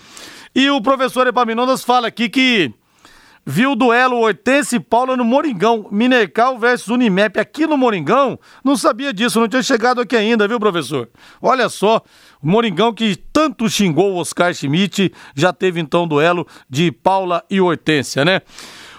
E 0.55 0.71
o 0.71 0.81
professor 0.81 1.27
Epaminondas 1.27 1.83
fala 1.83 2.07
aqui 2.07 2.29
que 2.29 2.73
viu 3.45 3.73
o 3.73 3.77
duelo 3.77 4.21
Hortense 4.21 4.77
e 4.77 4.81
Paula 4.81 5.17
no 5.17 5.25
Moringão, 5.25 5.89
Minercal 5.91 6.59
versus 6.59 6.89
Unimep 6.89 7.39
aqui 7.39 7.67
no 7.67 7.77
Moringão. 7.77 8.39
Não 8.65 8.77
sabia 8.77 9.13
disso, 9.13 9.41
não 9.41 9.49
tinha 9.49 9.63
chegado 9.65 10.01
aqui 10.01 10.17
ainda, 10.17 10.47
viu, 10.47 10.61
professor? 10.61 11.11
Olha 11.43 11.69
só, 11.69 12.01
o 12.41 12.47
Moringão 12.49 12.95
que 12.95 13.17
tanto 13.33 13.69
xingou 13.69 14.13
o 14.13 14.17
Oscar 14.17 14.55
Schmidt, 14.55 15.13
já 15.35 15.53
teve 15.53 15.81
então 15.81 16.07
duelo 16.07 16.47
de 16.71 16.93
Paula 16.93 17.45
e 17.51 17.61
Hortência, 17.61 18.25
né? 18.25 18.41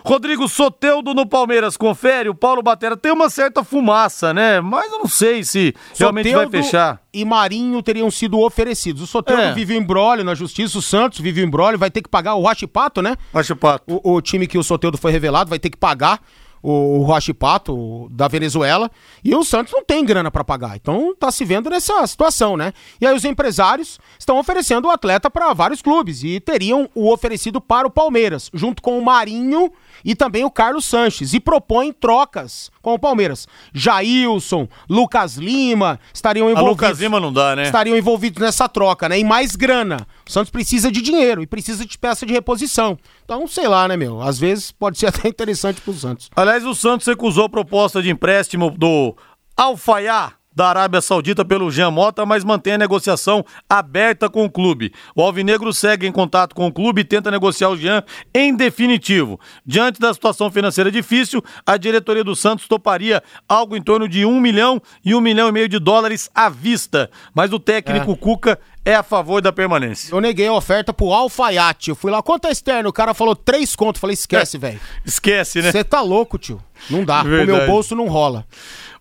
Rodrigo 0.06 0.48
Soteudo 0.48 1.16
no 1.16 1.26
Palmeiras, 1.26 1.76
confere, 1.76 2.30
o 2.30 2.36
Paulo 2.36 2.62
Batera 2.62 2.96
tem 2.96 3.12
uma 3.12 3.28
certa 3.30 3.64
fumaça, 3.64 4.34
né? 4.34 4.62
Mas 4.62 4.92
eu 4.92 5.00
não 5.00 5.08
sei 5.08 5.44
se 5.44 5.74
realmente 5.98 6.32
vai 6.32 6.48
fechar. 6.48 7.02
e 7.12 7.26
Marinho 7.26 7.82
teriam 7.82 8.12
sido 8.12 8.40
oferecidos. 8.40 9.02
O 9.02 9.08
Soteudo 9.08 9.42
É. 9.42 9.54
vive 9.54 9.74
em 9.74 9.78
embrólio 9.80 10.24
na 10.24 10.36
justiça, 10.36 10.78
o 10.78 10.82
Santos 10.82 11.20
vive 11.20 11.42
em 11.42 11.46
embrólio, 11.46 11.80
vai 11.80 11.90
ter 11.90 12.04
que 12.04 12.10
pagar 12.10 12.36
o 12.36 12.44
Rachipato, 12.44 13.02
né? 13.02 13.16
Rachipato. 13.34 13.84
O, 14.04 14.14
o 14.14 14.22
time 14.22 14.46
que 14.46 14.58
o 14.60 14.64
Soteudo 14.64 14.98
foi 14.98 15.12
revelado 15.12 15.50
vai 15.50 15.58
ter 15.58 15.72
que 15.72 15.78
pagar 15.78 16.22
o, 16.62 17.00
o 17.00 17.06
Rachipato 17.06 17.74
o 17.76 18.08
da 18.10 18.28
Venezuela 18.28 18.90
e 19.24 19.36
o 19.36 19.44
Santos 19.44 19.72
não 19.74 19.84
tem 19.84 20.04
grana 20.04 20.30
pra 20.32 20.44
pagar. 20.44 20.76
Então 20.76 21.16
tá 21.20 21.32
se 21.32 21.46
vendo 21.46 21.70
nessa 21.70 22.06
situação, 22.08 22.56
né? 22.58 22.74
E 23.00 23.06
aí 23.06 23.16
os 23.16 23.24
empresários 23.26 24.00
estão 24.20 24.40
oferecendo 24.40 24.88
o 24.88 24.92
atleta 24.92 25.30
para 25.30 25.54
vários 25.54 25.82
clubes 25.82 26.24
e 26.24 26.40
teriam 26.40 26.90
o 26.96 27.12
oferecido 27.12 27.60
para 27.62 27.88
o 27.88 27.92
Palmeiras, 27.92 28.50
junto 28.54 28.82
com 28.82 28.98
o 28.98 29.06
Marinho 29.06 29.72
e 30.06 30.16
também 30.16 30.46
o 30.46 30.52
Carlos 30.52 30.86
Sanches 30.86 31.34
e 31.34 31.40
propõem 31.40 31.92
trocas 31.92 32.72
com 32.82 32.94
o 32.94 33.00
Palmeiras. 33.00 33.48
Jailson, 33.74 34.68
Lucas 34.88 35.36
Lima 35.36 36.00
estariam 36.14 36.48
A 36.48 36.52
envolvidos. 36.52 36.72
Lucas 36.72 37.00
Lima 37.00 37.20
não 37.20 37.34
dá, 37.34 37.56
né? 37.56 37.64
Estariam 37.64 37.98
envolvidos 37.98 38.40
nessa 38.40 38.70
troca, 38.70 39.10
né? 39.10 39.18
E 39.18 39.24
mais 39.24 39.56
grana. 39.56 40.08
O 40.28 40.32
Santos 40.32 40.52
precisa 40.52 40.92
de 40.92 41.02
dinheiro 41.02 41.42
e 41.42 41.48
precisa 41.48 41.84
de 41.84 41.98
peça 41.98 42.26
de 42.26 42.34
reposição. 42.34 42.98
Então, 43.24 43.48
sei 43.48 43.68
lá, 43.68 43.88
né, 43.88 43.98
meu? 43.98 44.22
Às 44.22 44.38
vezes 44.38 44.72
pode 44.72 45.00
ser 45.00 45.08
até 45.16 45.28
interessante 45.28 45.82
pro 45.82 45.94
Santos. 45.94 46.30
Aliás, 46.36 46.64
o 46.64 46.76
Santos 46.76 47.08
recusou 47.08 47.46
a 47.46 47.50
proposta 47.50 48.02
de 48.02 48.12
empréstimo 48.12 48.70
do 48.70 49.16
Alfaiá 49.58 50.34
da 50.56 50.70
Arábia 50.70 51.02
Saudita 51.02 51.44
pelo 51.44 51.70
Jean 51.70 51.92
Mota, 51.92 52.26
mas 52.26 52.44
mantém 52.44 52.74
a 52.74 52.78
negociação 52.78 53.46
aberta 53.70 54.30
com 54.30 54.46
o 54.46 54.50
clube. 54.50 54.94
O 55.16 55.22
Alvinegro 55.22 55.74
segue 55.74 56.08
em 56.08 56.12
contato 56.12 56.56
com 56.56 56.66
o 56.68 56.72
clube 56.72 57.02
e 57.02 57.04
tenta 57.04 57.30
negociar 57.30 57.70
o 57.70 57.78
Jean 57.78 58.04
em 58.34 58.56
definitivo. 58.56 59.40
Diante 59.66 60.00
da 60.00 60.14
situação 60.14 60.50
financeira 60.50 60.90
difícil, 60.90 61.44
a 61.66 61.76
diretoria 61.76 62.24
do 62.24 62.36
Santos 62.36 62.68
toparia 62.68 63.22
algo 63.48 63.76
em 63.76 63.82
torno 63.82 64.08
de 64.08 64.26
um 64.26 64.40
milhão 64.40 64.82
e 65.04 65.14
um 65.14 65.22
milhão 65.22 65.50
e 65.50 65.52
meio 65.52 65.68
de 65.68 65.80
dólares 65.80 66.30
à 66.34 66.48
vista. 66.50 67.10
Mas 67.34 67.52
o 67.52 67.60
técnico 67.60 68.16
Cuca 68.16 68.58
é 68.86 68.94
a 68.94 69.02
favor 69.04 69.42
da 69.42 69.52
permanência. 69.52 70.14
Eu 70.14 70.22
neguei 70.22 70.48
a 70.48 70.54
oferta 70.54 70.94
pro 70.94 71.12
Alfaiate. 71.12 71.90
Eu 71.90 71.96
fui 71.96 72.12
lá, 72.12 72.22
quanto 72.22 72.48
é 72.48 72.52
externo? 72.52 72.90
O 72.90 72.94
cara 72.94 73.16
falou 73.16 73.36
três 73.36 73.76
conto. 73.76 74.00
Falei, 74.00 74.14
esquece, 74.14 74.60
velho. 74.60 74.80
Esquece, 75.04 75.62
né? 75.62 75.72
Você 75.72 75.84
tá 75.84 76.02
louco, 76.02 76.38
tio. 76.38 76.62
Não 76.90 77.04
dá. 77.04 77.24
O 77.24 77.26
meu 77.26 77.66
bolso 77.66 77.96
não 77.96 78.08
rola. 78.08 78.46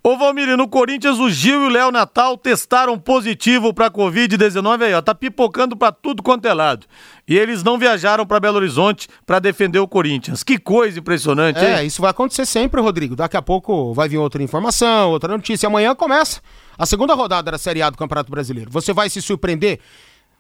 Ô 0.07 0.19
Valmir, 0.19 0.55
no 0.55 0.69
Corinthians 0.69 1.19
o 1.19 1.31
Gil 1.31 1.63
e 1.63 1.67
o 1.67 1.69
Léo 1.71 1.91
Natal 1.91 2.37
testaram 2.37 2.99
positivo 2.99 3.73
pra 3.73 3.91
Covid-19 3.91 4.83
aí, 4.83 4.93
ó, 4.93 5.01
tá 5.01 5.15
pipocando 5.15 5.75
pra 5.75 5.91
tudo 5.91 6.23
quanto 6.23 6.45
é 6.47 6.53
lado. 6.53 6.85
E 7.27 7.39
eles 7.39 7.63
não 7.63 7.79
viajaram 7.79 8.27
pra 8.27 8.39
Belo 8.39 8.59
Horizonte 8.59 9.09
pra 9.25 9.39
defender 9.39 9.79
o 9.79 9.89
Corinthians. 9.89 10.43
Que 10.43 10.59
coisa 10.59 10.99
impressionante, 10.99 11.59
É, 11.59 11.81
hein? 11.81 11.87
isso 11.87 12.03
vai 12.03 12.11
acontecer 12.11 12.45
sempre, 12.45 12.83
Rodrigo. 12.83 13.17
Daqui 13.17 13.35
a 13.39 13.41
pouco 13.41 13.95
vai 13.95 14.07
vir 14.07 14.19
outra 14.19 14.43
informação, 14.43 15.09
outra 15.11 15.35
notícia. 15.35 15.69
Amanhã 15.69 15.95
começa 15.95 16.43
a 16.77 16.85
segunda 16.85 17.15
rodada 17.15 17.51
da 17.53 17.57
Série 17.57 17.81
A 17.81 17.89
do 17.89 17.97
Campeonato 17.97 18.31
Brasileiro. 18.31 18.71
Você 18.71 18.93
vai 18.93 19.09
se 19.09 19.23
surpreender? 19.23 19.81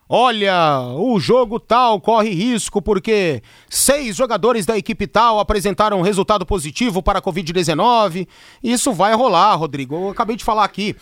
Olha, 0.08 0.80
o 0.96 1.18
jogo 1.18 1.58
tal 1.58 2.00
corre 2.00 2.30
risco 2.30 2.82
porque 2.82 3.42
seis 3.70 4.14
jogadores 4.16 4.66
da 4.66 4.76
equipe 4.76 5.06
tal 5.06 5.38
apresentaram 5.40 6.02
resultado 6.02 6.44
positivo 6.44 7.02
para 7.02 7.20
a 7.20 7.22
Covid-19. 7.22 8.28
Isso 8.62 8.92
vai 8.92 9.14
rolar, 9.14 9.54
Rodrigo. 9.54 9.94
Eu 9.94 10.10
acabei 10.10 10.36
de 10.36 10.44
falar 10.44 10.64
aqui. 10.64 10.94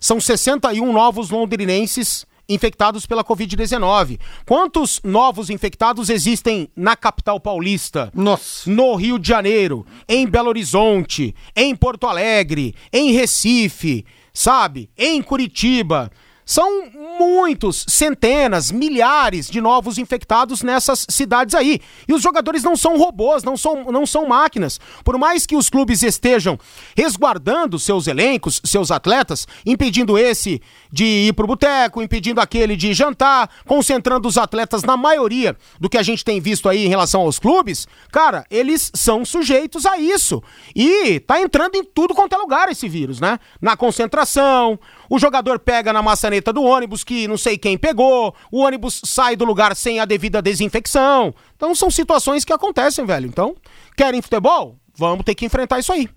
São 0.00 0.20
61 0.20 0.92
novos 0.92 1.30
londrinenses 1.30 2.26
infectados 2.48 3.04
pela 3.06 3.22
Covid-19. 3.22 4.18
Quantos 4.46 5.00
novos 5.04 5.50
infectados 5.50 6.08
existem 6.08 6.68
na 6.74 6.96
capital 6.96 7.38
paulista? 7.38 8.10
Nossa. 8.14 8.68
no 8.70 8.94
Rio 8.94 9.18
de 9.18 9.28
Janeiro, 9.28 9.86
em 10.08 10.26
Belo 10.26 10.48
Horizonte, 10.48 11.34
em 11.54 11.76
Porto 11.76 12.06
Alegre, 12.06 12.74
em 12.92 13.12
Recife, 13.12 14.04
sabe? 14.32 14.88
Em 14.96 15.22
Curitiba. 15.22 16.10
São 16.48 16.84
muitos, 17.18 17.84
centenas, 17.86 18.70
milhares 18.70 19.50
de 19.50 19.60
novos 19.60 19.98
infectados 19.98 20.62
nessas 20.62 21.04
cidades 21.10 21.54
aí. 21.54 21.78
E 22.08 22.14
os 22.14 22.22
jogadores 22.22 22.62
não 22.62 22.74
são 22.74 22.96
robôs, 22.96 23.44
não 23.44 23.54
são, 23.54 23.84
não 23.92 24.06
são 24.06 24.26
máquinas. 24.26 24.80
Por 25.04 25.18
mais 25.18 25.44
que 25.44 25.54
os 25.54 25.68
clubes 25.68 26.02
estejam 26.02 26.58
resguardando 26.96 27.78
seus 27.78 28.06
elencos, 28.06 28.62
seus 28.64 28.90
atletas, 28.90 29.46
impedindo 29.66 30.16
esse 30.16 30.62
de 30.90 31.04
ir 31.04 31.34
pro 31.34 31.46
boteco, 31.46 32.00
impedindo 32.00 32.40
aquele 32.40 32.76
de 32.76 32.94
jantar, 32.94 33.50
concentrando 33.66 34.26
os 34.26 34.38
atletas 34.38 34.82
na 34.82 34.96
maioria 34.96 35.54
do 35.78 35.90
que 35.90 35.98
a 35.98 36.02
gente 36.02 36.24
tem 36.24 36.40
visto 36.40 36.66
aí 36.66 36.86
em 36.86 36.88
relação 36.88 37.20
aos 37.20 37.38
clubes, 37.38 37.86
cara, 38.10 38.46
eles 38.50 38.90
são 38.94 39.22
sujeitos 39.22 39.84
a 39.84 39.98
isso. 39.98 40.42
E 40.74 41.20
tá 41.20 41.38
entrando 41.42 41.74
em 41.74 41.84
tudo 41.84 42.14
quanto 42.14 42.34
é 42.34 42.38
lugar 42.38 42.70
esse 42.70 42.88
vírus, 42.88 43.20
né? 43.20 43.38
Na 43.60 43.76
concentração, 43.76 44.80
o 45.08 45.18
jogador 45.18 45.58
pega 45.58 45.92
na 45.92 46.02
maçaneta 46.02 46.52
do 46.52 46.62
ônibus 46.62 47.04
que 47.04 47.28
não 47.28 47.36
sei 47.38 47.56
quem 47.56 47.78
pegou, 47.78 48.34
o 48.50 48.60
ônibus 48.60 49.00
sai 49.04 49.36
do 49.36 49.44
lugar 49.44 49.74
sem 49.74 50.00
a 50.00 50.04
devida 50.04 50.42
desinfecção. 50.42 51.34
Então 51.56 51.74
são 51.74 51.90
situações 51.90 52.44
que 52.44 52.52
acontecem, 52.52 53.04
velho. 53.04 53.26
Então, 53.26 53.54
querem 53.96 54.22
futebol? 54.22 54.76
Vamos 54.96 55.24
ter 55.24 55.34
que 55.34 55.46
enfrentar 55.46 55.78
isso 55.78 55.92
aí. 55.92 56.08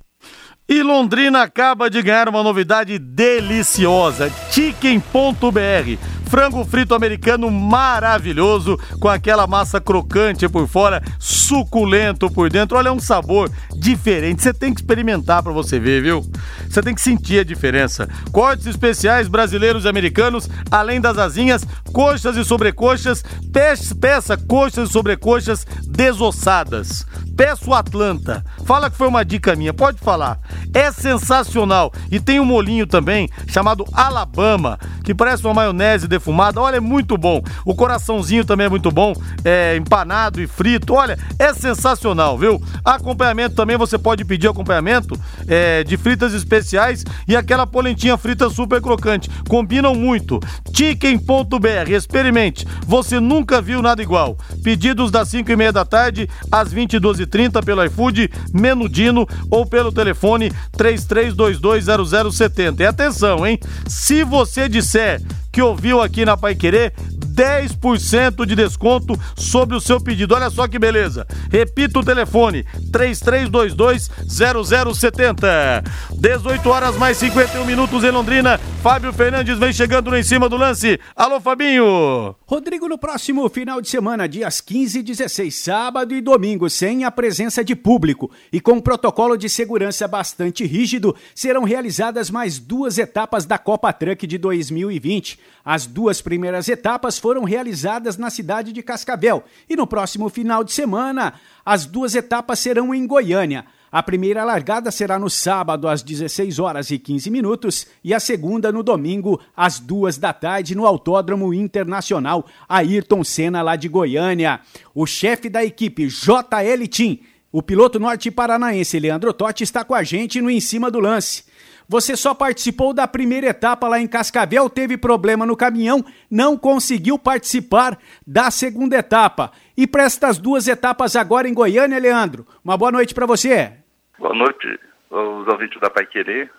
E 0.68 0.82
Londrina 0.82 1.42
acaba 1.42 1.90
de 1.90 2.02
ganhar 2.02 2.30
uma 2.30 2.44
novidade 2.44 2.98
deliciosa: 2.98 4.32
Chicken.br. 4.52 6.21
Frango 6.32 6.64
frito 6.64 6.96
americano 6.96 7.52
maravilhoso, 7.52 8.80
com 9.02 9.10
aquela 9.10 9.46
massa 9.46 9.82
crocante 9.82 10.48
por 10.48 10.66
fora, 10.66 11.04
suculento 11.20 12.32
por 12.32 12.50
dentro. 12.50 12.78
Olha, 12.78 12.88
é 12.88 12.92
um 12.92 13.02
sabor 13.02 13.52
diferente. 13.76 14.42
Você 14.42 14.54
tem 14.54 14.74
que 14.74 14.80
experimentar 14.80 15.44
pra 15.44 15.52
você 15.52 15.78
ver, 15.78 16.02
viu? 16.02 16.26
Você 16.70 16.82
tem 16.82 16.96
que 16.96 17.02
sentir 17.02 17.40
a 17.40 17.44
diferença. 17.44 18.08
Cortes 18.32 18.66
especiais 18.66 19.28
brasileiros 19.28 19.84
e 19.84 19.90
americanos, 19.90 20.50
além 20.72 21.02
das 21.02 21.18
asinhas, 21.18 21.68
coxas 21.92 22.38
e 22.38 22.46
sobrecoxas. 22.46 23.26
Peça, 23.52 23.94
peça 23.94 24.38
coxas 24.38 24.88
e 24.88 24.94
sobrecoxas 24.94 25.68
desossadas. 25.86 27.06
Peça 27.36 27.70
o 27.70 27.74
Atlanta. 27.74 28.46
Fala 28.66 28.90
que 28.90 28.98
foi 28.98 29.08
uma 29.08 29.26
dica 29.26 29.56
minha, 29.56 29.74
pode 29.74 30.00
falar. 30.00 30.40
É 30.74 30.92
sensacional. 30.92 31.92
E 32.10 32.20
tem 32.20 32.40
um 32.40 32.46
molinho 32.46 32.88
também 32.88 33.30
chamado 33.48 33.86
Alabama, 33.92 34.80
que 35.04 35.14
parece 35.14 35.44
uma 35.44 35.54
maionese 35.54 36.08
defumada. 36.22 36.62
Olha, 36.62 36.78
é 36.78 36.80
muito 36.80 37.18
bom. 37.18 37.42
O 37.66 37.74
coraçãozinho 37.74 38.46
também 38.46 38.68
é 38.68 38.70
muito 38.70 38.92
bom, 38.92 39.14
é 39.44 39.76
empanado 39.76 40.40
e 40.40 40.48
frito. 40.48 40.94
Olha, 40.94 41.18
é 41.40 41.52
sensacional, 41.54 42.38
viu? 42.38 42.62
Acompanhamento 42.86 43.56
também 43.56 43.76
você 43.76 43.98
pode 43.98 44.24
pedir 44.24 44.48
acompanhamento 44.48 45.20
é, 45.48 45.84
de 45.84 45.98
fritas 45.98 46.34
especiais 46.34 47.04
e 47.28 47.36
aquela 47.36 47.66
polentinha 47.66 48.16
frita 48.18 48.50
super 48.50 48.80
crocante. 48.82 49.30
Combinam 49.50 49.96
muito. 49.96 50.40
Chicken.br, 50.74 51.90
experimente. 51.90 52.68
Você 52.86 53.20
nunca 53.20 53.62
viu 53.62 53.82
nada 53.82 54.02
igual. 54.02 54.38
Pedidos 54.64 55.10
das 55.10 55.28
5 55.30 55.52
e 55.52 55.56
meia 55.56 55.74
da 55.74 55.84
tarde 55.84 56.30
às 56.52 56.72
22h30 56.74 57.66
pelo 57.66 57.84
iFood, 57.86 58.30
Menudino 58.54 59.28
ou 59.50 59.66
pelo 59.66 59.92
telefone 59.92 60.52
33220070. 60.78 62.82
E 62.82 62.86
atenção, 62.86 63.48
hein? 63.48 63.60
Se 63.88 64.24
você 64.24 64.70
disser 64.70 65.22
que 65.52 65.62
ouviu 65.62 66.02
aqui 66.02 66.24
na 66.24 66.38
Pai 66.38 66.56
Querer, 66.56 66.94
10% 67.34 68.46
de 68.46 68.56
desconto 68.56 69.20
sobre 69.36 69.76
o 69.76 69.82
seu 69.82 70.00
pedido. 70.00 70.36
Olha 70.36 70.50
só 70.50 70.66
que 70.68 70.80
beleza. 70.80 71.28
Repita 71.52 72.00
o 72.00 72.04
telefone: 72.04 72.66
33220070. 72.92 75.84
18 76.14 76.70
horas 76.70 76.96
mais 76.98 77.18
51 77.18 77.66
minutos 77.66 78.04
em 78.04 78.12
Londrina. 78.12 78.60
Fábio 78.82 79.14
Fernandes 79.14 79.58
vem 79.58 79.72
chegando 79.72 80.16
em 80.16 80.24
cima 80.24 80.50
do 80.50 80.58
lance. 80.58 81.00
Alô, 81.16 81.40
Fabinho. 81.40 82.36
Rodrigo, 82.46 82.88
no 82.88 82.98
próximo 82.98 83.48
final 83.50 83.82
de 83.82 83.90
semana, 83.90 84.28
dias 84.28 84.60
15 84.60 85.00
e 85.00 85.04
16, 85.04 85.56
sábado 85.56 86.16
e 86.16 86.22
domingo, 86.22 86.70
sem 86.70 87.04
a 87.04 87.12
presença 87.12 87.64
de 87.64 87.76
público 87.76 88.32
e 88.52 88.60
com 88.60 88.74
um 88.74 88.82
protocolo 88.82 89.38
de 89.38 89.48
segurança 89.48 90.08
bastante 90.08 90.66
rígido, 90.66 91.16
serão 91.36 91.64
realizadas 91.64 92.30
mais 92.30 92.60
duas 92.60 92.98
etapas 92.98 93.46
da 93.46 93.58
Copa 93.58 93.94
Truck 93.94 94.26
de 94.26 94.38
2020. 94.38 95.40
As 95.64 95.86
duas 95.86 96.22
primeiras 96.22 96.68
etapas 96.68 97.20
foram 97.22 97.44
realizadas 97.44 98.18
na 98.18 98.32
cidade 98.32 98.74
de 98.74 98.82
Cascavel 98.82 99.44
e 99.70 99.76
no 99.76 99.86
próximo 99.86 100.28
final 100.28 100.64
de 100.64 100.74
semana, 100.74 101.36
as 101.64 101.86
duas 101.86 102.16
etapas 102.16 102.60
serão 102.60 102.94
em 102.94 103.06
Goiânia. 103.06 103.66
A 103.92 104.02
primeira 104.02 104.44
largada 104.44 104.90
será 104.90 105.20
no 105.20 105.30
sábado 105.30 105.88
às 105.88 106.02
16 106.02 106.58
horas 106.60 106.90
e 106.90 106.98
15 106.98 107.30
minutos 107.30 107.86
e 108.04 108.14
a 108.14 108.20
segunda 108.20 108.72
no 108.72 108.82
domingo 108.82 109.40
às 109.56 109.80
duas 109.80 110.18
da 110.18 110.34
tarde 110.34 110.74
no 110.74 110.86
Autódromo 110.86 111.54
Internacional 111.54 112.46
Ayrton 112.68 113.24
Senna 113.24 113.62
lá 113.62 113.76
de 113.76 113.88
Goiânia. 113.88 114.62
O 114.96 115.06
chefe 115.06 115.50
da 115.50 115.64
equipe 115.64 116.08
JL 116.08 116.88
Team, 116.90 117.20
o 117.52 117.62
piloto 117.62 118.00
norte 118.00 118.32
paranaense 118.32 118.98
Leandro 118.98 119.34
Totti 119.34 119.64
está 119.64 119.84
com 119.84 119.94
a 119.94 120.04
gente 120.04 120.42
no 120.42 120.50
em 120.50 120.62
cima 120.62 120.90
do 120.90 121.00
lance. 121.00 121.44
Você 121.92 122.16
só 122.16 122.34
participou 122.34 122.94
da 122.94 123.06
primeira 123.06 123.48
etapa 123.48 123.86
lá 123.86 124.00
em 124.00 124.08
Cascavel, 124.08 124.70
teve 124.70 124.96
problema 124.96 125.46
no 125.46 125.58
caminhão, 125.58 126.02
não 126.32 126.58
conseguiu 126.58 127.20
participar 127.20 127.98
da 128.26 128.50
segunda 128.50 128.96
etapa. 128.96 129.52
E 129.76 129.86
para 129.86 130.04
estas 130.04 130.38
duas 130.38 130.70
etapas 130.70 131.18
agora 131.18 131.50
em 131.50 131.54
Goiânia, 131.54 132.00
Leandro, 132.00 132.48
uma 132.64 132.78
boa 132.78 132.94
noite 132.94 133.14
para 133.14 133.26
você. 133.26 133.74
Boa 134.18 134.34
noite, 134.34 134.80
os 135.10 135.46
ouvintes 135.46 135.82
da 135.82 135.90
Pai 135.90 136.06
Querer. 136.06 136.50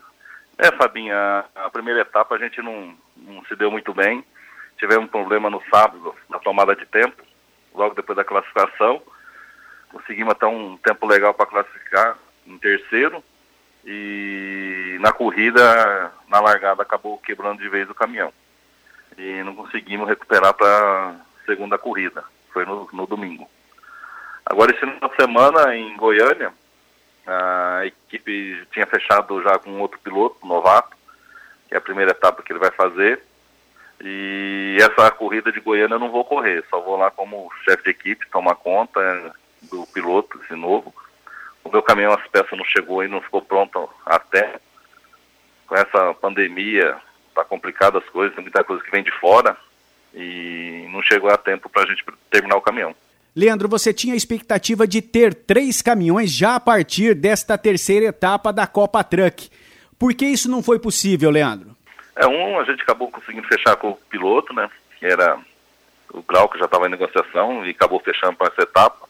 É, 0.59 0.71
Fabinha, 0.73 1.47
a 1.55 1.71
primeira 1.71 2.03
etapa 2.03 2.35
a 2.35 2.39
gente 2.39 2.61
não, 2.61 2.95
não 3.17 3.43
se 3.47 3.57
deu 3.57 3.71
muito 3.71 3.95
bem. 3.95 4.23
Tivemos 4.79 5.07
um 5.07 5.09
problema 5.09 5.49
no 5.49 5.63
sábado, 5.71 6.15
na 6.29 6.41
tomada 6.41 6.77
de 6.77 6.85
tempo, 6.85 7.23
logo 7.75 7.95
depois 7.95 8.19
da 8.19 8.25
classificação. 8.25 9.01
Conseguimos 9.91 10.33
até 10.33 10.45
um 10.45 10.77
tempo 10.77 11.07
legal 11.07 11.33
para 11.33 11.47
classificar 11.47 12.19
em 12.47 12.59
terceiro. 12.59 13.25
E 13.85 14.97
na 15.01 15.13
corrida, 15.13 16.13
na 16.29 16.41
largada, 16.41 16.83
acabou 16.83 17.19
quebrando 17.19 17.61
de 17.61 17.69
vez 17.69 17.89
o 17.91 17.95
caminhão. 17.95 18.33
E 19.19 19.43
não 19.43 19.55
conseguimos 19.55 20.09
recuperar 20.09 20.55
para 20.55 21.17
segunda 21.45 21.77
corrida. 21.77 22.25
Foi 22.53 22.65
no, 22.65 22.89
no 22.93 23.07
domingo. 23.07 23.49
Agora, 24.45 24.71
esse 24.71 24.81
final 24.81 25.09
de 25.09 25.17
semana, 25.17 25.77
em 25.77 25.97
Goiânia, 25.97 26.53
a 27.27 27.87
equipe 27.87 28.67
tinha 28.73 28.87
fechado 28.87 29.43
já 29.43 29.59
com 29.59 29.81
outro 29.81 29.99
piloto, 30.01 30.47
novato, 30.47 30.97
que 31.69 31.75
é 31.75 31.79
a 31.79 31.81
primeira 31.81 32.11
etapa 32.11 32.43
que 32.43 32.53
ele 32.53 32.59
vai 32.59 32.71
fazer. 32.71 33.23
E 34.01 34.77
essa 34.81 35.11
corrida 35.13 35.53
de 35.53 35.61
Goiânia 35.61 35.95
eu 35.95 36.01
não 36.01 36.11
vou 36.11 36.25
correr, 36.25 36.65
só 36.69 36.81
vou 36.81 36.97
lá 36.97 37.11
como 37.11 37.53
chefe 37.65 37.85
de 37.85 37.91
equipe, 37.91 38.29
tomar 38.31 38.57
conta 38.57 39.35
do 39.63 39.87
piloto, 39.87 40.41
esse 40.43 40.55
novo. 40.55 40.93
O 41.65 41.71
meu 41.71 41.83
caminhão, 41.83 42.13
as 42.13 42.27
peças 42.29 42.57
não 42.59 42.65
chegou 42.65 43.05
e 43.05 43.09
não 43.09 43.21
ficou 43.21 43.43
pronto 43.43 43.89
até. 44.05 44.61
Com 45.67 45.77
essa 45.77 46.15
pandemia, 46.15 46.97
tá 47.35 47.45
complicado 47.45 47.99
as 47.99 48.05
coisas, 48.07 48.35
tem 48.35 48.43
muita 48.43 48.65
coisa 48.65 48.83
que 48.83 48.91
vem 48.91 49.03
de 49.03 49.13
fora 49.13 49.57
e 50.15 50.87
não 50.91 51.03
chegou 51.03 51.31
a 51.31 51.37
tempo 51.37 51.69
para 51.69 51.83
a 51.83 51.87
gente 51.87 52.05
terminar 52.31 52.57
o 52.57 52.63
caminhão. 52.63 52.95
Leandro, 53.35 53.69
você 53.69 53.95
tinha 53.95 54.13
a 54.13 54.17
expectativa 54.17 54.87
de 54.87 55.01
ter 55.01 55.33
três 55.33 55.81
caminhões 55.81 56.31
já 56.31 56.57
a 56.57 56.61
partir 56.61 57.15
desta 57.15 57.57
terceira 57.57 58.07
etapa 58.07 58.53
da 58.53 58.67
Copa 58.67 59.03
Truck. 59.03 59.49
Por 59.99 60.13
que 60.13 60.27
isso 60.27 60.51
não 60.51 60.63
foi 60.63 60.79
possível, 60.79 61.31
Leandro? 61.31 61.75
É, 62.15 62.27
um, 62.27 62.61
a 62.61 62.65
gente 62.65 62.83
acabou 62.83 63.11
conseguindo 63.11 63.49
fechar 63.49 63.77
com 63.77 63.91
o 63.91 63.97
piloto, 63.97 64.53
né? 64.53 64.69
Que 64.99 65.07
era 65.07 65.39
o 66.13 66.23
Grau, 66.23 66.47
que 66.49 66.59
já 66.59 66.67
estava 66.67 66.87
em 66.87 66.91
negociação 66.91 67.65
e 67.65 67.71
acabou 67.71 68.01
fechando 68.01 68.37
para 68.37 68.49
essa 68.49 68.63
etapa. 68.63 69.09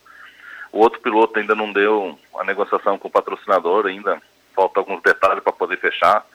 O 0.73 0.79
outro 0.79 0.99
piloto 0.99 1.37
ainda 1.37 1.53
não 1.53 1.71
deu 1.71 2.17
a 2.35 2.43
negociação 2.43 2.97
com 2.97 3.07
o 3.07 3.11
patrocinador, 3.11 3.85
ainda 3.85 4.19
falta 4.55 4.79
alguns 4.79 5.03
detalhes 5.03 5.43
para 5.43 5.53
poder 5.53 5.77
fechar. 5.77 6.25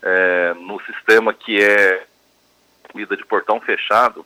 É, 0.00 0.54
no 0.54 0.80
sistema 0.82 1.34
que 1.34 1.60
é 1.60 2.06
corrida 2.88 3.16
de 3.16 3.26
portão 3.26 3.60
fechado, 3.60 4.24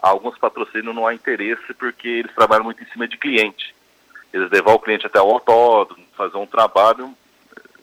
alguns 0.00 0.38
patrocínios 0.38 0.94
não 0.94 1.08
há 1.08 1.12
interesse 1.12 1.74
porque 1.74 2.06
eles 2.06 2.32
trabalham 2.36 2.62
muito 2.62 2.84
em 2.84 2.86
cima 2.86 3.08
de 3.08 3.18
cliente. 3.18 3.74
Eles 4.32 4.48
levam 4.48 4.74
o 4.74 4.78
cliente 4.78 5.06
até 5.06 5.20
o 5.20 5.28
autódromo, 5.28 6.04
fazer 6.16 6.36
um 6.36 6.46
trabalho 6.46 7.12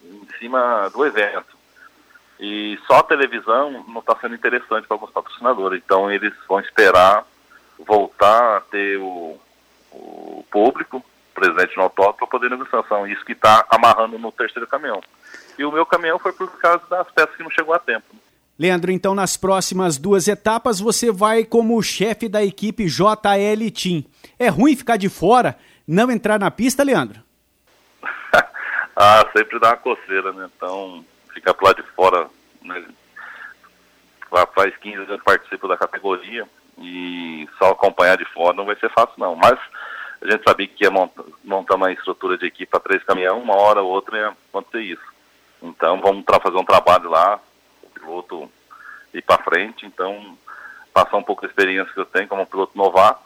em 0.02 0.28
cima 0.40 0.90
do 0.94 1.06
evento. 1.06 1.58
E 2.40 2.80
só 2.88 3.00
a 3.00 3.04
televisão 3.04 3.84
não 3.86 4.00
está 4.00 4.16
sendo 4.16 4.36
interessante 4.36 4.88
para 4.88 4.96
alguns 4.96 5.12
patrocinadores. 5.12 5.82
Então 5.84 6.10
eles 6.10 6.34
vão 6.48 6.62
esperar 6.62 7.26
voltar 7.78 8.58
a 8.58 8.62
ter 8.62 8.98
o, 8.98 9.38
o 9.92 10.46
público 10.50 11.04
presente 11.34 11.76
no 11.76 11.84
autódromo 11.84 12.18
para 12.18 12.28
poder 12.28 12.50
negociação. 12.50 13.08
Isso 13.08 13.26
que 13.26 13.34
está 13.34 13.66
amarrando 13.70 14.18
no 14.18 14.32
terceiro 14.32 14.68
caminhão. 14.68 15.02
E 15.58 15.66
o 15.66 15.72
meu 15.72 15.86
caminhão 15.86 16.20
foi 16.20 16.32
por 16.34 16.48
causa 16.60 16.84
das 16.90 17.10
peças 17.12 17.36
que 17.36 17.44
não 17.44 17.52
chegou 17.52 17.74
a 17.74 17.80
tempo. 17.80 18.16
Leandro, 18.58 18.92
então 18.92 19.16
nas 19.16 19.36
próximas 19.38 19.98
duas 19.98 20.28
etapas 20.28 20.80
você 20.80 21.12
vai 21.12 21.44
como 21.44 21.82
chefe 21.82 22.30
da 22.30 22.44
equipe 22.44 22.86
JL 22.86 23.72
Team. 23.74 24.04
É 24.38 24.50
ruim 24.50 24.76
ficar 24.76 24.98
de 24.98 25.10
fora, 25.10 25.58
não 25.88 26.12
entrar 26.12 26.40
na 26.40 26.52
pista, 26.52 26.84
Leandro? 26.84 27.22
ah, 28.96 29.26
sempre 29.36 29.60
dá 29.60 29.70
uma 29.70 29.78
coceira, 29.78 30.32
né? 30.34 30.48
Então, 30.56 31.04
ficar 31.34 31.54
pro 31.56 31.66
lado 31.66 31.82
de 31.82 31.90
fora, 31.90 32.28
né? 32.64 32.86
faz 34.54 34.76
15 34.78 34.96
anos 34.98 35.20
que 35.20 35.26
participo 35.26 35.68
da 35.68 35.76
categoria 35.76 36.48
e 36.82 37.48
só 37.58 37.72
acompanhar 37.72 38.18
de 38.18 38.26
fora 38.26 38.56
não 38.56 38.66
vai 38.66 38.76
ser 38.76 38.90
fácil 38.90 39.14
não. 39.18 39.36
Mas 39.36 39.58
a 40.22 40.32
gente 40.32 40.44
sabia 40.44 40.68
que 40.68 40.84
ia 40.84 40.92
montar, 40.92 41.76
uma 41.76 41.92
estrutura 41.92 42.38
de 42.38 42.46
equipe 42.46 42.70
para 42.70 42.80
três 42.80 43.04
caminhão, 43.04 43.40
uma 43.40 43.56
hora 43.56 43.82
ou 43.82 43.92
outra 43.92 44.18
ia 44.18 44.28
acontecer 44.50 44.84
isso. 44.84 45.12
Então 45.62 46.00
vamos 46.02 46.24
fazer 46.26 46.58
um 46.58 46.66
trabalho 46.66 47.10
lá, 47.10 47.40
o 47.84 47.90
piloto 47.90 48.52
ir 49.14 49.22
para 49.22 49.44
frente, 49.44 49.86
então 49.86 50.38
passar 50.94 51.18
um 51.18 51.24
pouco 51.24 51.42
da 51.42 51.48
experiência 51.48 51.94
que 51.94 52.00
eu 52.00 52.06
tenho 52.06 52.28
como 52.28 52.46
piloto 52.46 52.78
novato 52.78 53.22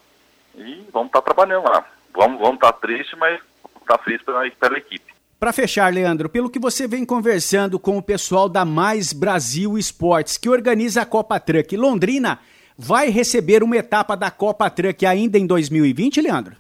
e 0.56 0.86
vamos 0.92 1.08
estar 1.08 1.22
tá 1.22 1.34
trabalhando 1.34 1.66
lá. 1.66 1.86
Vamos 2.14 2.40
vamos 2.40 2.56
estar 2.56 2.74
tá 2.74 2.80
triste, 2.80 3.16
mas 3.16 3.40
estar 3.82 3.98
tá 3.98 4.04
feliz 4.04 4.22
pela, 4.22 4.50
pela 4.50 4.78
equipe. 4.78 5.14
Para 5.38 5.52
fechar, 5.52 5.94
Leandro, 5.94 6.30
pelo 6.30 6.50
que 6.50 6.58
você 6.58 6.88
vem 6.88 7.06
conversando 7.06 7.78
com 7.78 7.98
o 7.98 8.02
pessoal 8.02 8.48
da 8.48 8.64
Mais 8.64 9.12
Brasil 9.12 9.78
Esportes, 9.78 10.38
que 10.38 10.50
organiza 10.50 11.02
a 11.02 11.06
Copa 11.06 11.40
Truck, 11.40 11.76
Londrina 11.76 12.40
vai 12.78 13.10
receber 13.10 13.64
uma 13.64 13.78
etapa 13.78 14.16
da 14.16 14.30
Copa 14.30 14.70
Truck 14.70 15.06
ainda 15.06 15.38
em 15.38 15.48
2020, 15.48 16.22
Leandro? 16.22 16.56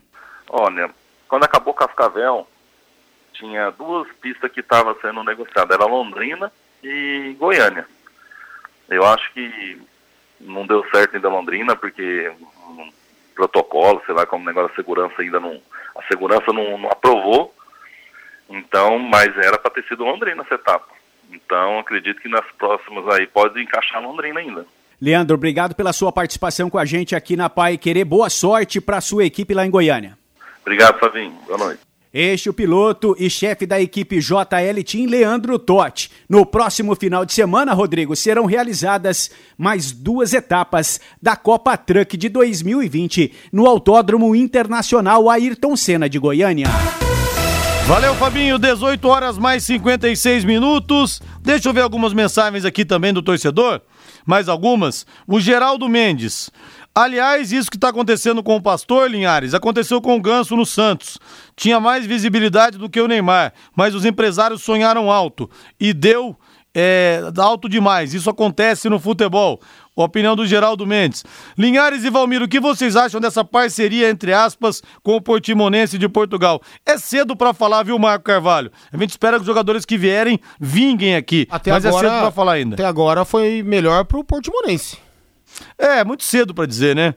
Olha, 0.49 0.89
quando 1.27 1.43
acabou 1.43 1.73
Cascavel, 1.73 2.47
tinha 3.33 3.71
duas 3.71 4.07
pistas 4.21 4.51
que 4.51 4.61
estavam 4.61 4.95
sendo 5.01 5.23
negociadas, 5.23 5.77
era 5.77 5.85
Londrina 5.85 6.51
e 6.83 7.35
Goiânia. 7.37 7.85
Eu 8.89 9.05
acho 9.05 9.31
que 9.33 9.81
não 10.39 10.65
deu 10.65 10.85
certo 10.89 11.15
ainda 11.15 11.29
Londrina, 11.29 11.75
porque 11.75 12.31
um 12.69 12.89
protocolo, 13.35 14.01
sei 14.05 14.15
lá, 14.15 14.25
como 14.25 14.45
negócio 14.45 14.69
da 14.69 14.75
segurança 14.75 15.21
ainda 15.21 15.39
não. 15.39 15.59
A 15.95 16.03
segurança 16.03 16.53
não, 16.53 16.77
não 16.77 16.89
aprovou. 16.89 17.53
Então, 18.49 18.99
mas 18.99 19.35
era 19.37 19.57
para 19.57 19.71
ter 19.71 19.83
sido 19.85 20.03
Londrina 20.03 20.43
essa 20.43 20.55
etapa. 20.55 20.87
Então, 21.31 21.79
acredito 21.79 22.21
que 22.21 22.29
nas 22.29 22.45
próximas 22.57 23.07
aí 23.09 23.25
pode 23.25 23.61
encaixar 23.61 24.01
Londrina 24.01 24.39
ainda. 24.39 24.65
Leandro, 25.01 25.35
obrigado 25.35 25.75
pela 25.75 25.93
sua 25.93 26.11
participação 26.11 26.69
com 26.69 26.77
a 26.77 26.85
gente 26.85 27.15
aqui 27.15 27.35
na 27.35 27.49
Pai 27.49 27.77
Querer. 27.77 28.05
Boa 28.05 28.29
sorte 28.29 28.79
para 28.79 28.97
a 28.97 29.01
sua 29.01 29.25
equipe 29.25 29.53
lá 29.53 29.65
em 29.65 29.69
Goiânia. 29.69 30.17
Obrigado, 30.61 30.99
Fabinho. 30.99 31.33
Boa 31.45 31.57
noite. 31.57 31.81
Este 32.17 32.47
é 32.47 32.51
o 32.51 32.53
piloto 32.53 33.13
e 33.19 33.29
chefe 33.29 33.65
da 33.65 33.81
equipe 33.81 34.21
JL 34.21 34.81
Team, 34.89 35.07
Leandro 35.07 35.59
Totti. 35.59 36.09
No 36.29 36.45
próximo 36.45 36.95
final 36.95 37.25
de 37.25 37.33
semana, 37.33 37.73
Rodrigo, 37.73 38.15
serão 38.15 38.45
realizadas 38.45 39.29
mais 39.57 39.91
duas 39.91 40.33
etapas 40.33 41.01
da 41.21 41.35
Copa 41.35 41.75
Truck 41.75 42.15
de 42.15 42.29
2020 42.29 43.33
no 43.51 43.67
Autódromo 43.67 44.33
Internacional 44.33 45.29
Ayrton 45.29 45.75
Senna 45.75 46.07
de 46.07 46.17
Goiânia. 46.17 46.67
Valeu, 47.85 48.15
Fabinho. 48.15 48.57
18 48.57 49.05
horas 49.09 49.37
mais 49.37 49.65
56 49.65 50.45
minutos. 50.45 51.21
Deixa 51.41 51.67
eu 51.67 51.73
ver 51.73 51.81
algumas 51.81 52.13
mensagens 52.13 52.63
aqui 52.63 52.85
também 52.85 53.11
do 53.11 53.21
torcedor. 53.21 53.81
Mais 54.25 54.49
algumas. 54.49 55.05
O 55.27 55.39
Geraldo 55.39 55.87
Mendes. 55.87 56.49
Aliás, 56.93 57.51
isso 57.51 57.69
que 57.69 57.75
está 57.75 57.89
acontecendo 57.89 58.41
com 58.41 58.55
o 58.55 58.61
Pastor 58.61 59.11
Linhares 59.11 59.53
aconteceu 59.53 60.01
com 60.01 60.15
o 60.15 60.21
Ganso 60.21 60.55
no 60.55 60.65
Santos. 60.65 61.19
Tinha 61.55 61.77
mais 61.77 62.05
visibilidade 62.05 62.77
do 62.77 62.89
que 62.89 63.01
o 63.01 63.07
Neymar, 63.07 63.53
mas 63.75 63.93
os 63.93 64.05
empresários 64.05 64.63
sonharam 64.63 65.11
alto 65.11 65.49
e 65.77 65.93
deu 65.93 66.37
é, 66.73 67.21
alto 67.37 67.67
demais. 67.69 68.13
Isso 68.13 68.29
acontece 68.29 68.89
no 68.89 68.99
futebol. 68.99 69.61
A 69.95 70.03
opinião 70.03 70.35
do 70.35 70.45
Geraldo 70.45 70.85
Mendes. 70.85 71.23
Linhares 71.57 72.03
e 72.03 72.09
Valmir, 72.09 72.41
o 72.41 72.47
que 72.47 72.59
vocês 72.59 72.95
acham 72.95 73.21
dessa 73.21 73.45
parceria, 73.45 74.09
entre 74.09 74.33
aspas, 74.33 74.83
com 75.01 75.15
o 75.15 75.21
Portimonense 75.21 75.97
de 75.97 76.09
Portugal? 76.09 76.61
É 76.85 76.97
cedo 76.97 77.35
para 77.35 77.53
falar, 77.53 77.83
viu, 77.83 77.97
Marco 77.97 78.25
Carvalho? 78.25 78.71
A 78.91 78.97
gente 78.97 79.11
espera 79.11 79.37
que 79.37 79.41
os 79.41 79.47
jogadores 79.47 79.85
que 79.85 79.97
vierem 79.97 80.39
vinguem 80.59 81.15
aqui. 81.15 81.47
Até 81.49 81.71
mas 81.71 81.85
agora, 81.85 82.07
é 82.07 82.09
cedo 82.09 82.19
para 82.21 82.31
falar 82.31 82.53
ainda. 82.53 82.75
Até 82.75 82.85
agora 82.85 83.23
foi 83.23 83.63
melhor 83.63 84.03
pro 84.03 84.23
Portimonense. 84.23 84.97
É, 85.77 86.03
muito 86.03 86.23
cedo 86.23 86.53
para 86.53 86.65
dizer, 86.65 86.95
né? 86.95 87.15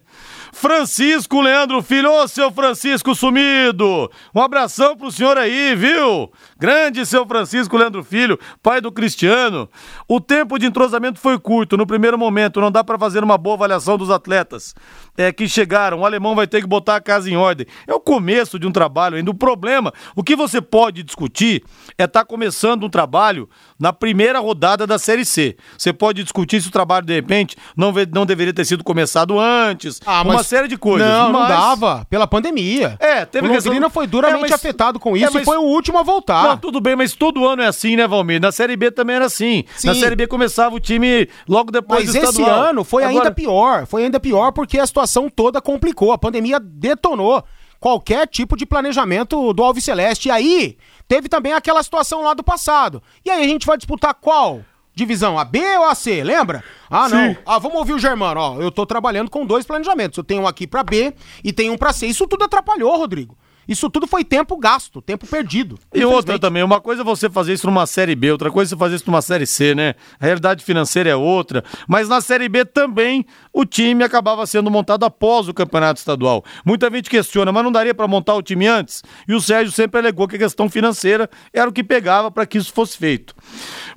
Francisco 0.52 1.40
Leandro 1.40 1.82
Filho, 1.82 2.12
ô 2.12 2.26
seu 2.26 2.50
Francisco 2.50 3.14
sumido! 3.14 4.10
Um 4.34 4.40
abração 4.40 4.96
pro 4.96 5.10
senhor 5.10 5.36
aí, 5.36 5.74
viu? 5.74 6.30
Grande 6.58 7.04
seu 7.06 7.26
Francisco 7.26 7.76
Leandro 7.76 8.02
Filho, 8.02 8.38
pai 8.62 8.80
do 8.80 8.90
Cristiano. 8.90 9.68
O 10.08 10.20
tempo 10.20 10.58
de 10.58 10.66
entrosamento 10.66 11.20
foi 11.20 11.38
curto 11.38 11.76
no 11.76 11.86
primeiro 11.86 12.18
momento, 12.18 12.60
não 12.60 12.70
dá 12.70 12.82
para 12.82 12.98
fazer 12.98 13.22
uma 13.22 13.38
boa 13.38 13.56
avaliação 13.56 13.96
dos 13.96 14.10
atletas 14.10 14.74
é, 15.16 15.32
que 15.32 15.48
chegaram. 15.48 16.00
O 16.00 16.06
alemão 16.06 16.34
vai 16.34 16.46
ter 16.46 16.60
que 16.60 16.66
botar 16.66 16.96
a 16.96 17.00
casa 17.00 17.30
em 17.30 17.36
ordem. 17.36 17.66
É 17.86 17.94
o 17.94 18.00
começo 18.00 18.58
de 18.58 18.66
um 18.66 18.72
trabalho 18.72 19.16
ainda. 19.16 19.30
O 19.30 19.34
problema, 19.34 19.92
o 20.14 20.22
que 20.22 20.36
você 20.36 20.60
pode 20.60 21.02
discutir 21.02 21.62
é 21.98 22.04
estar 22.04 22.20
tá 22.20 22.24
começando 22.24 22.84
um 22.84 22.88
trabalho 22.88 23.48
na 23.78 23.92
primeira 23.92 24.38
rodada 24.38 24.86
da 24.86 24.98
Série 25.00 25.24
C. 25.24 25.56
Você 25.76 25.92
pode 25.92 26.22
discutir 26.22 26.62
se 26.62 26.68
o 26.68 26.70
trabalho, 26.70 27.04
de 27.04 27.12
repente, 27.12 27.56
não, 27.76 27.92
não 28.14 28.24
deveria 28.24 28.54
ter 28.54 28.64
sido 28.64 28.84
começado 28.84 29.38
antes. 29.38 30.00
Ah, 30.06 30.22
mas 30.22 30.34
uma 30.36 30.42
série 30.44 30.68
de 30.68 30.76
coisas. 30.78 31.06
Não, 31.08 31.32
não 31.32 31.40
mas- 31.40 31.48
dava, 31.48 32.06
pela 32.08 32.26
pandemia. 32.28 32.96
É, 33.00 33.24
teve 33.24 33.48
o 33.48 33.52
Londrina 33.52 33.74
questão- 33.74 33.90
foi 33.90 34.06
duramente 34.06 34.38
É, 34.38 34.42
mas- 34.42 34.52
afetado 34.52 35.00
com 35.00 35.16
isso 35.16 35.26
É, 35.26 35.30
mas- 35.30 35.42
e 35.42 35.44
foi 35.44 35.56
o 35.58 35.62
último 35.62 35.98
a 35.98 36.04
voltar. 36.04 36.44
Não, 36.44 36.56
tudo 36.56 36.80
bem, 36.80 36.94
mas 36.94 37.14
todo 37.14 37.44
ano 37.44 37.62
é 37.62 37.66
assim, 37.66 37.96
né, 37.96 38.06
Valmir? 38.06 38.40
Na 38.40 38.52
Série 38.52 38.76
B 38.76 38.92
também 38.92 39.16
era 39.16 39.26
assim. 39.26 39.64
Na 39.82 39.92
Sim. 39.92 40.00
Série 40.00 40.14
B 40.14 40.28
começava 40.28 40.76
o 40.76 40.80
time 40.80 41.28
logo 41.48 41.72
depois 41.72 42.04
Mas 42.04 42.12
do 42.12 42.18
esse 42.18 42.30
estadual. 42.40 42.62
ano 42.62 42.84
foi 42.84 43.02
Agora- 43.02 43.18
ainda 43.24 43.34
pior. 43.34 43.86
Foi 43.86 44.04
ainda 44.04 44.20
pior 44.20 44.52
porque 44.52 44.78
a 44.78 44.86
situação 44.86 45.28
toda 45.28 45.60
complicou. 45.60 46.12
A 46.12 46.18
pandemia 46.18 46.60
detonou 46.60 47.42
qualquer 47.80 48.26
tipo 48.26 48.56
de 48.56 48.66
planejamento 48.66 49.52
do 49.52 49.62
Alves 49.62 49.84
Celeste. 49.84 50.28
E 50.28 50.30
aí, 50.30 50.78
teve 51.06 51.28
também 51.28 51.52
aquela 51.52 51.82
situação 51.82 52.22
lá 52.22 52.34
do 52.34 52.42
passado. 52.42 53.02
E 53.24 53.30
aí 53.30 53.44
a 53.44 53.48
gente 53.48 53.66
vai 53.66 53.76
disputar 53.76 54.14
qual? 54.14 54.62
Divisão 54.94 55.38
A, 55.38 55.44
B 55.44 55.60
ou 55.78 55.84
A, 55.84 55.94
C? 55.94 56.24
Lembra? 56.24 56.64
Ah, 56.90 57.08
não. 57.08 57.28
Sim. 57.28 57.36
Ah, 57.46 57.58
vamos 57.58 57.78
ouvir 57.78 57.92
o 57.92 57.98
Germano. 58.00 58.40
Ó, 58.40 58.60
eu 58.60 58.70
tô 58.70 58.84
trabalhando 58.84 59.30
com 59.30 59.46
dois 59.46 59.64
planejamentos. 59.64 60.18
Eu 60.18 60.24
tenho 60.24 60.42
um 60.42 60.46
aqui 60.46 60.66
pra 60.66 60.82
B 60.82 61.14
e 61.44 61.52
tenho 61.52 61.72
um 61.72 61.78
pra 61.78 61.92
C. 61.92 62.08
Isso 62.08 62.26
tudo 62.26 62.44
atrapalhou, 62.44 62.96
Rodrigo. 62.96 63.36
Isso 63.68 63.90
tudo 63.90 64.06
foi 64.06 64.24
tempo 64.24 64.56
gasto, 64.56 65.02
tempo 65.02 65.26
perdido. 65.26 65.78
E 65.94 66.02
outra 66.02 66.38
também, 66.38 66.62
uma 66.62 66.80
coisa 66.80 67.02
é 67.02 67.04
você 67.04 67.28
fazer 67.28 67.52
isso 67.52 67.66
numa 67.66 67.86
Série 67.86 68.14
B, 68.14 68.32
outra 68.32 68.50
coisa 68.50 68.70
é 68.70 68.70
você 68.70 68.78
fazer 68.78 68.94
isso 68.94 69.04
numa 69.06 69.20
Série 69.20 69.46
C, 69.46 69.74
né? 69.74 69.94
A 70.18 70.24
realidade 70.24 70.64
financeira 70.64 71.10
é 71.10 71.14
outra. 71.14 71.62
Mas 71.86 72.08
na 72.08 72.22
Série 72.22 72.48
B 72.48 72.64
também 72.64 73.26
o 73.52 73.66
time 73.66 74.02
acabava 74.02 74.46
sendo 74.46 74.70
montado 74.70 75.04
após 75.04 75.48
o 75.48 75.54
campeonato 75.54 75.98
estadual. 75.98 76.42
Muita 76.64 76.90
gente 76.90 77.10
questiona, 77.10 77.52
mas 77.52 77.62
não 77.62 77.70
daria 77.70 77.94
pra 77.94 78.08
montar 78.08 78.34
o 78.36 78.42
time 78.42 78.66
antes? 78.66 79.02
E 79.28 79.34
o 79.34 79.40
Sérgio 79.40 79.70
sempre 79.70 80.00
alegou 80.00 80.26
que 80.26 80.36
a 80.36 80.38
questão 80.38 80.70
financeira 80.70 81.28
era 81.52 81.68
o 81.68 81.72
que 81.72 81.84
pegava 81.84 82.30
para 82.30 82.46
que 82.46 82.56
isso 82.56 82.72
fosse 82.72 82.96
feito. 82.96 83.34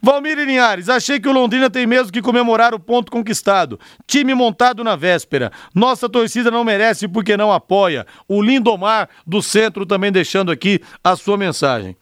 Valmir 0.01 0.37
e 0.37 0.45
Linhares, 0.45 0.89
achei 0.89 1.17
que 1.17 1.29
o 1.29 1.31
Londrina 1.31 1.69
tem 1.69 1.87
mesmo 1.87 2.11
que 2.11 2.21
comemorar 2.21 2.73
o 2.73 2.79
ponto 2.79 3.09
conquistado. 3.09 3.79
Time 4.05 4.33
montado 4.33 4.83
na 4.83 4.97
véspera. 4.97 5.49
Nossa 5.73 6.09
torcida 6.09 6.51
não 6.51 6.65
merece 6.65 7.07
porque 7.07 7.37
não 7.37 7.53
apoia. 7.53 8.05
O 8.27 8.41
Lindomar 8.41 9.07
do 9.25 9.41
Centro 9.41 9.60
também 9.69 10.11
deixando 10.11 10.51
aqui 10.51 10.79
a 11.03 11.15
sua 11.15 11.37
mensagem. 11.37 11.95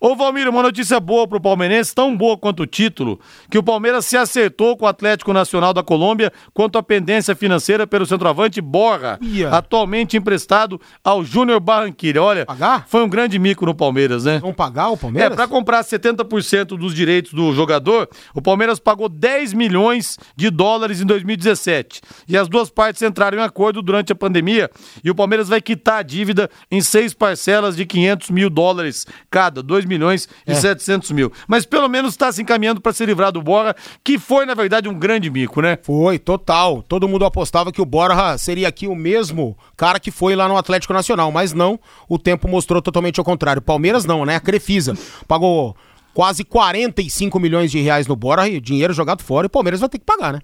Ô 0.00 0.14
Valmir, 0.16 0.48
uma 0.48 0.62
notícia 0.62 0.98
boa 0.98 1.26
pro 1.28 1.40
palmeirense, 1.40 1.94
tão 1.94 2.16
boa 2.16 2.36
quanto 2.38 2.62
o 2.62 2.66
título, 2.66 3.20
que 3.50 3.58
o 3.58 3.62
Palmeiras 3.62 4.06
se 4.06 4.16
acertou 4.16 4.76
com 4.76 4.84
o 4.84 4.88
Atlético 4.88 5.32
Nacional 5.32 5.74
da 5.74 5.82
Colômbia 5.82 6.32
quanto 6.54 6.78
à 6.78 6.82
pendência 6.82 7.34
financeira 7.34 7.86
pelo 7.86 8.06
centroavante 8.06 8.60
Borra, 8.60 9.18
Ia. 9.20 9.50
atualmente 9.50 10.16
emprestado 10.16 10.80
ao 11.04 11.24
Júnior 11.24 11.58
Barranquilla. 11.60 12.22
Olha, 12.22 12.46
Pagar? 12.46 12.86
foi 12.88 13.02
um 13.02 13.08
grande 13.08 13.38
mico 13.38 13.66
no 13.66 13.74
Palmeiras, 13.74 14.24
né? 14.24 14.38
Vão 14.38 14.52
pagar 14.54 14.90
o 14.90 14.94
É, 14.94 14.96
Palmeiras? 14.96 15.34
pra 15.36 15.48
comprar 15.48 15.82
70% 15.82 16.76
dos 16.76 16.94
direitos 16.94 17.32
do 17.32 17.52
jogador, 17.52 18.08
o 18.34 18.40
Palmeiras 18.42 18.78
pagou 18.78 19.08
10 19.08 19.52
milhões 19.54 20.18
de 20.36 20.50
dólares 20.50 21.00
em 21.00 21.06
2017. 21.06 22.00
E 22.28 22.36
as 22.36 22.48
duas 22.48 22.70
partes 22.70 23.02
entraram 23.02 23.38
em 23.38 23.42
acordo 23.42 23.82
durante 23.82 24.12
a 24.12 24.14
pandemia 24.14 24.70
e 25.02 25.10
o 25.10 25.14
Palmeiras 25.14 25.48
vai 25.48 25.60
quitar 25.60 25.98
a 25.98 26.02
dívida 26.02 26.48
em 26.70 26.80
seis 26.80 27.01
parcelas 27.12 27.74
de 27.74 27.84
500 27.84 28.30
mil 28.30 28.48
dólares 28.48 29.06
cada, 29.30 29.62
2 29.62 29.84
milhões 29.84 30.28
e 30.46 30.54
700 30.54 31.10
mil. 31.10 31.32
Mas 31.48 31.66
pelo 31.66 31.88
menos 31.88 32.12
está 32.12 32.30
se 32.30 32.42
encaminhando 32.42 32.80
para 32.80 32.92
se 32.92 33.04
livrar 33.04 33.32
do 33.32 33.42
Borra, 33.42 33.74
que 34.04 34.18
foi, 34.18 34.46
na 34.46 34.54
verdade, 34.54 34.88
um 34.88 34.98
grande 34.98 35.28
mico, 35.30 35.60
né? 35.60 35.78
Foi, 35.82 36.18
total. 36.18 36.82
Todo 36.82 37.08
mundo 37.08 37.24
apostava 37.24 37.72
que 37.72 37.80
o 37.80 37.86
Borja 37.86 38.38
seria 38.38 38.68
aqui 38.68 38.86
o 38.86 38.94
mesmo 38.94 39.56
cara 39.76 39.98
que 39.98 40.10
foi 40.10 40.36
lá 40.36 40.46
no 40.46 40.56
Atlético 40.56 40.92
Nacional, 40.92 41.32
mas 41.32 41.52
não, 41.52 41.80
o 42.08 42.18
tempo 42.18 42.46
mostrou 42.46 42.80
totalmente 42.80 43.18
ao 43.18 43.24
contrário. 43.24 43.60
Palmeiras 43.60 44.04
não, 44.04 44.24
né? 44.24 44.36
A 44.36 44.40
Crefisa 44.40 44.96
pagou 45.26 45.76
quase 46.14 46.44
45 46.44 47.38
milhões 47.40 47.70
de 47.70 47.80
reais 47.80 48.06
no 48.06 48.16
Borja 48.16 48.48
e 48.48 48.60
dinheiro 48.60 48.92
jogado 48.92 49.22
fora 49.22 49.46
e 49.46 49.48
o 49.48 49.50
Palmeiras 49.50 49.80
vai 49.80 49.88
ter 49.88 49.98
que 49.98 50.04
pagar, 50.04 50.32
né? 50.32 50.40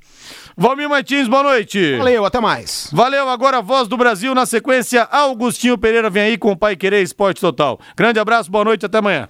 Valmir 0.56 0.88
Martins, 0.88 1.28
boa 1.28 1.42
noite. 1.42 1.96
Valeu, 1.96 2.24
até 2.24 2.40
mais. 2.40 2.88
Valeu, 2.92 3.28
agora 3.28 3.58
a 3.58 3.60
voz 3.60 3.88
do 3.88 3.96
Brasil 3.96 4.34
na 4.34 4.46
sequência. 4.46 5.06
Augustinho 5.10 5.78
Pereira 5.78 6.10
vem 6.10 6.24
aí 6.24 6.38
com 6.38 6.52
o 6.52 6.56
Pai 6.56 6.76
Querer 6.76 7.02
Esporte 7.02 7.40
Total. 7.40 7.78
Grande 7.96 8.18
abraço, 8.18 8.50
boa 8.50 8.64
noite, 8.64 8.86
até 8.86 8.98
amanhã. 8.98 9.28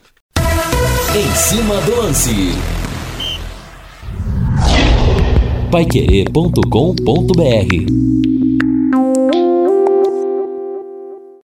Em 1.14 1.34
cima 1.34 1.80
do 1.82 1.96
lance. 1.96 2.52
Paiquerê.com.br 5.70 8.47